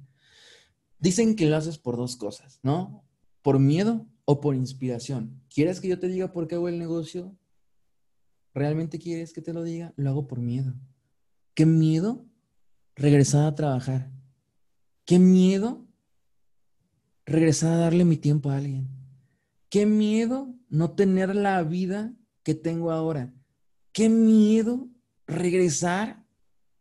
Dicen 0.99 1.35
que 1.35 1.47
lo 1.47 1.57
haces 1.57 1.79
por 1.79 1.97
dos 1.97 2.15
cosas, 2.15 2.59
¿no? 2.61 3.03
Por 3.41 3.57
miedo 3.57 4.05
o 4.25 4.39
por 4.39 4.53
inspiración. 4.53 5.41
¿Quieres 5.51 5.79
que 5.79 5.87
yo 5.87 5.99
te 5.99 6.07
diga 6.07 6.31
por 6.31 6.47
qué 6.47 6.53
hago 6.53 6.69
el 6.69 6.77
negocio? 6.77 7.35
¿Realmente 8.53 8.99
quieres 8.99 9.33
que 9.33 9.41
te 9.41 9.53
lo 9.53 9.63
diga? 9.63 9.93
Lo 9.95 10.09
hago 10.09 10.27
por 10.27 10.39
miedo. 10.39 10.73
¿Qué 11.53 11.65
miedo? 11.65 12.25
Regresar 12.95 13.45
a 13.45 13.55
trabajar. 13.55 14.11
¿Qué 15.05 15.19
miedo? 15.19 15.87
Regresar 17.25 17.73
a 17.73 17.77
darle 17.77 18.05
mi 18.05 18.17
tiempo 18.17 18.49
a 18.49 18.57
alguien. 18.57 18.89
¿Qué 19.69 19.85
miedo 19.85 20.53
no 20.69 20.91
tener 20.91 21.35
la 21.35 21.63
vida 21.63 22.13
que 22.43 22.53
tengo 22.53 22.91
ahora? 22.91 23.33
¿Qué 23.91 24.07
miedo 24.09 24.87
regresar 25.25 26.23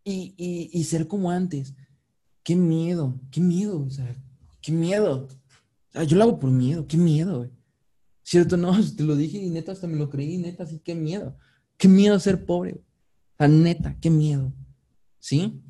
y, 0.04 0.84
ser 0.84 1.06
como 1.06 1.30
antes? 1.30 1.74
¿Qué 2.42 2.54
miedo? 2.54 3.18
¿Qué 3.30 3.40
miedo? 3.40 3.82
O 3.82 3.90
sea, 3.90 4.14
¿qué 4.60 4.72
miedo? 4.72 5.28
yo 6.06 6.16
lo 6.16 6.24
hago 6.24 6.38
por 6.38 6.50
miedo. 6.50 6.86
¿Qué 6.86 6.96
miedo? 6.98 7.50
¿Cierto? 8.22 8.56
No, 8.58 8.72
te 8.94 9.04
lo 9.04 9.16
dije 9.16 9.38
y 9.38 9.48
neta 9.48 9.72
hasta 9.72 9.86
me 9.86 9.96
lo 9.96 10.10
creí, 10.10 10.38
neta, 10.38 10.66
sí, 10.66 10.80
qué 10.84 10.94
miedo. 10.94 11.36
Qué 11.82 11.88
miedo 11.88 12.16
ser 12.20 12.46
pobre. 12.46 12.80
La 13.40 13.48
neta, 13.48 13.96
qué 14.00 14.08
miedo. 14.08 14.52
¿Sí? 15.18 15.60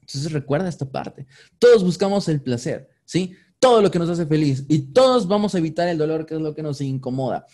Entonces 0.00 0.30
recuerda 0.30 0.68
esta 0.68 0.84
parte. 0.84 1.26
Todos 1.58 1.82
buscamos 1.82 2.28
el 2.28 2.42
placer, 2.42 2.90
¿sí? 3.06 3.32
Todo 3.58 3.80
lo 3.80 3.90
que 3.90 3.98
nos 3.98 4.10
hace 4.10 4.26
feliz 4.26 4.66
y 4.68 4.92
todos 4.92 5.26
vamos 5.26 5.54
a 5.54 5.58
evitar 5.58 5.88
el 5.88 5.96
dolor, 5.96 6.26
que 6.26 6.34
es 6.34 6.42
lo 6.42 6.54
que 6.54 6.62
nos 6.62 6.82
incomoda. 6.82 7.46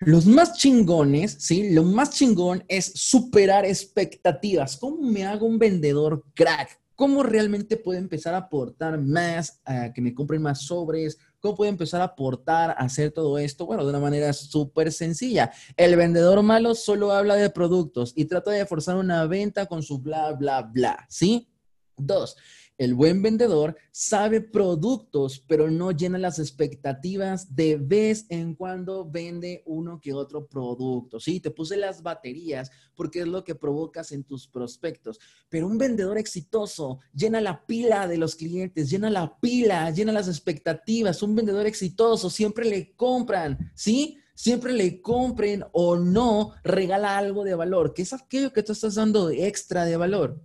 Los 0.00 0.26
más 0.26 0.58
chingones, 0.58 1.36
¿sí? 1.38 1.70
Lo 1.70 1.84
más 1.84 2.10
chingón 2.10 2.64
es 2.66 2.86
superar 2.86 3.64
expectativas. 3.64 4.76
¿Cómo 4.76 5.08
me 5.08 5.24
hago 5.24 5.46
un 5.46 5.60
vendedor 5.60 6.24
crack? 6.34 6.76
¿Cómo 6.96 7.22
realmente 7.22 7.76
puedo 7.76 8.00
empezar 8.00 8.34
a 8.34 8.38
aportar 8.38 9.00
más, 9.00 9.60
a 9.64 9.92
que 9.92 10.02
me 10.02 10.12
compren 10.12 10.42
más 10.42 10.62
sobres, 10.62 11.18
¿Cómo 11.40 11.56
puede 11.56 11.70
empezar 11.70 12.00
a 12.02 12.04
aportar, 12.04 12.70
a 12.70 12.74
hacer 12.74 13.12
todo 13.12 13.38
esto? 13.38 13.66
Bueno, 13.66 13.84
de 13.84 13.90
una 13.90 13.98
manera 13.98 14.32
súper 14.32 14.92
sencilla. 14.92 15.50
El 15.76 15.96
vendedor 15.96 16.42
malo 16.42 16.74
solo 16.74 17.12
habla 17.12 17.36
de 17.36 17.50
productos 17.50 18.12
y 18.14 18.26
trata 18.26 18.50
de 18.50 18.66
forzar 18.66 18.96
una 18.96 19.26
venta 19.26 19.66
con 19.66 19.82
su 19.82 19.98
bla, 19.98 20.32
bla, 20.32 20.62
bla, 20.62 21.06
¿sí? 21.08 21.48
Dos, 21.96 22.36
el 22.80 22.94
buen 22.94 23.20
vendedor 23.20 23.76
sabe 23.90 24.40
productos, 24.40 25.44
pero 25.46 25.70
no 25.70 25.90
llena 25.90 26.16
las 26.16 26.38
expectativas 26.38 27.54
de 27.54 27.76
vez 27.76 28.24
en 28.30 28.54
cuando 28.54 29.04
vende 29.04 29.62
uno 29.66 30.00
que 30.00 30.14
otro 30.14 30.46
producto. 30.46 31.20
Sí, 31.20 31.40
te 31.40 31.50
puse 31.50 31.76
las 31.76 32.02
baterías 32.02 32.70
porque 32.94 33.20
es 33.20 33.28
lo 33.28 33.44
que 33.44 33.54
provocas 33.54 34.12
en 34.12 34.24
tus 34.24 34.48
prospectos. 34.48 35.20
Pero 35.50 35.66
un 35.66 35.76
vendedor 35.76 36.16
exitoso 36.16 37.00
llena 37.12 37.42
la 37.42 37.66
pila 37.66 38.08
de 38.08 38.16
los 38.16 38.34
clientes, 38.34 38.88
llena 38.88 39.10
la 39.10 39.38
pila, 39.38 39.90
llena 39.90 40.12
las 40.12 40.28
expectativas. 40.28 41.22
Un 41.22 41.34
vendedor 41.34 41.66
exitoso 41.66 42.30
siempre 42.30 42.64
le 42.64 42.94
compran, 42.94 43.58
¿sí? 43.74 44.16
Siempre 44.34 44.72
le 44.72 45.02
compren 45.02 45.64
o 45.72 45.96
no, 45.96 46.54
regala 46.64 47.18
algo 47.18 47.44
de 47.44 47.54
valor, 47.54 47.92
que 47.92 48.00
es 48.00 48.14
aquello 48.14 48.54
que 48.54 48.62
tú 48.62 48.72
estás 48.72 48.94
dando 48.94 49.28
extra 49.28 49.84
de 49.84 49.98
valor. 49.98 50.40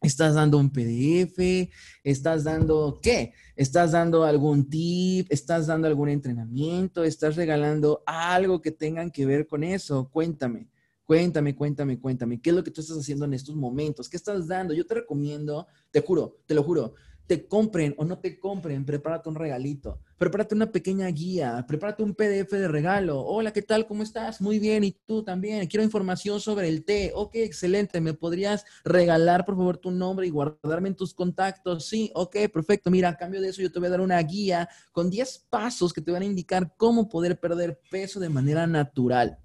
Estás 0.00 0.34
dando 0.34 0.58
un 0.58 0.70
PDF, 0.70 1.70
estás 2.04 2.44
dando 2.44 3.00
qué? 3.02 3.32
Estás 3.56 3.92
dando 3.92 4.24
algún 4.24 4.68
tip, 4.68 5.26
estás 5.30 5.66
dando 5.66 5.88
algún 5.88 6.08
entrenamiento, 6.08 7.04
estás 7.04 7.36
regalando 7.36 8.02
algo 8.06 8.62
que 8.62 8.70
tengan 8.70 9.10
que 9.10 9.26
ver 9.26 9.46
con 9.46 9.64
eso. 9.64 10.08
Cuéntame. 10.10 10.68
Cuéntame, 11.04 11.56
cuéntame, 11.56 11.98
cuéntame, 11.98 12.38
¿qué 12.38 12.50
es 12.50 12.56
lo 12.56 12.62
que 12.62 12.70
tú 12.70 12.82
estás 12.82 12.98
haciendo 12.98 13.24
en 13.24 13.32
estos 13.32 13.56
momentos? 13.56 14.10
¿Qué 14.10 14.18
estás 14.18 14.46
dando? 14.46 14.74
Yo 14.74 14.84
te 14.84 14.92
recomiendo, 14.92 15.66
te 15.90 16.02
juro, 16.02 16.36
te 16.44 16.52
lo 16.52 16.62
juro, 16.62 16.96
te 17.28 17.46
compren 17.46 17.94
o 17.98 18.06
no 18.06 18.18
te 18.18 18.40
compren, 18.40 18.86
prepárate 18.86 19.28
un 19.28 19.34
regalito, 19.34 20.00
prepárate 20.16 20.54
una 20.54 20.72
pequeña 20.72 21.06
guía, 21.08 21.62
prepárate 21.68 22.02
un 22.02 22.14
PDF 22.14 22.56
de 22.56 22.68
regalo. 22.68 23.20
Hola, 23.20 23.52
¿qué 23.52 23.60
tal? 23.60 23.86
¿Cómo 23.86 24.02
estás? 24.02 24.40
Muy 24.40 24.58
bien, 24.58 24.82
¿y 24.82 24.92
tú 25.06 25.22
también? 25.22 25.66
Quiero 25.66 25.84
información 25.84 26.40
sobre 26.40 26.68
el 26.68 26.86
té. 26.86 27.12
Ok, 27.14 27.34
excelente. 27.34 28.00
¿Me 28.00 28.14
podrías 28.14 28.64
regalar, 28.82 29.44
por 29.44 29.56
favor, 29.56 29.76
tu 29.76 29.90
nombre 29.90 30.26
y 30.26 30.30
guardarme 30.30 30.88
en 30.88 30.96
tus 30.96 31.12
contactos? 31.12 31.84
Sí, 31.86 32.10
ok, 32.14 32.36
perfecto. 32.50 32.90
Mira, 32.90 33.10
a 33.10 33.16
cambio 33.16 33.42
de 33.42 33.50
eso 33.50 33.60
yo 33.60 33.70
te 33.70 33.78
voy 33.78 33.88
a 33.88 33.90
dar 33.90 34.00
una 34.00 34.20
guía 34.22 34.66
con 34.90 35.10
10 35.10 35.46
pasos 35.50 35.92
que 35.92 36.00
te 36.00 36.10
van 36.10 36.22
a 36.22 36.26
indicar 36.26 36.74
cómo 36.78 37.10
poder 37.10 37.38
perder 37.38 37.78
peso 37.90 38.18
de 38.18 38.30
manera 38.30 38.66
natural. 38.66 39.38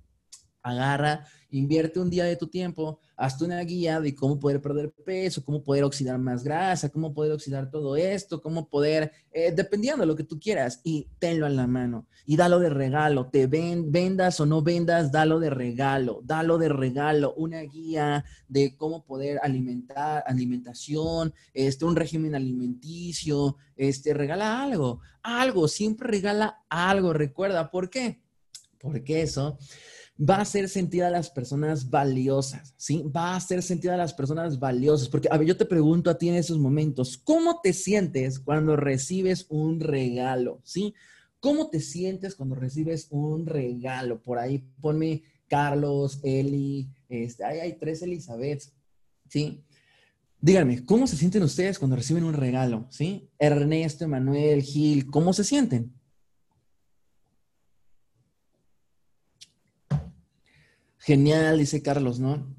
Agarra 0.64 1.28
Invierte 1.53 1.99
un 1.99 2.09
día 2.09 2.24
de 2.24 2.36
tu 2.36 2.47
tiempo, 2.47 2.99
hazte 3.16 3.45
una 3.45 3.59
guía 3.59 4.01
de 4.01 4.16
cómo 4.16 4.39
poder 4.39 4.59
perder 4.59 4.91
peso, 4.91 5.45
cómo 5.45 5.61
poder 5.61 5.84
oxidar 5.84 6.18
más 6.18 6.43
grasa, 6.43 6.89
cómo 6.89 7.14
poder 7.14 7.32
oxidar 7.32 7.70
todo 7.70 7.95
esto, 7.95 8.41
cómo 8.41 8.68
poder, 8.68 9.11
eh, 9.32 9.51
dependiendo 9.55 10.01
de 10.01 10.07
lo 10.07 10.16
que 10.16 10.24
tú 10.24 10.39
quieras, 10.39 10.82
y 10.84 11.09
tenlo 11.20 11.45
en 11.45 11.55
la 11.55 11.68
mano 11.68 12.07
y 12.26 12.38
dalo 12.38 12.57
de 12.57 12.72
regalo. 12.72 13.30
Te 13.30 13.45
ven, 13.45 13.91
vendas 13.91 14.39
o 14.39 14.47
no 14.47 14.64
vendas, 14.64 15.11
dalo 15.11 15.39
de 15.39 15.51
regalo, 15.51 16.22
dalo 16.24 16.57
de 16.57 16.70
regalo. 16.70 17.36
Una 17.36 17.61
guía 17.61 18.26
de 18.47 18.76
cómo 18.76 19.05
poder 19.05 19.39
alimentar, 19.43 20.24
alimentación, 20.26 21.36
este, 21.53 21.86
un 21.86 21.95
régimen 21.95 22.34
alimenticio, 22.34 23.57
este, 23.76 24.16
regala 24.16 24.64
algo, 24.64 25.01
algo, 25.22 25.68
siempre 25.68 26.07
regala 26.07 26.64
algo. 26.68 27.14
Recuerda, 27.14 27.70
¿por 27.70 27.91
qué? 27.91 28.24
Porque 28.80 29.22
eso 29.22 29.59
va 30.18 30.38
a 30.38 30.41
hacer 30.41 30.70
sentir 30.70 31.03
a 31.03 31.09
las 31.09 31.30
personas 31.30 31.89
valiosas, 31.89 32.74
¿sí? 32.78 33.03
Va 33.03 33.34
a 33.34 33.36
hacer 33.36 33.64
sentir 33.64 33.91
a 33.91 33.97
las 33.97 34.14
personas 34.14 34.59
valiosas. 34.59 35.09
Porque, 35.09 35.28
a 35.32 35.38
ver, 35.38 35.47
yo 35.47 35.57
te 35.57 35.66
pregunto 35.66 36.09
a 36.09 36.18
ti 36.18 36.30
en 36.30 36.36
esos 36.36 36.59
momentos, 36.59 37.18
¿cómo 37.18 37.59
te 37.61 37.74
sientes 37.74 38.39
cuando 38.39 38.76
recibes 38.76 39.47
un 39.49 39.80
regalo, 39.80 40.61
¿sí? 40.64 40.93
¿Cómo 41.39 41.70
te 41.70 41.80
sientes 41.80 42.36
cuando 42.36 42.55
recibes 42.55 43.07
un 43.09 43.45
regalo? 43.45 44.22
Por 44.22 44.39
ahí 44.39 44.64
ponme 44.80 45.24
Carlos, 45.47 46.20
Eli, 46.24 46.89
este, 47.09 47.43
ahí 47.43 47.59
hay 47.59 47.74
tres 47.74 48.01
Elizabeth, 48.01 48.64
¿sí? 49.28 49.64
Díganme, 50.39 50.86
¿cómo 50.86 51.07
se 51.07 51.16
sienten 51.16 51.43
ustedes 51.43 51.80
cuando 51.80 51.95
reciben 51.95 52.26
un 52.26 52.34
regalo? 52.34 52.86
¿Sí? 52.89 53.30
Ernesto, 53.39 54.03
Emanuel, 54.03 54.61
Gil, 54.61 55.09
¿cómo 55.09 55.32
se 55.32 55.45
sienten? 55.45 55.93
Genial, 61.06 61.58
dice 61.58 61.82
Carlos, 61.82 62.20
¿no? 62.20 62.56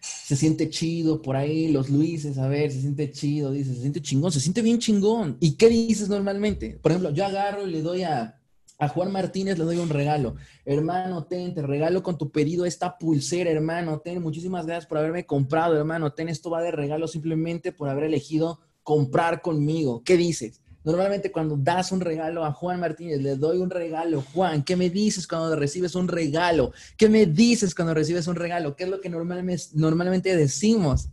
Se 0.00 0.34
siente 0.34 0.70
chido 0.70 1.20
por 1.20 1.36
ahí, 1.36 1.68
los 1.68 1.90
Luises, 1.90 2.38
a 2.38 2.48
ver, 2.48 2.72
se 2.72 2.80
siente 2.80 3.10
chido, 3.10 3.52
dice, 3.52 3.74
se 3.74 3.80
siente 3.80 4.00
chingón, 4.00 4.32
se 4.32 4.40
siente 4.40 4.62
bien 4.62 4.78
chingón. 4.78 5.36
¿Y 5.40 5.56
qué 5.56 5.68
dices 5.68 6.08
normalmente? 6.08 6.78
Por 6.80 6.92
ejemplo, 6.92 7.10
yo 7.10 7.26
agarro 7.26 7.66
y 7.66 7.70
le 7.70 7.82
doy 7.82 8.02
a, 8.04 8.40
a 8.78 8.88
Juan 8.88 9.12
Martínez, 9.12 9.58
le 9.58 9.64
doy 9.64 9.76
un 9.76 9.90
regalo. 9.90 10.36
Hermano, 10.64 11.24
ten, 11.24 11.54
te 11.54 11.60
regalo 11.60 12.02
con 12.02 12.16
tu 12.16 12.30
pedido 12.30 12.64
esta 12.64 12.96
pulsera, 12.96 13.50
hermano, 13.50 14.00
ten, 14.00 14.22
muchísimas 14.22 14.64
gracias 14.64 14.86
por 14.86 14.98
haberme 14.98 15.26
comprado, 15.26 15.76
hermano, 15.76 16.14
ten, 16.14 16.30
esto 16.30 16.48
va 16.48 16.62
de 16.62 16.70
regalo 16.70 17.06
simplemente 17.08 17.72
por 17.72 17.90
haber 17.90 18.04
elegido 18.04 18.60
comprar 18.82 19.42
conmigo. 19.42 20.02
¿Qué 20.02 20.16
dices? 20.16 20.62
Normalmente 20.86 21.32
cuando 21.32 21.56
das 21.56 21.90
un 21.90 22.00
regalo 22.00 22.44
a 22.44 22.52
Juan 22.52 22.78
Martínez, 22.78 23.20
le 23.20 23.34
doy 23.34 23.58
un 23.58 23.70
regalo, 23.70 24.22
Juan, 24.32 24.62
¿qué 24.62 24.76
me 24.76 24.88
dices 24.88 25.26
cuando 25.26 25.56
recibes 25.56 25.96
un 25.96 26.06
regalo? 26.06 26.72
¿Qué 26.96 27.08
me 27.08 27.26
dices 27.26 27.74
cuando 27.74 27.92
recibes 27.92 28.28
un 28.28 28.36
regalo? 28.36 28.76
¿Qué 28.76 28.84
es 28.84 28.90
lo 28.90 29.00
que 29.00 29.08
normalmente, 29.08 29.64
normalmente 29.74 30.36
decimos 30.36 31.08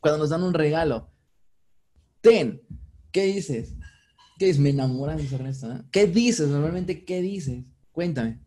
cuando 0.00 0.20
nos 0.20 0.30
dan 0.30 0.42
un 0.42 0.54
regalo? 0.54 1.10
Ten, 2.22 2.62
¿qué 3.12 3.24
dices? 3.24 3.74
¿Qué 4.38 4.46
dices? 4.46 4.58
Me 4.62 4.70
enamoran, 4.70 5.18
dice 5.18 5.34
Ernesto. 5.34 5.70
¿eh? 5.70 5.82
¿Qué 5.92 6.06
dices? 6.06 6.48
Normalmente, 6.48 7.04
¿qué 7.04 7.20
dices? 7.20 7.62
Cuéntame. 7.92 8.40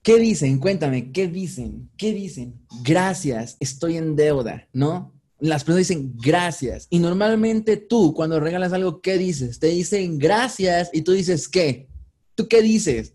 ¿Qué 0.00 0.18
dicen? 0.18 0.58
Cuéntame, 0.58 1.12
¿qué 1.12 1.28
dicen? 1.28 1.90
¿Qué 1.98 2.14
dicen? 2.14 2.64
Gracias, 2.82 3.58
estoy 3.60 3.98
en 3.98 4.16
deuda, 4.16 4.66
¿no? 4.72 5.17
Las 5.40 5.64
personas 5.64 5.88
dicen 5.88 6.14
gracias. 6.16 6.86
Y 6.90 6.98
normalmente 6.98 7.76
tú, 7.76 8.12
cuando 8.14 8.40
regalas 8.40 8.72
algo, 8.72 9.00
¿qué 9.00 9.18
dices? 9.18 9.58
Te 9.58 9.68
dicen 9.68 10.18
gracias 10.18 10.90
y 10.92 11.02
tú 11.02 11.12
dices 11.12 11.48
¿qué? 11.48 11.88
¿Tú 12.34 12.48
qué 12.48 12.62
dices? 12.62 13.14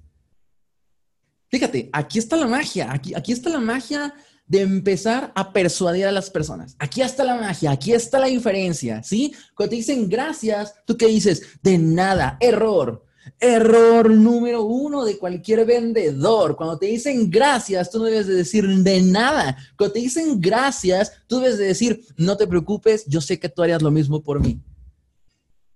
Fíjate, 1.50 1.90
aquí 1.94 2.20
está 2.20 2.36
la 2.36 2.48
magia, 2.48 2.92
aquí, 2.92 3.14
aquí 3.14 3.32
está 3.32 3.50
la 3.50 3.60
magia 3.60 4.14
de 4.48 4.62
empezar 4.62 5.32
a 5.36 5.54
persuadir 5.54 6.06
a 6.06 6.12
las 6.12 6.30
personas. 6.30 6.76
Aquí 6.80 7.02
está 7.02 7.24
la 7.24 7.36
magia, 7.36 7.72
aquí 7.72 7.94
está 7.94 8.20
la 8.20 8.28
diferencia, 8.28 9.04
¿sí? 9.04 9.34
Cuando 9.56 9.72
te 9.72 9.76
dicen 9.78 10.10
gracias, 10.10 10.74
¿tú 10.86 10.98
qué 10.98 11.08
dices? 11.08 11.44
De 11.62 11.78
nada, 11.78 12.38
error. 12.40 13.06
Error 13.40 14.10
número 14.10 14.64
uno 14.64 15.04
de 15.06 15.18
cualquier 15.18 15.66
vendedor. 15.66 16.56
Cuando 16.56 16.78
te 16.78 16.88
dicen 16.88 17.30
gracias, 17.30 17.90
tú 17.90 18.00
no 18.00 18.06
debes 18.06 18.28
de 18.28 18.36
decir 18.36 18.68
de 18.68 19.02
nada. 19.02 19.58
Cuando 19.78 19.94
te 19.94 20.00
dicen 20.00 20.40
gracias, 20.40 21.12
tú 21.28 21.40
debes 21.40 21.58
de 21.58 21.66
decir, 21.66 22.06
no 22.18 22.38
te 22.38 22.48
preocupes, 22.48 23.06
yo 23.06 23.22
sé 23.22 23.40
que 23.40 23.50
tú 23.50 23.64
harías 23.64 23.82
lo 23.82 23.92
mismo 23.92 24.22
por 24.22 24.40
mí. 24.40 24.62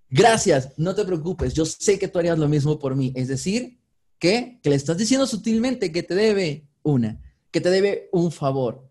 Gracias, 0.10 0.70
no 0.78 0.96
te 0.96 1.04
preocupes, 1.04 1.54
yo 1.54 1.66
sé 1.66 2.00
que 2.00 2.08
tú 2.08 2.20
harías 2.20 2.40
lo 2.40 2.48
mismo 2.48 2.80
por 2.80 2.96
mí. 2.96 3.12
Es 3.16 3.28
decir, 3.28 3.78
que, 4.20 4.60
que 4.64 4.70
le 4.70 4.76
estás 4.76 4.98
diciendo 4.98 5.28
sutilmente 5.28 5.92
que 5.92 6.04
te 6.04 6.16
debe 6.16 6.68
una, 6.84 7.22
que 7.52 7.62
te 7.62 7.70
debe 7.70 8.10
un 8.12 8.32
favor. 8.32 8.88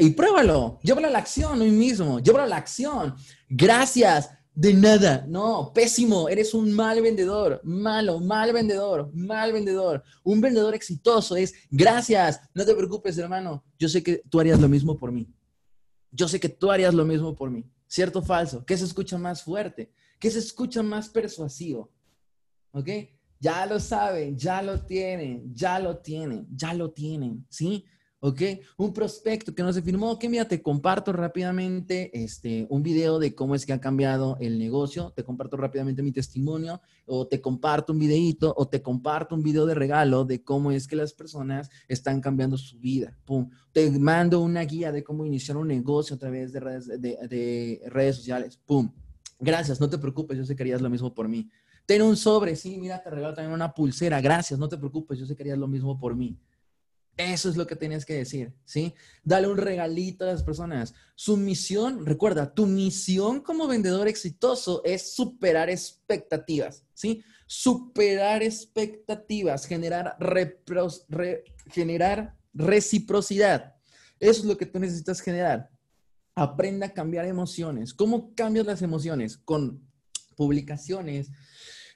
Y 0.00 0.10
pruébalo, 0.10 0.80
llévalo 0.82 1.06
a 1.06 1.10
la 1.10 1.18
acción 1.18 1.60
hoy 1.60 1.70
mismo, 1.70 2.18
llévalo 2.18 2.44
a 2.44 2.48
la 2.48 2.56
acción. 2.56 3.14
Gracias, 3.48 4.30
de 4.58 4.74
nada, 4.74 5.24
no, 5.28 5.70
pésimo, 5.72 6.28
eres 6.28 6.52
un 6.52 6.72
mal 6.72 7.00
vendedor, 7.00 7.60
malo, 7.62 8.18
mal 8.18 8.52
vendedor, 8.52 9.08
mal 9.14 9.52
vendedor. 9.52 10.02
Un 10.24 10.40
vendedor 10.40 10.74
exitoso 10.74 11.36
es, 11.36 11.54
gracias, 11.70 12.40
no 12.54 12.64
te 12.64 12.74
preocupes, 12.74 13.16
hermano, 13.18 13.62
yo 13.78 13.88
sé 13.88 14.02
que 14.02 14.20
tú 14.28 14.40
harías 14.40 14.60
lo 14.60 14.68
mismo 14.68 14.98
por 14.98 15.12
mí. 15.12 15.32
Yo 16.10 16.26
sé 16.26 16.40
que 16.40 16.48
tú 16.48 16.72
harías 16.72 16.92
lo 16.92 17.04
mismo 17.04 17.36
por 17.36 17.52
mí. 17.52 17.70
¿Cierto 17.86 18.18
o 18.18 18.22
falso? 18.22 18.64
¿Qué 18.66 18.76
se 18.76 18.84
escucha 18.84 19.16
más 19.16 19.44
fuerte? 19.44 19.92
¿Qué 20.18 20.28
se 20.28 20.40
escucha 20.40 20.82
más 20.82 21.08
persuasivo? 21.08 21.92
¿Ok? 22.72 22.88
Ya 23.38 23.64
lo 23.64 23.78
saben, 23.78 24.36
ya 24.36 24.60
lo 24.60 24.84
tienen, 24.84 25.54
ya 25.54 25.78
lo 25.78 25.98
tienen, 25.98 26.48
ya 26.50 26.74
lo 26.74 26.90
tienen, 26.90 27.46
¿sí? 27.48 27.84
¿Ok? 28.20 28.42
Un 28.76 28.92
prospecto 28.92 29.54
que 29.54 29.62
no 29.62 29.72
se 29.72 29.82
firmó, 29.82 30.18
que 30.18 30.28
mira, 30.28 30.46
te 30.46 30.60
comparto 30.60 31.12
rápidamente 31.12 32.10
este, 32.12 32.66
un 32.68 32.82
video 32.82 33.18
de 33.18 33.34
cómo 33.34 33.54
es 33.54 33.64
que 33.64 33.72
ha 33.72 33.80
cambiado 33.80 34.36
el 34.40 34.58
negocio, 34.58 35.12
te 35.14 35.24
comparto 35.24 35.56
rápidamente 35.56 36.02
mi 36.02 36.12
testimonio, 36.12 36.80
o 37.06 37.26
te 37.26 37.40
comparto 37.40 37.92
un 37.92 37.98
videito, 37.98 38.52
o 38.56 38.68
te 38.68 38.82
comparto 38.82 39.34
un 39.34 39.42
video 39.42 39.66
de 39.66 39.74
regalo 39.74 40.24
de 40.24 40.42
cómo 40.42 40.72
es 40.72 40.86
que 40.86 40.96
las 40.96 41.12
personas 41.12 41.70
están 41.86 42.20
cambiando 42.20 42.58
su 42.58 42.78
vida, 42.78 43.16
pum. 43.24 43.48
Te 43.72 43.90
mando 43.90 44.40
una 44.40 44.62
guía 44.62 44.90
de 44.90 45.04
cómo 45.04 45.24
iniciar 45.24 45.56
un 45.56 45.68
negocio 45.68 46.16
a 46.16 46.18
través 46.18 46.52
de 46.52 46.60
redes, 46.60 46.86
de, 46.86 47.80
redes 47.86 48.16
sociales, 48.16 48.58
pum. 48.66 48.90
Gracias, 49.40 49.80
no 49.80 49.88
te 49.88 49.98
preocupes, 49.98 50.36
yo 50.36 50.44
sé 50.44 50.56
que 50.56 50.64
harías 50.64 50.82
lo 50.82 50.90
mismo 50.90 51.14
por 51.14 51.28
mí. 51.28 51.48
Ten 51.86 52.02
un 52.02 52.16
sobre, 52.16 52.56
sí, 52.56 52.76
mira, 52.78 53.02
te 53.02 53.08
regalo 53.08 53.34
también 53.34 53.54
una 53.54 53.72
pulsera, 53.72 54.20
gracias, 54.20 54.58
no 54.58 54.68
te 54.68 54.76
preocupes, 54.76 55.18
yo 55.18 55.24
sé 55.24 55.36
que 55.36 55.44
harías 55.44 55.58
lo 55.58 55.68
mismo 55.68 55.98
por 55.98 56.16
mí. 56.16 56.36
Eso 57.18 57.48
es 57.48 57.56
lo 57.56 57.66
que 57.66 57.74
tienes 57.74 58.06
que 58.06 58.14
decir, 58.14 58.54
¿sí? 58.64 58.94
Dale 59.24 59.48
un 59.48 59.56
regalito 59.56 60.24
a 60.24 60.28
las 60.28 60.44
personas. 60.44 60.94
Su 61.16 61.36
misión, 61.36 62.06
recuerda, 62.06 62.54
tu 62.54 62.64
misión 62.64 63.40
como 63.40 63.66
vendedor 63.66 64.06
exitoso 64.06 64.82
es 64.84 65.14
superar 65.14 65.68
expectativas, 65.68 66.84
¿sí? 66.94 67.24
Superar 67.48 68.44
expectativas, 68.44 69.66
generar, 69.66 70.16
generar 71.72 72.36
reciprocidad. 72.54 73.74
Eso 74.20 74.40
es 74.40 74.46
lo 74.46 74.56
que 74.56 74.66
tú 74.66 74.78
necesitas 74.78 75.20
generar. 75.20 75.70
Aprenda 76.36 76.86
a 76.86 76.94
cambiar 76.94 77.24
emociones. 77.24 77.92
¿Cómo 77.94 78.32
cambias 78.36 78.64
las 78.64 78.82
emociones? 78.82 79.36
Con 79.38 79.84
publicaciones 80.36 81.32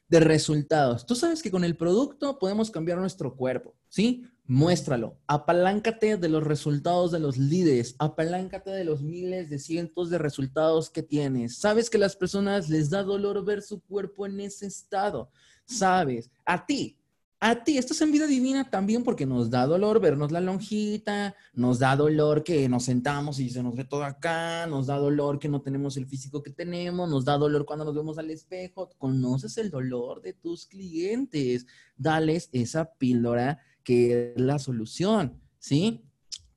de 0.08 0.18
resultados. 0.18 1.06
Tú 1.06 1.14
sabes 1.14 1.42
que 1.42 1.50
con 1.52 1.62
el 1.62 1.76
producto 1.76 2.40
podemos 2.40 2.72
cambiar 2.72 2.98
nuestro 2.98 3.36
cuerpo, 3.36 3.76
¿sí? 3.92 4.24
Muéstralo. 4.46 5.18
Apaláncate 5.26 6.16
de 6.16 6.28
los 6.30 6.42
resultados 6.42 7.12
de 7.12 7.20
los 7.20 7.36
líderes. 7.36 7.94
Apaláncate 7.98 8.70
de 8.70 8.84
los 8.84 9.02
miles 9.02 9.50
de 9.50 9.58
cientos 9.58 10.08
de 10.08 10.16
resultados 10.16 10.88
que 10.88 11.02
tienes. 11.02 11.58
Sabes 11.58 11.90
que 11.90 11.98
las 11.98 12.16
personas 12.16 12.70
les 12.70 12.88
da 12.88 13.02
dolor 13.02 13.44
ver 13.44 13.60
su 13.60 13.82
cuerpo 13.82 14.24
en 14.24 14.40
ese 14.40 14.66
estado. 14.66 15.30
Sabes, 15.66 16.30
a 16.46 16.64
ti, 16.64 16.98
A 17.44 17.64
ti, 17.64 17.76
esto 17.76 17.92
es 17.92 18.00
en 18.00 18.12
vida 18.12 18.28
divina 18.28 18.70
también 18.70 19.02
porque 19.02 19.26
nos 19.26 19.50
da 19.50 19.66
dolor 19.66 20.00
vernos 20.00 20.30
la 20.30 20.40
lonjita, 20.40 21.34
nos 21.52 21.80
da 21.80 21.96
dolor 21.96 22.44
que 22.44 22.68
nos 22.68 22.84
sentamos 22.84 23.40
y 23.40 23.50
se 23.50 23.64
nos 23.64 23.74
ve 23.74 23.82
todo 23.82 24.04
acá, 24.04 24.64
nos 24.68 24.86
da 24.86 24.96
dolor 24.96 25.40
que 25.40 25.48
no 25.48 25.60
tenemos 25.60 25.96
el 25.96 26.06
físico 26.06 26.40
que 26.40 26.52
tenemos, 26.52 27.10
nos 27.10 27.24
da 27.24 27.36
dolor 27.36 27.64
cuando 27.66 27.84
nos 27.84 27.96
vemos 27.96 28.16
al 28.18 28.30
espejo. 28.30 28.90
Conoces 28.96 29.58
el 29.58 29.70
dolor 29.70 30.22
de 30.22 30.34
tus 30.34 30.66
clientes, 30.66 31.66
dales 31.96 32.48
esa 32.52 32.94
píldora 32.94 33.58
que 33.84 34.32
es 34.34 34.40
la 34.40 34.58
solución, 34.58 35.40
¿sí? 35.58 36.04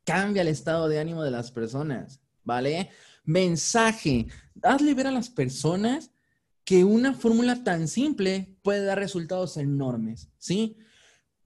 Cambia 0.03 0.41
el 0.41 0.47
estado 0.47 0.87
de 0.87 0.99
ánimo 0.99 1.23
de 1.23 1.31
las 1.31 1.51
personas, 1.51 2.21
¿vale? 2.43 2.89
Mensaje, 3.23 4.27
hazle 4.61 4.93
ver 4.93 5.07
a 5.07 5.11
las 5.11 5.29
personas 5.29 6.11
que 6.63 6.83
una 6.83 7.13
fórmula 7.13 7.63
tan 7.63 7.87
simple 7.87 8.57
puede 8.63 8.83
dar 8.83 8.97
resultados 8.97 9.57
enormes, 9.57 10.29
¿sí? 10.37 10.77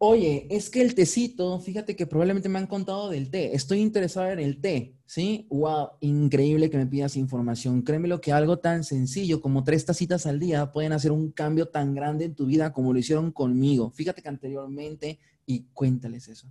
Oye, 0.01 0.47
es 0.49 0.69
que 0.69 0.81
el 0.81 0.95
tecito, 0.95 1.59
fíjate 1.59 1.93
que 1.97 2.07
probablemente 2.07 2.47
me 2.47 2.57
han 2.57 2.67
contado 2.67 3.09
del 3.09 3.29
té, 3.29 3.53
estoy 3.53 3.81
interesado 3.81 4.29
en 4.29 4.39
el 4.39 4.61
té, 4.61 4.95
¿sí? 5.05 5.45
Wow, 5.49 5.89
increíble 5.99 6.69
que 6.69 6.77
me 6.77 6.87
pidas 6.87 7.17
información. 7.17 7.81
Créeme 7.81 8.07
lo 8.07 8.21
que 8.21 8.31
algo 8.31 8.59
tan 8.59 8.85
sencillo 8.85 9.41
como 9.41 9.65
tres 9.65 9.85
tacitas 9.85 10.25
al 10.25 10.39
día 10.39 10.71
pueden 10.71 10.93
hacer 10.93 11.11
un 11.11 11.31
cambio 11.31 11.67
tan 11.67 11.93
grande 11.93 12.23
en 12.23 12.33
tu 12.33 12.45
vida 12.45 12.71
como 12.71 12.93
lo 12.93 12.99
hicieron 12.99 13.33
conmigo. 13.33 13.91
Fíjate 13.91 14.21
que 14.21 14.29
anteriormente 14.29 15.19
y 15.49 15.63
cuéntales 15.73 16.27
eso 16.27 16.47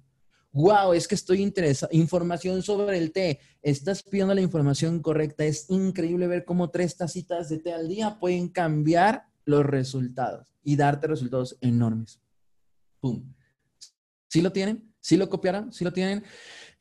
wow, 0.53 0.92
es 0.92 1.07
que 1.07 1.14
estoy 1.14 1.42
interesado, 1.42 1.90
información 1.92 2.62
sobre 2.62 2.99
el 2.99 3.12
té, 3.12 3.38
estás 3.62 4.03
pidiendo 4.03 4.34
la 4.34 4.40
información 4.40 5.01
correcta, 5.01 5.44
es 5.44 5.68
increíble 5.70 6.26
ver 6.26 6.44
cómo 6.44 6.70
tres 6.70 6.96
tacitas 6.96 7.49
de 7.49 7.59
té 7.59 7.72
al 7.72 7.88
día 7.88 8.18
pueden 8.18 8.49
cambiar 8.49 9.24
los 9.44 9.64
resultados 9.64 10.46
y 10.62 10.76
darte 10.76 11.07
resultados 11.07 11.57
enormes. 11.61 12.20
¡Pum! 13.01 13.32
¿Sí 14.28 14.42
lo 14.42 14.53
tienen? 14.53 14.92
¿Sí 15.01 15.16
lo 15.16 15.28
copiaron? 15.28 15.72
¿Sí 15.72 15.84
lo 15.84 15.92
tienen? 15.92 16.24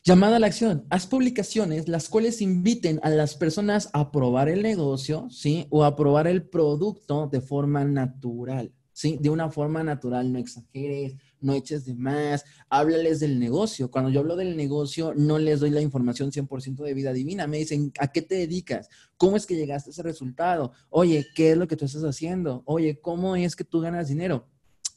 Llamada 0.04 0.38
a 0.38 0.40
la 0.40 0.48
acción. 0.48 0.86
Haz 0.90 1.06
publicaciones 1.06 1.88
las 1.88 2.10
cuales 2.10 2.42
inviten 2.42 3.00
a 3.04 3.10
las 3.10 3.36
personas 3.36 3.90
a 3.94 4.12
probar 4.12 4.50
el 4.50 4.64
negocio, 4.64 5.28
¿sí? 5.30 5.68
O 5.70 5.84
a 5.84 5.96
probar 5.96 6.28
el 6.28 6.48
producto 6.48 7.28
de 7.32 7.42
forma 7.42 7.84
natural, 7.84 8.74
¿sí? 8.98 9.20
De 9.22 9.30
una 9.30 9.52
forma 9.52 9.84
natural, 9.84 10.34
no 10.34 10.40
exageres, 10.40 11.18
no 11.40 11.54
eches 11.54 11.86
de 11.86 11.94
más, 11.94 12.44
háblales 12.68 13.20
del 13.20 13.40
negocio. 13.40 13.92
Cuando 13.92 14.10
yo 14.10 14.22
hablo 14.22 14.36
del 14.36 14.58
negocio, 14.58 15.14
no 15.16 15.38
les 15.38 15.60
doy 15.60 15.70
la 15.70 15.82
información 15.82 16.32
100% 16.32 16.84
de 16.84 16.96
vida 16.96 17.14
divina. 17.14 17.46
Me 17.46 17.60
dicen, 17.60 17.94
¿a 18.00 18.12
qué 18.12 18.24
te 18.24 18.34
dedicas? 18.34 18.90
¿Cómo 19.16 19.38
es 19.38 19.46
que 19.46 19.56
llegaste 19.56 19.92
a 19.92 19.94
ese 19.94 20.02
resultado? 20.02 20.72
Oye, 20.90 21.28
¿qué 21.36 21.52
es 21.52 21.58
lo 21.58 21.68
que 21.68 21.76
tú 21.76 21.86
estás 21.86 22.02
haciendo? 22.06 22.64
Oye, 22.66 23.00
¿cómo 23.00 23.36
es 23.36 23.56
que 23.56 23.64
tú 23.64 23.82
ganas 23.82 24.08
dinero? 24.08 24.48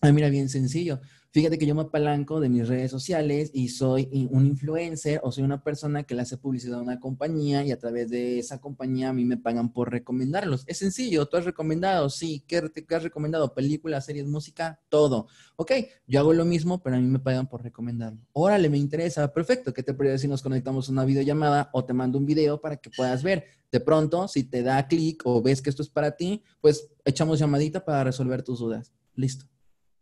Ah, 0.01 0.13
mira, 0.13 0.31
bien 0.31 0.49
sencillo. 0.49 1.03
Fíjate 1.33 1.59
que 1.59 1.67
yo 1.67 1.77
me 1.77 1.83
apalanco 1.83 2.41
de 2.41 2.49
mis 2.49 2.67
redes 2.67 2.91
sociales 2.91 3.53
y 3.55 3.69
soy 3.69 4.29
un 4.33 4.47
influencer 4.47 5.21
o 5.23 5.31
soy 5.31 5.45
una 5.45 5.63
persona 5.63 6.03
que 6.03 6.17
le 6.17 6.23
hace 6.23 6.37
publicidad 6.39 6.81
a 6.81 6.83
una 6.83 6.99
compañía 6.99 7.65
y 7.65 7.71
a 7.71 7.79
través 7.79 8.11
de 8.11 8.41
esa 8.41 8.61
compañía 8.61 9.11
a 9.11 9.13
mí 9.13 9.25
me 9.25 9.37
pagan 9.37 9.73
por 9.73 9.93
recomendarlos. 9.93 10.65
Es 10.67 10.79
sencillo, 10.79 11.27
tú 11.27 11.37
has 11.37 11.45
recomendado, 11.45 12.11
sí, 12.11 12.45
¿qué, 12.49 12.57
has 12.91 13.03
recomendado? 13.05 13.55
Películas, 13.55 14.07
series, 14.07 14.27
música, 14.27 14.81
todo. 14.89 15.29
Ok, 15.55 15.71
yo 16.05 16.19
hago 16.19 16.33
lo 16.33 16.45
mismo, 16.45 16.83
pero 16.83 16.97
a 16.97 16.99
mí 16.99 17.07
me 17.07 17.21
pagan 17.21 17.49
por 17.49 17.63
recomendarlo. 17.63 18.19
Órale, 18.33 18.69
me 18.69 18.79
interesa, 18.79 19.33
perfecto. 19.33 19.73
¿Qué 19.73 19.85
te 19.85 19.95
parece 19.95 20.19
si 20.19 20.27
nos 20.27 20.43
conectamos 20.43 20.89
a 20.89 20.93
una 20.93 21.05
videollamada 21.05 21.71
o 21.73 21.85
te 21.85 21.93
mando 21.93 22.19
un 22.19 22.27
video 22.27 22.61
para 22.61 22.79
que 22.79 22.91
puedas 22.91 23.23
ver? 23.23 23.45
De 23.71 23.79
pronto, 23.79 24.27
si 24.27 24.43
te 24.43 24.65
da 24.65 24.89
clic 24.89 25.23
o 25.25 25.41
ves 25.41 25.63
que 25.63 25.71
esto 25.71 25.83
es 25.83 25.91
para 25.91 26.17
ti, 26.17 26.43
pues 26.61 26.89
echamos 27.05 27.39
llamadita 27.39 27.85
para 27.85 28.03
resolver 28.03 28.43
tus 28.43 28.59
dudas. 28.59 28.93
Listo. 29.15 29.47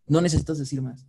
No 0.06 0.22
necesitas 0.22 0.56
decir 0.56 0.80
más. 0.80 1.06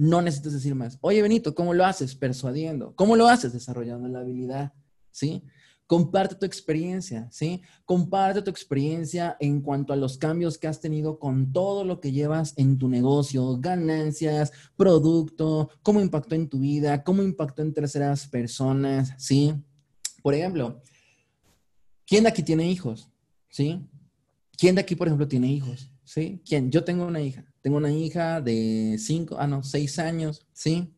No 0.00 0.22
necesitas 0.22 0.54
decir 0.54 0.74
más. 0.74 0.96
Oye, 1.02 1.20
Benito, 1.20 1.54
¿cómo 1.54 1.74
lo 1.74 1.84
haces? 1.84 2.14
Persuadiendo. 2.14 2.94
¿Cómo 2.96 3.16
lo 3.16 3.28
haces? 3.28 3.52
Desarrollando 3.52 4.08
la 4.08 4.20
habilidad. 4.20 4.72
¿Sí? 5.10 5.44
Comparte 5.86 6.36
tu 6.36 6.46
experiencia, 6.46 7.28
¿sí? 7.30 7.60
Comparte 7.84 8.40
tu 8.40 8.50
experiencia 8.50 9.36
en 9.40 9.60
cuanto 9.60 9.92
a 9.92 9.96
los 9.96 10.16
cambios 10.16 10.56
que 10.56 10.68
has 10.68 10.80
tenido 10.80 11.18
con 11.18 11.52
todo 11.52 11.84
lo 11.84 12.00
que 12.00 12.12
llevas 12.12 12.54
en 12.56 12.78
tu 12.78 12.88
negocio, 12.88 13.58
ganancias, 13.58 14.52
producto, 14.74 15.68
cómo 15.82 16.00
impactó 16.00 16.34
en 16.34 16.48
tu 16.48 16.60
vida, 16.60 17.04
cómo 17.04 17.22
impactó 17.22 17.60
en 17.60 17.74
terceras 17.74 18.26
personas, 18.26 19.12
¿sí? 19.18 19.52
Por 20.22 20.32
ejemplo, 20.32 20.80
¿quién 22.06 22.22
de 22.22 22.30
aquí 22.30 22.42
tiene 22.42 22.70
hijos? 22.70 23.10
¿Sí? 23.50 23.86
¿Quién 24.56 24.76
de 24.76 24.80
aquí, 24.80 24.96
por 24.96 25.08
ejemplo, 25.08 25.28
tiene 25.28 25.48
hijos? 25.48 25.92
¿Sí? 26.04 26.40
¿Quién? 26.46 26.70
Yo 26.70 26.84
tengo 26.84 27.04
una 27.04 27.20
hija. 27.20 27.49
Tengo 27.62 27.76
una 27.76 27.92
hija 27.92 28.40
de 28.40 28.96
cinco, 28.98 29.36
ah, 29.38 29.46
no, 29.46 29.62
seis 29.62 29.98
años, 29.98 30.46
¿sí? 30.52 30.92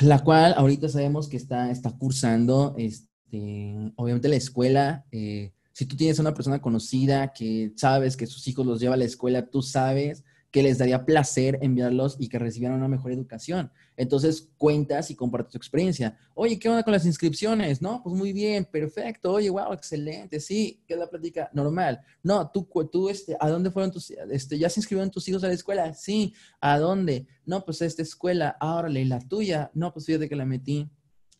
La 0.00 0.22
cual 0.22 0.54
ahorita 0.56 0.88
sabemos 0.88 1.28
que 1.28 1.38
está, 1.38 1.70
está 1.70 1.90
cursando, 1.96 2.74
este, 2.76 3.92
obviamente 3.96 4.28
la 4.28 4.36
escuela. 4.36 5.06
Eh, 5.10 5.52
si 5.72 5.86
tú 5.86 5.96
tienes 5.96 6.18
una 6.18 6.34
persona 6.34 6.60
conocida 6.60 7.32
que 7.32 7.72
sabes 7.76 8.16
que 8.16 8.26
sus 8.26 8.46
hijos 8.48 8.66
los 8.66 8.80
lleva 8.80 8.94
a 8.94 8.98
la 8.98 9.04
escuela, 9.04 9.46
tú 9.46 9.62
sabes 9.62 10.22
que 10.56 10.62
les 10.62 10.78
daría 10.78 11.04
placer 11.04 11.58
enviarlos 11.60 12.16
y 12.18 12.30
que 12.30 12.38
recibieran 12.38 12.78
una 12.78 12.88
mejor 12.88 13.12
educación. 13.12 13.70
Entonces 13.94 14.48
cuentas 14.56 15.10
y 15.10 15.14
compartes 15.14 15.52
tu 15.52 15.58
experiencia. 15.58 16.16
Oye, 16.32 16.58
¿qué 16.58 16.70
onda 16.70 16.82
con 16.82 16.94
las 16.94 17.04
inscripciones? 17.04 17.82
No, 17.82 18.02
pues 18.02 18.16
muy 18.16 18.32
bien, 18.32 18.64
perfecto. 18.64 19.32
Oye, 19.32 19.50
wow, 19.50 19.74
excelente. 19.74 20.40
Sí, 20.40 20.82
¿qué 20.88 20.94
es 20.94 20.98
la 20.98 21.10
práctica 21.10 21.50
normal? 21.52 22.00
No, 22.22 22.50
tú, 22.50 22.66
tú, 22.90 23.10
este, 23.10 23.36
¿a 23.38 23.50
dónde 23.50 23.70
fueron 23.70 23.92
tus, 23.92 24.10
este, 24.10 24.58
ya 24.58 24.70
se 24.70 24.80
inscribieron 24.80 25.10
tus 25.10 25.28
hijos 25.28 25.44
a 25.44 25.48
la 25.48 25.52
escuela? 25.52 25.92
Sí, 25.92 26.32
¿a 26.58 26.78
dónde? 26.78 27.26
No, 27.44 27.62
pues 27.62 27.82
a 27.82 27.84
esta 27.84 28.00
escuela. 28.00 28.56
Ah, 28.58 28.76
órale, 28.76 29.02
¿y 29.02 29.04
la 29.04 29.18
tuya? 29.18 29.70
No, 29.74 29.92
pues 29.92 30.06
fíjate 30.06 30.26
que 30.26 30.36
la 30.36 30.46
metí 30.46 30.90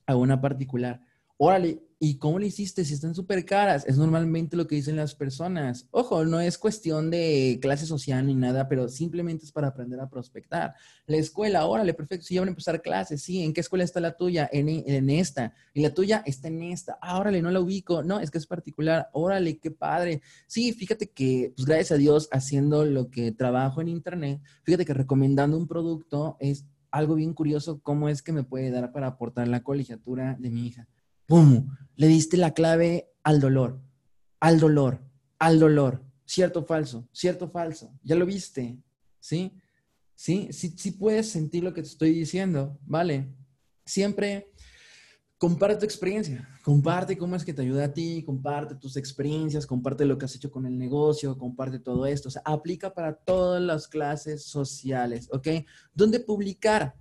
a 0.05 0.15
una 0.15 0.39
particular. 0.43 1.01
Órale, 1.39 1.87
¿Y 1.99 2.19
cómo 2.19 2.39
le 2.39 2.49
hiciste 2.49 2.85
si 2.85 2.93
están 2.93 3.15
súper 3.15 3.47
caras? 3.47 3.87
Es 3.87 3.97
normalmente 3.97 4.55
lo 4.55 4.67
que 4.67 4.75
dicen 4.75 4.97
las 4.97 5.15
personas. 5.15 5.89
Ojo, 5.93 6.27
no 6.27 6.41
es 6.41 6.59
cuestión 6.59 7.11
de 7.11 7.59
clase 7.63 7.87
social 7.87 8.27
ni 8.27 8.35
nada, 8.35 8.69
pero 8.69 8.89
simplemente 8.89 9.47
es 9.47 9.53
para 9.53 9.69
aprender 9.69 9.99
a 10.01 10.11
prospectar. 10.11 10.75
La 11.07 11.17
escuela, 11.17 11.65
órale, 11.65 11.95
perfecto, 11.95 12.27
si 12.27 12.35
ya 12.35 12.43
van 12.43 12.49
a 12.49 12.51
empezar 12.51 12.83
clases, 12.83 13.23
sí, 13.23 13.43
¿en 13.43 13.55
qué 13.55 13.63
escuela 13.63 13.83
está 13.83 14.01
la 14.01 14.15
tuya? 14.15 14.47
En, 14.53 14.69
en 14.69 15.09
esta. 15.09 15.55
Y 15.73 15.81
la 15.81 15.95
tuya 15.95 16.23
está 16.27 16.49
en 16.49 16.65
esta. 16.65 16.99
Ah, 17.01 17.19
órale, 17.19 17.41
no 17.41 17.51
la 17.51 17.61
ubico. 17.61 18.03
No, 18.03 18.21
es 18.21 18.31
que 18.31 18.37
es 18.37 18.47
particular. 18.47 19.09
Órale, 19.15 19.59
qué 19.59 19.71
padre. 19.71 20.21
Sí, 20.47 20.75
fíjate 20.75 21.09
que, 21.09 21.55
pues 21.57 21.65
gracias 21.65 21.93
a 21.93 21.97
Dios, 21.97 22.29
haciendo 22.31 22.85
lo 22.85 23.09
que 23.11 23.33
trabajo 23.33 23.81
en 23.81 23.89
Internet, 23.89 24.43
fíjate 24.65 24.85
que 24.85 24.93
recomendando 24.93 25.57
un 25.57 25.67
producto 25.67 26.37
es 26.41 26.67
algo 26.91 27.15
bien 27.15 27.33
curioso, 27.33 27.81
cómo 27.83 28.11
es 28.11 28.21
que 28.21 28.33
me 28.33 28.45
puede 28.45 28.71
dar 28.71 28.93
para 28.93 29.07
aportar 29.07 29.49
la 29.49 29.63
colegiatura 29.63 30.37
de 30.39 30.51
mi 30.51 30.67
hija. 30.67 30.87
¡Pum! 31.27 31.77
Le 31.97 32.07
diste 32.07 32.37
la 32.37 32.55
clave 32.55 33.11
al 33.23 33.41
dolor, 33.41 33.81
al 34.41 34.61
dolor, 34.61 35.03
al 35.39 35.59
dolor. 35.59 36.05
Cierto 36.25 36.65
falso, 36.65 37.09
cierto 37.13 37.49
falso. 37.49 37.93
Ya 38.03 38.17
lo 38.17 38.27
viste, 38.27 38.79
¿sí? 39.21 39.53
¿Sí? 40.15 40.49
Sí, 40.51 40.75
sí 40.77 40.91
puedes 40.93 41.29
sentir 41.31 41.63
lo 41.63 41.75
que 41.75 41.83
te 41.83 41.89
estoy 41.89 42.13
diciendo, 42.13 42.79
¿vale? 42.87 43.35
Siempre 43.85 44.51
comparte 45.39 45.77
tu 45.77 45.85
experiencia, 45.85 46.49
comparte 46.63 47.19
cómo 47.19 47.37
es 47.37 47.45
que 47.45 47.53
te 47.53 47.63
ayuda 47.63 47.85
a 47.85 47.93
ti, 47.93 48.23
comparte 48.25 48.75
tus 48.75 48.97
experiencias, 48.97 49.67
comparte 49.67 50.05
lo 50.05 50.17
que 50.17 50.25
has 50.25 50.35
hecho 50.35 50.51
con 50.51 50.65
el 50.65 50.79
negocio, 50.79 51.37
comparte 51.37 51.79
todo 51.79 52.07
esto. 52.07 52.29
O 52.29 52.31
sea, 52.31 52.43
aplica 52.45 52.95
para 52.95 53.15
todas 53.15 53.63
las 53.63 53.89
clases 53.89 54.45
sociales, 54.45 55.29
¿ok? 55.33 55.49
¿Dónde 55.95 56.21
publicar? 56.21 56.95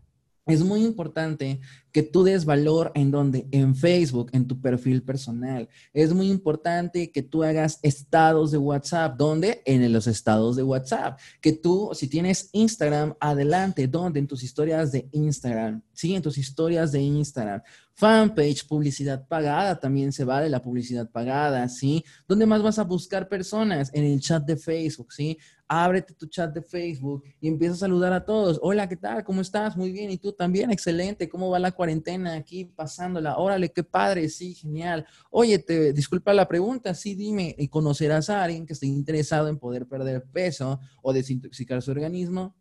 Es 0.45 0.63
muy 0.63 0.83
importante 0.83 1.59
que 1.91 2.03
tú 2.03 2.23
des 2.23 2.45
valor 2.45 2.91
en 2.93 3.09
donde, 3.09 3.47
en 3.51 3.75
Facebook, 3.75 4.29
en 4.33 4.47
tu 4.47 4.59
perfil 4.61 5.01
personal. 5.01 5.67
Es 5.93 6.13
muy 6.13 6.29
importante 6.29 7.11
que 7.11 7.23
tú 7.23 7.43
hagas 7.43 7.79
estados 7.81 8.51
de 8.51 8.57
WhatsApp. 8.57 9.17
¿Dónde? 9.17 9.63
En 9.65 9.91
los 9.91 10.05
estados 10.05 10.55
de 10.55 10.63
WhatsApp. 10.63 11.19
Que 11.41 11.53
tú, 11.53 11.89
si 11.93 12.07
tienes 12.07 12.49
Instagram, 12.51 13.15
adelante. 13.19 13.87
¿Dónde? 13.87 14.19
En 14.19 14.27
tus 14.27 14.43
historias 14.43 14.91
de 14.91 15.07
Instagram. 15.13 15.81
Sí, 15.93 16.13
en 16.13 16.21
tus 16.21 16.37
historias 16.37 16.91
de 16.91 17.01
Instagram. 17.01 17.61
Fanpage, 17.97 18.67
publicidad 18.67 19.25
pagada, 19.25 19.79
también 19.79 20.11
se 20.11 20.25
vale 20.25 20.49
la 20.49 20.61
publicidad 20.61 21.09
pagada, 21.09 21.69
¿sí? 21.69 22.03
¿Dónde 22.27 22.45
más 22.45 22.61
vas 22.61 22.77
a 22.77 22.83
buscar 22.83 23.29
personas? 23.29 23.89
En 23.93 24.03
el 24.03 24.19
chat 24.19 24.45
de 24.45 24.57
Facebook, 24.57 25.13
¿sí? 25.13 25.37
Ábrete 25.65 26.13
tu 26.13 26.27
chat 26.27 26.53
de 26.53 26.61
Facebook 26.61 27.23
y 27.39 27.47
empieza 27.47 27.75
a 27.75 27.77
saludar 27.77 28.11
a 28.11 28.25
todos. 28.25 28.59
Hola, 28.61 28.89
¿qué 28.89 28.97
tal? 28.97 29.23
¿Cómo 29.23 29.39
estás? 29.39 29.77
Muy 29.77 29.93
bien. 29.93 30.11
¿Y 30.11 30.17
tú 30.17 30.33
también? 30.33 30.71
Excelente. 30.71 31.29
¿Cómo 31.29 31.49
va 31.49 31.57
la 31.57 31.71
cuarentena 31.71 32.33
aquí 32.33 32.65
pasándola? 32.65 33.37
Órale, 33.37 33.71
qué 33.71 33.85
padre. 33.85 34.27
Sí, 34.27 34.53
genial. 34.53 35.07
Oye, 35.31 35.57
te 35.59 35.93
disculpa 35.93 36.33
la 36.33 36.49
pregunta. 36.49 36.93
Sí, 36.93 37.15
dime, 37.15 37.55
¿y 37.57 37.69
conocerás 37.69 38.29
a 38.29 38.43
alguien 38.43 38.65
que 38.65 38.73
esté 38.73 38.87
interesado 38.87 39.47
en 39.47 39.57
poder 39.57 39.87
perder 39.87 40.25
peso 40.33 40.81
o 41.01 41.13
desintoxicar 41.13 41.81
su 41.81 41.91
organismo? 41.91 42.55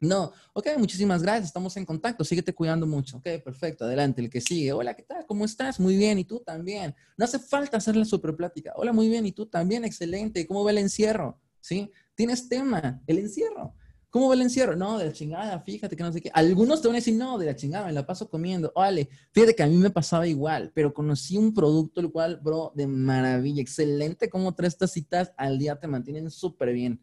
No, 0.00 0.32
ok, 0.54 0.68
muchísimas 0.78 1.22
gracias, 1.22 1.48
estamos 1.48 1.76
en 1.76 1.84
contacto, 1.84 2.24
síguete 2.24 2.54
cuidando 2.54 2.86
mucho. 2.86 3.18
Ok, 3.18 3.26
perfecto, 3.44 3.84
adelante, 3.84 4.22
el 4.22 4.30
que 4.30 4.40
sigue. 4.40 4.72
Hola, 4.72 4.94
¿qué 4.94 5.02
tal? 5.02 5.26
¿Cómo 5.26 5.44
estás? 5.44 5.78
Muy 5.78 5.94
bien, 5.96 6.18
¿y 6.18 6.24
tú 6.24 6.40
también? 6.40 6.94
No 7.18 7.26
hace 7.26 7.38
falta 7.38 7.76
hacer 7.76 7.96
la 7.96 8.06
super 8.06 8.34
plática. 8.34 8.72
Hola, 8.76 8.94
muy 8.94 9.10
bien, 9.10 9.26
¿y 9.26 9.32
tú 9.32 9.44
también? 9.44 9.84
Excelente, 9.84 10.46
¿cómo 10.46 10.64
va 10.64 10.70
el 10.70 10.78
encierro? 10.78 11.38
¿Sí? 11.60 11.90
¿Tienes 12.14 12.48
tema? 12.48 13.02
El 13.06 13.18
encierro. 13.18 13.74
¿Cómo 14.08 14.28
va 14.28 14.34
el 14.34 14.40
encierro? 14.40 14.74
No, 14.74 14.96
de 14.96 15.04
la 15.04 15.12
chingada, 15.12 15.60
fíjate 15.60 15.94
que 15.94 16.02
no 16.02 16.12
sé 16.12 16.22
qué. 16.22 16.30
Algunos 16.32 16.80
te 16.80 16.88
van 16.88 16.94
a 16.94 16.98
decir, 16.98 17.14
no, 17.14 17.36
de 17.36 17.44
la 17.44 17.54
chingada, 17.54 17.86
me 17.86 17.92
la 17.92 18.06
paso 18.06 18.28
comiendo. 18.30 18.72
Vale, 18.74 19.10
fíjate 19.32 19.54
que 19.54 19.62
a 19.62 19.66
mí 19.66 19.76
me 19.76 19.90
pasaba 19.90 20.26
igual, 20.26 20.72
pero 20.74 20.94
conocí 20.94 21.36
un 21.36 21.52
producto 21.52 22.00
el 22.00 22.10
cual, 22.10 22.40
bro, 22.42 22.72
de 22.74 22.86
maravilla, 22.86 23.60
excelente, 23.60 24.30
como 24.30 24.54
tres 24.54 24.78
tacitas 24.78 25.30
al 25.36 25.58
día 25.58 25.78
te 25.78 25.86
mantienen 25.86 26.30
súper 26.30 26.72
bien. 26.72 27.00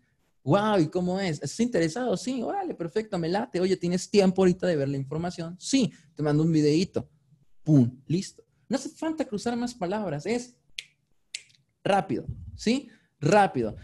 Wow, 0.48 0.80
¿y 0.80 0.88
cómo 0.88 1.20
es? 1.20 1.44
¿Estás 1.44 1.60
interesado? 1.60 2.16
Sí, 2.16 2.42
órale, 2.42 2.74
perfecto, 2.74 3.20
me 3.20 3.28
late. 3.28 3.60
Oye, 3.60 3.76
¿tienes 3.76 4.10
tiempo 4.10 4.42
ahorita 4.42 4.66
de 4.66 4.78
ver 4.78 4.88
la 4.88 4.96
información? 4.96 5.58
Sí, 5.60 5.92
te 6.16 6.24
mando 6.24 6.42
un 6.42 6.54
videito. 6.54 7.10
Pum, 7.64 8.02
listo. 8.06 8.46
No 8.70 8.78
hace 8.78 8.88
falta 8.88 9.26
cruzar 9.26 9.58
más 9.58 9.74
palabras, 9.76 10.26
es 10.26 10.56
rápido, 11.84 12.26
¿sí? 12.56 12.88
Rápido. 13.20 13.76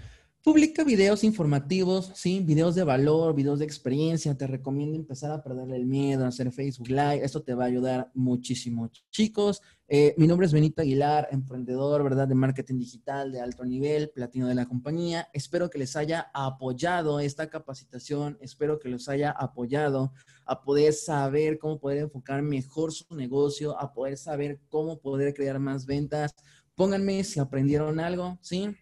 Publica 0.44 0.84
videos 0.84 1.24
informativos, 1.24 2.12
sí, 2.16 2.42
videos 2.42 2.76
de 2.76 2.84
valor, 2.84 3.34
videos 3.34 3.60
de 3.60 3.66
experiencia. 3.66 4.36
Te 4.38 4.46
recomiendo 4.46 4.98
empezar 4.98 5.32
a 5.32 5.42
perderle 5.42 5.78
el 5.78 5.86
miedo, 5.86 6.26
a 6.26 6.28
hacer 6.28 6.52
Facebook 6.52 6.90
Live. 6.90 7.24
Esto 7.24 7.44
te 7.44 7.54
va 7.54 7.64
a 7.64 7.68
ayudar 7.68 8.12
muchísimo. 8.14 8.92
Chicos, 9.10 9.62
eh, 9.88 10.14
mi 10.18 10.28
nombre 10.28 10.46
es 10.46 10.52
Benito 10.52 10.82
Aguilar, 10.82 11.30
emprendedor, 11.32 12.04
¿verdad? 12.04 12.28
De 12.28 12.36
marketing 12.36 12.78
digital 12.78 13.32
de 13.32 13.40
alto 13.40 13.64
nivel, 13.64 14.10
platino 14.10 14.50
de 14.50 14.56
la 14.56 14.66
compañía. 14.66 15.30
Espero 15.32 15.70
que 15.70 15.80
les 15.80 15.96
haya 15.96 16.30
apoyado 16.34 17.22
esta 17.22 17.50
capacitación. 17.50 18.38
Espero 18.42 18.80
que 18.80 18.90
los 18.90 19.08
haya 19.08 19.32
apoyado 19.32 20.12
a 20.46 20.62
poder 20.62 20.92
saber 20.92 21.58
cómo 21.58 21.80
poder 21.80 22.00
enfocar 22.00 22.42
mejor 22.42 22.92
su 22.92 23.06
negocio, 23.16 23.80
a 23.80 23.94
poder 23.94 24.18
saber 24.18 24.60
cómo 24.68 25.00
poder 25.00 25.34
crear 25.34 25.58
más 25.60 25.86
ventas. 25.86 26.36
Pónganme 26.76 27.24
si 27.24 27.40
aprendieron 27.40 28.02
algo, 28.02 28.38
¿sí? 28.42 28.76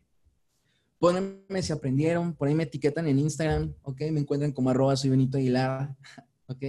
Pónganme 1.01 1.63
si 1.63 1.73
aprendieron, 1.73 2.35
por 2.35 2.47
ahí 2.47 2.53
me 2.53 2.61
etiquetan 2.61 3.07
en 3.07 3.17
Instagram, 3.17 3.73
¿ok? 3.81 4.01
Me 4.11 4.19
encuentran 4.19 4.51
como 4.51 4.69
arroba 4.69 4.95
soy 4.95 5.09
Benito 5.09 5.39
Aguilar, 5.39 5.95
¿ok? 6.45 6.63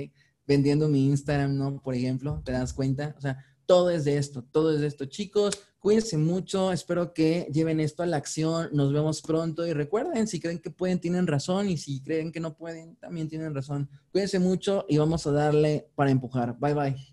Vendiendo 0.46 0.88
mi 0.88 1.04
Instagram, 1.04 1.54
¿no? 1.54 1.82
Por 1.82 1.94
ejemplo, 1.94 2.40
¿te 2.42 2.52
das 2.52 2.72
cuenta? 2.72 3.14
O 3.18 3.20
sea, 3.20 3.44
todo 3.66 3.90
es 3.90 4.06
de 4.06 4.16
esto, 4.16 4.42
todo 4.50 4.74
es 4.74 4.80
de 4.80 4.86
esto. 4.86 5.04
Chicos, 5.04 5.60
cuídense 5.78 6.16
mucho, 6.16 6.72
espero 6.72 7.12
que 7.12 7.46
lleven 7.52 7.78
esto 7.78 8.02
a 8.02 8.06
la 8.06 8.16
acción, 8.16 8.70
nos 8.72 8.90
vemos 8.94 9.20
pronto 9.20 9.66
y 9.66 9.74
recuerden, 9.74 10.26
si 10.26 10.40
creen 10.40 10.60
que 10.60 10.70
pueden, 10.70 10.98
tienen 10.98 11.26
razón 11.26 11.68
y 11.68 11.76
si 11.76 12.00
creen 12.00 12.32
que 12.32 12.40
no 12.40 12.56
pueden, 12.56 12.96
también 12.96 13.28
tienen 13.28 13.54
razón. 13.54 13.90
Cuídense 14.12 14.38
mucho 14.38 14.86
y 14.88 14.96
vamos 14.96 15.26
a 15.26 15.32
darle 15.32 15.90
para 15.94 16.10
empujar. 16.10 16.56
Bye 16.58 16.72
bye. 16.72 17.11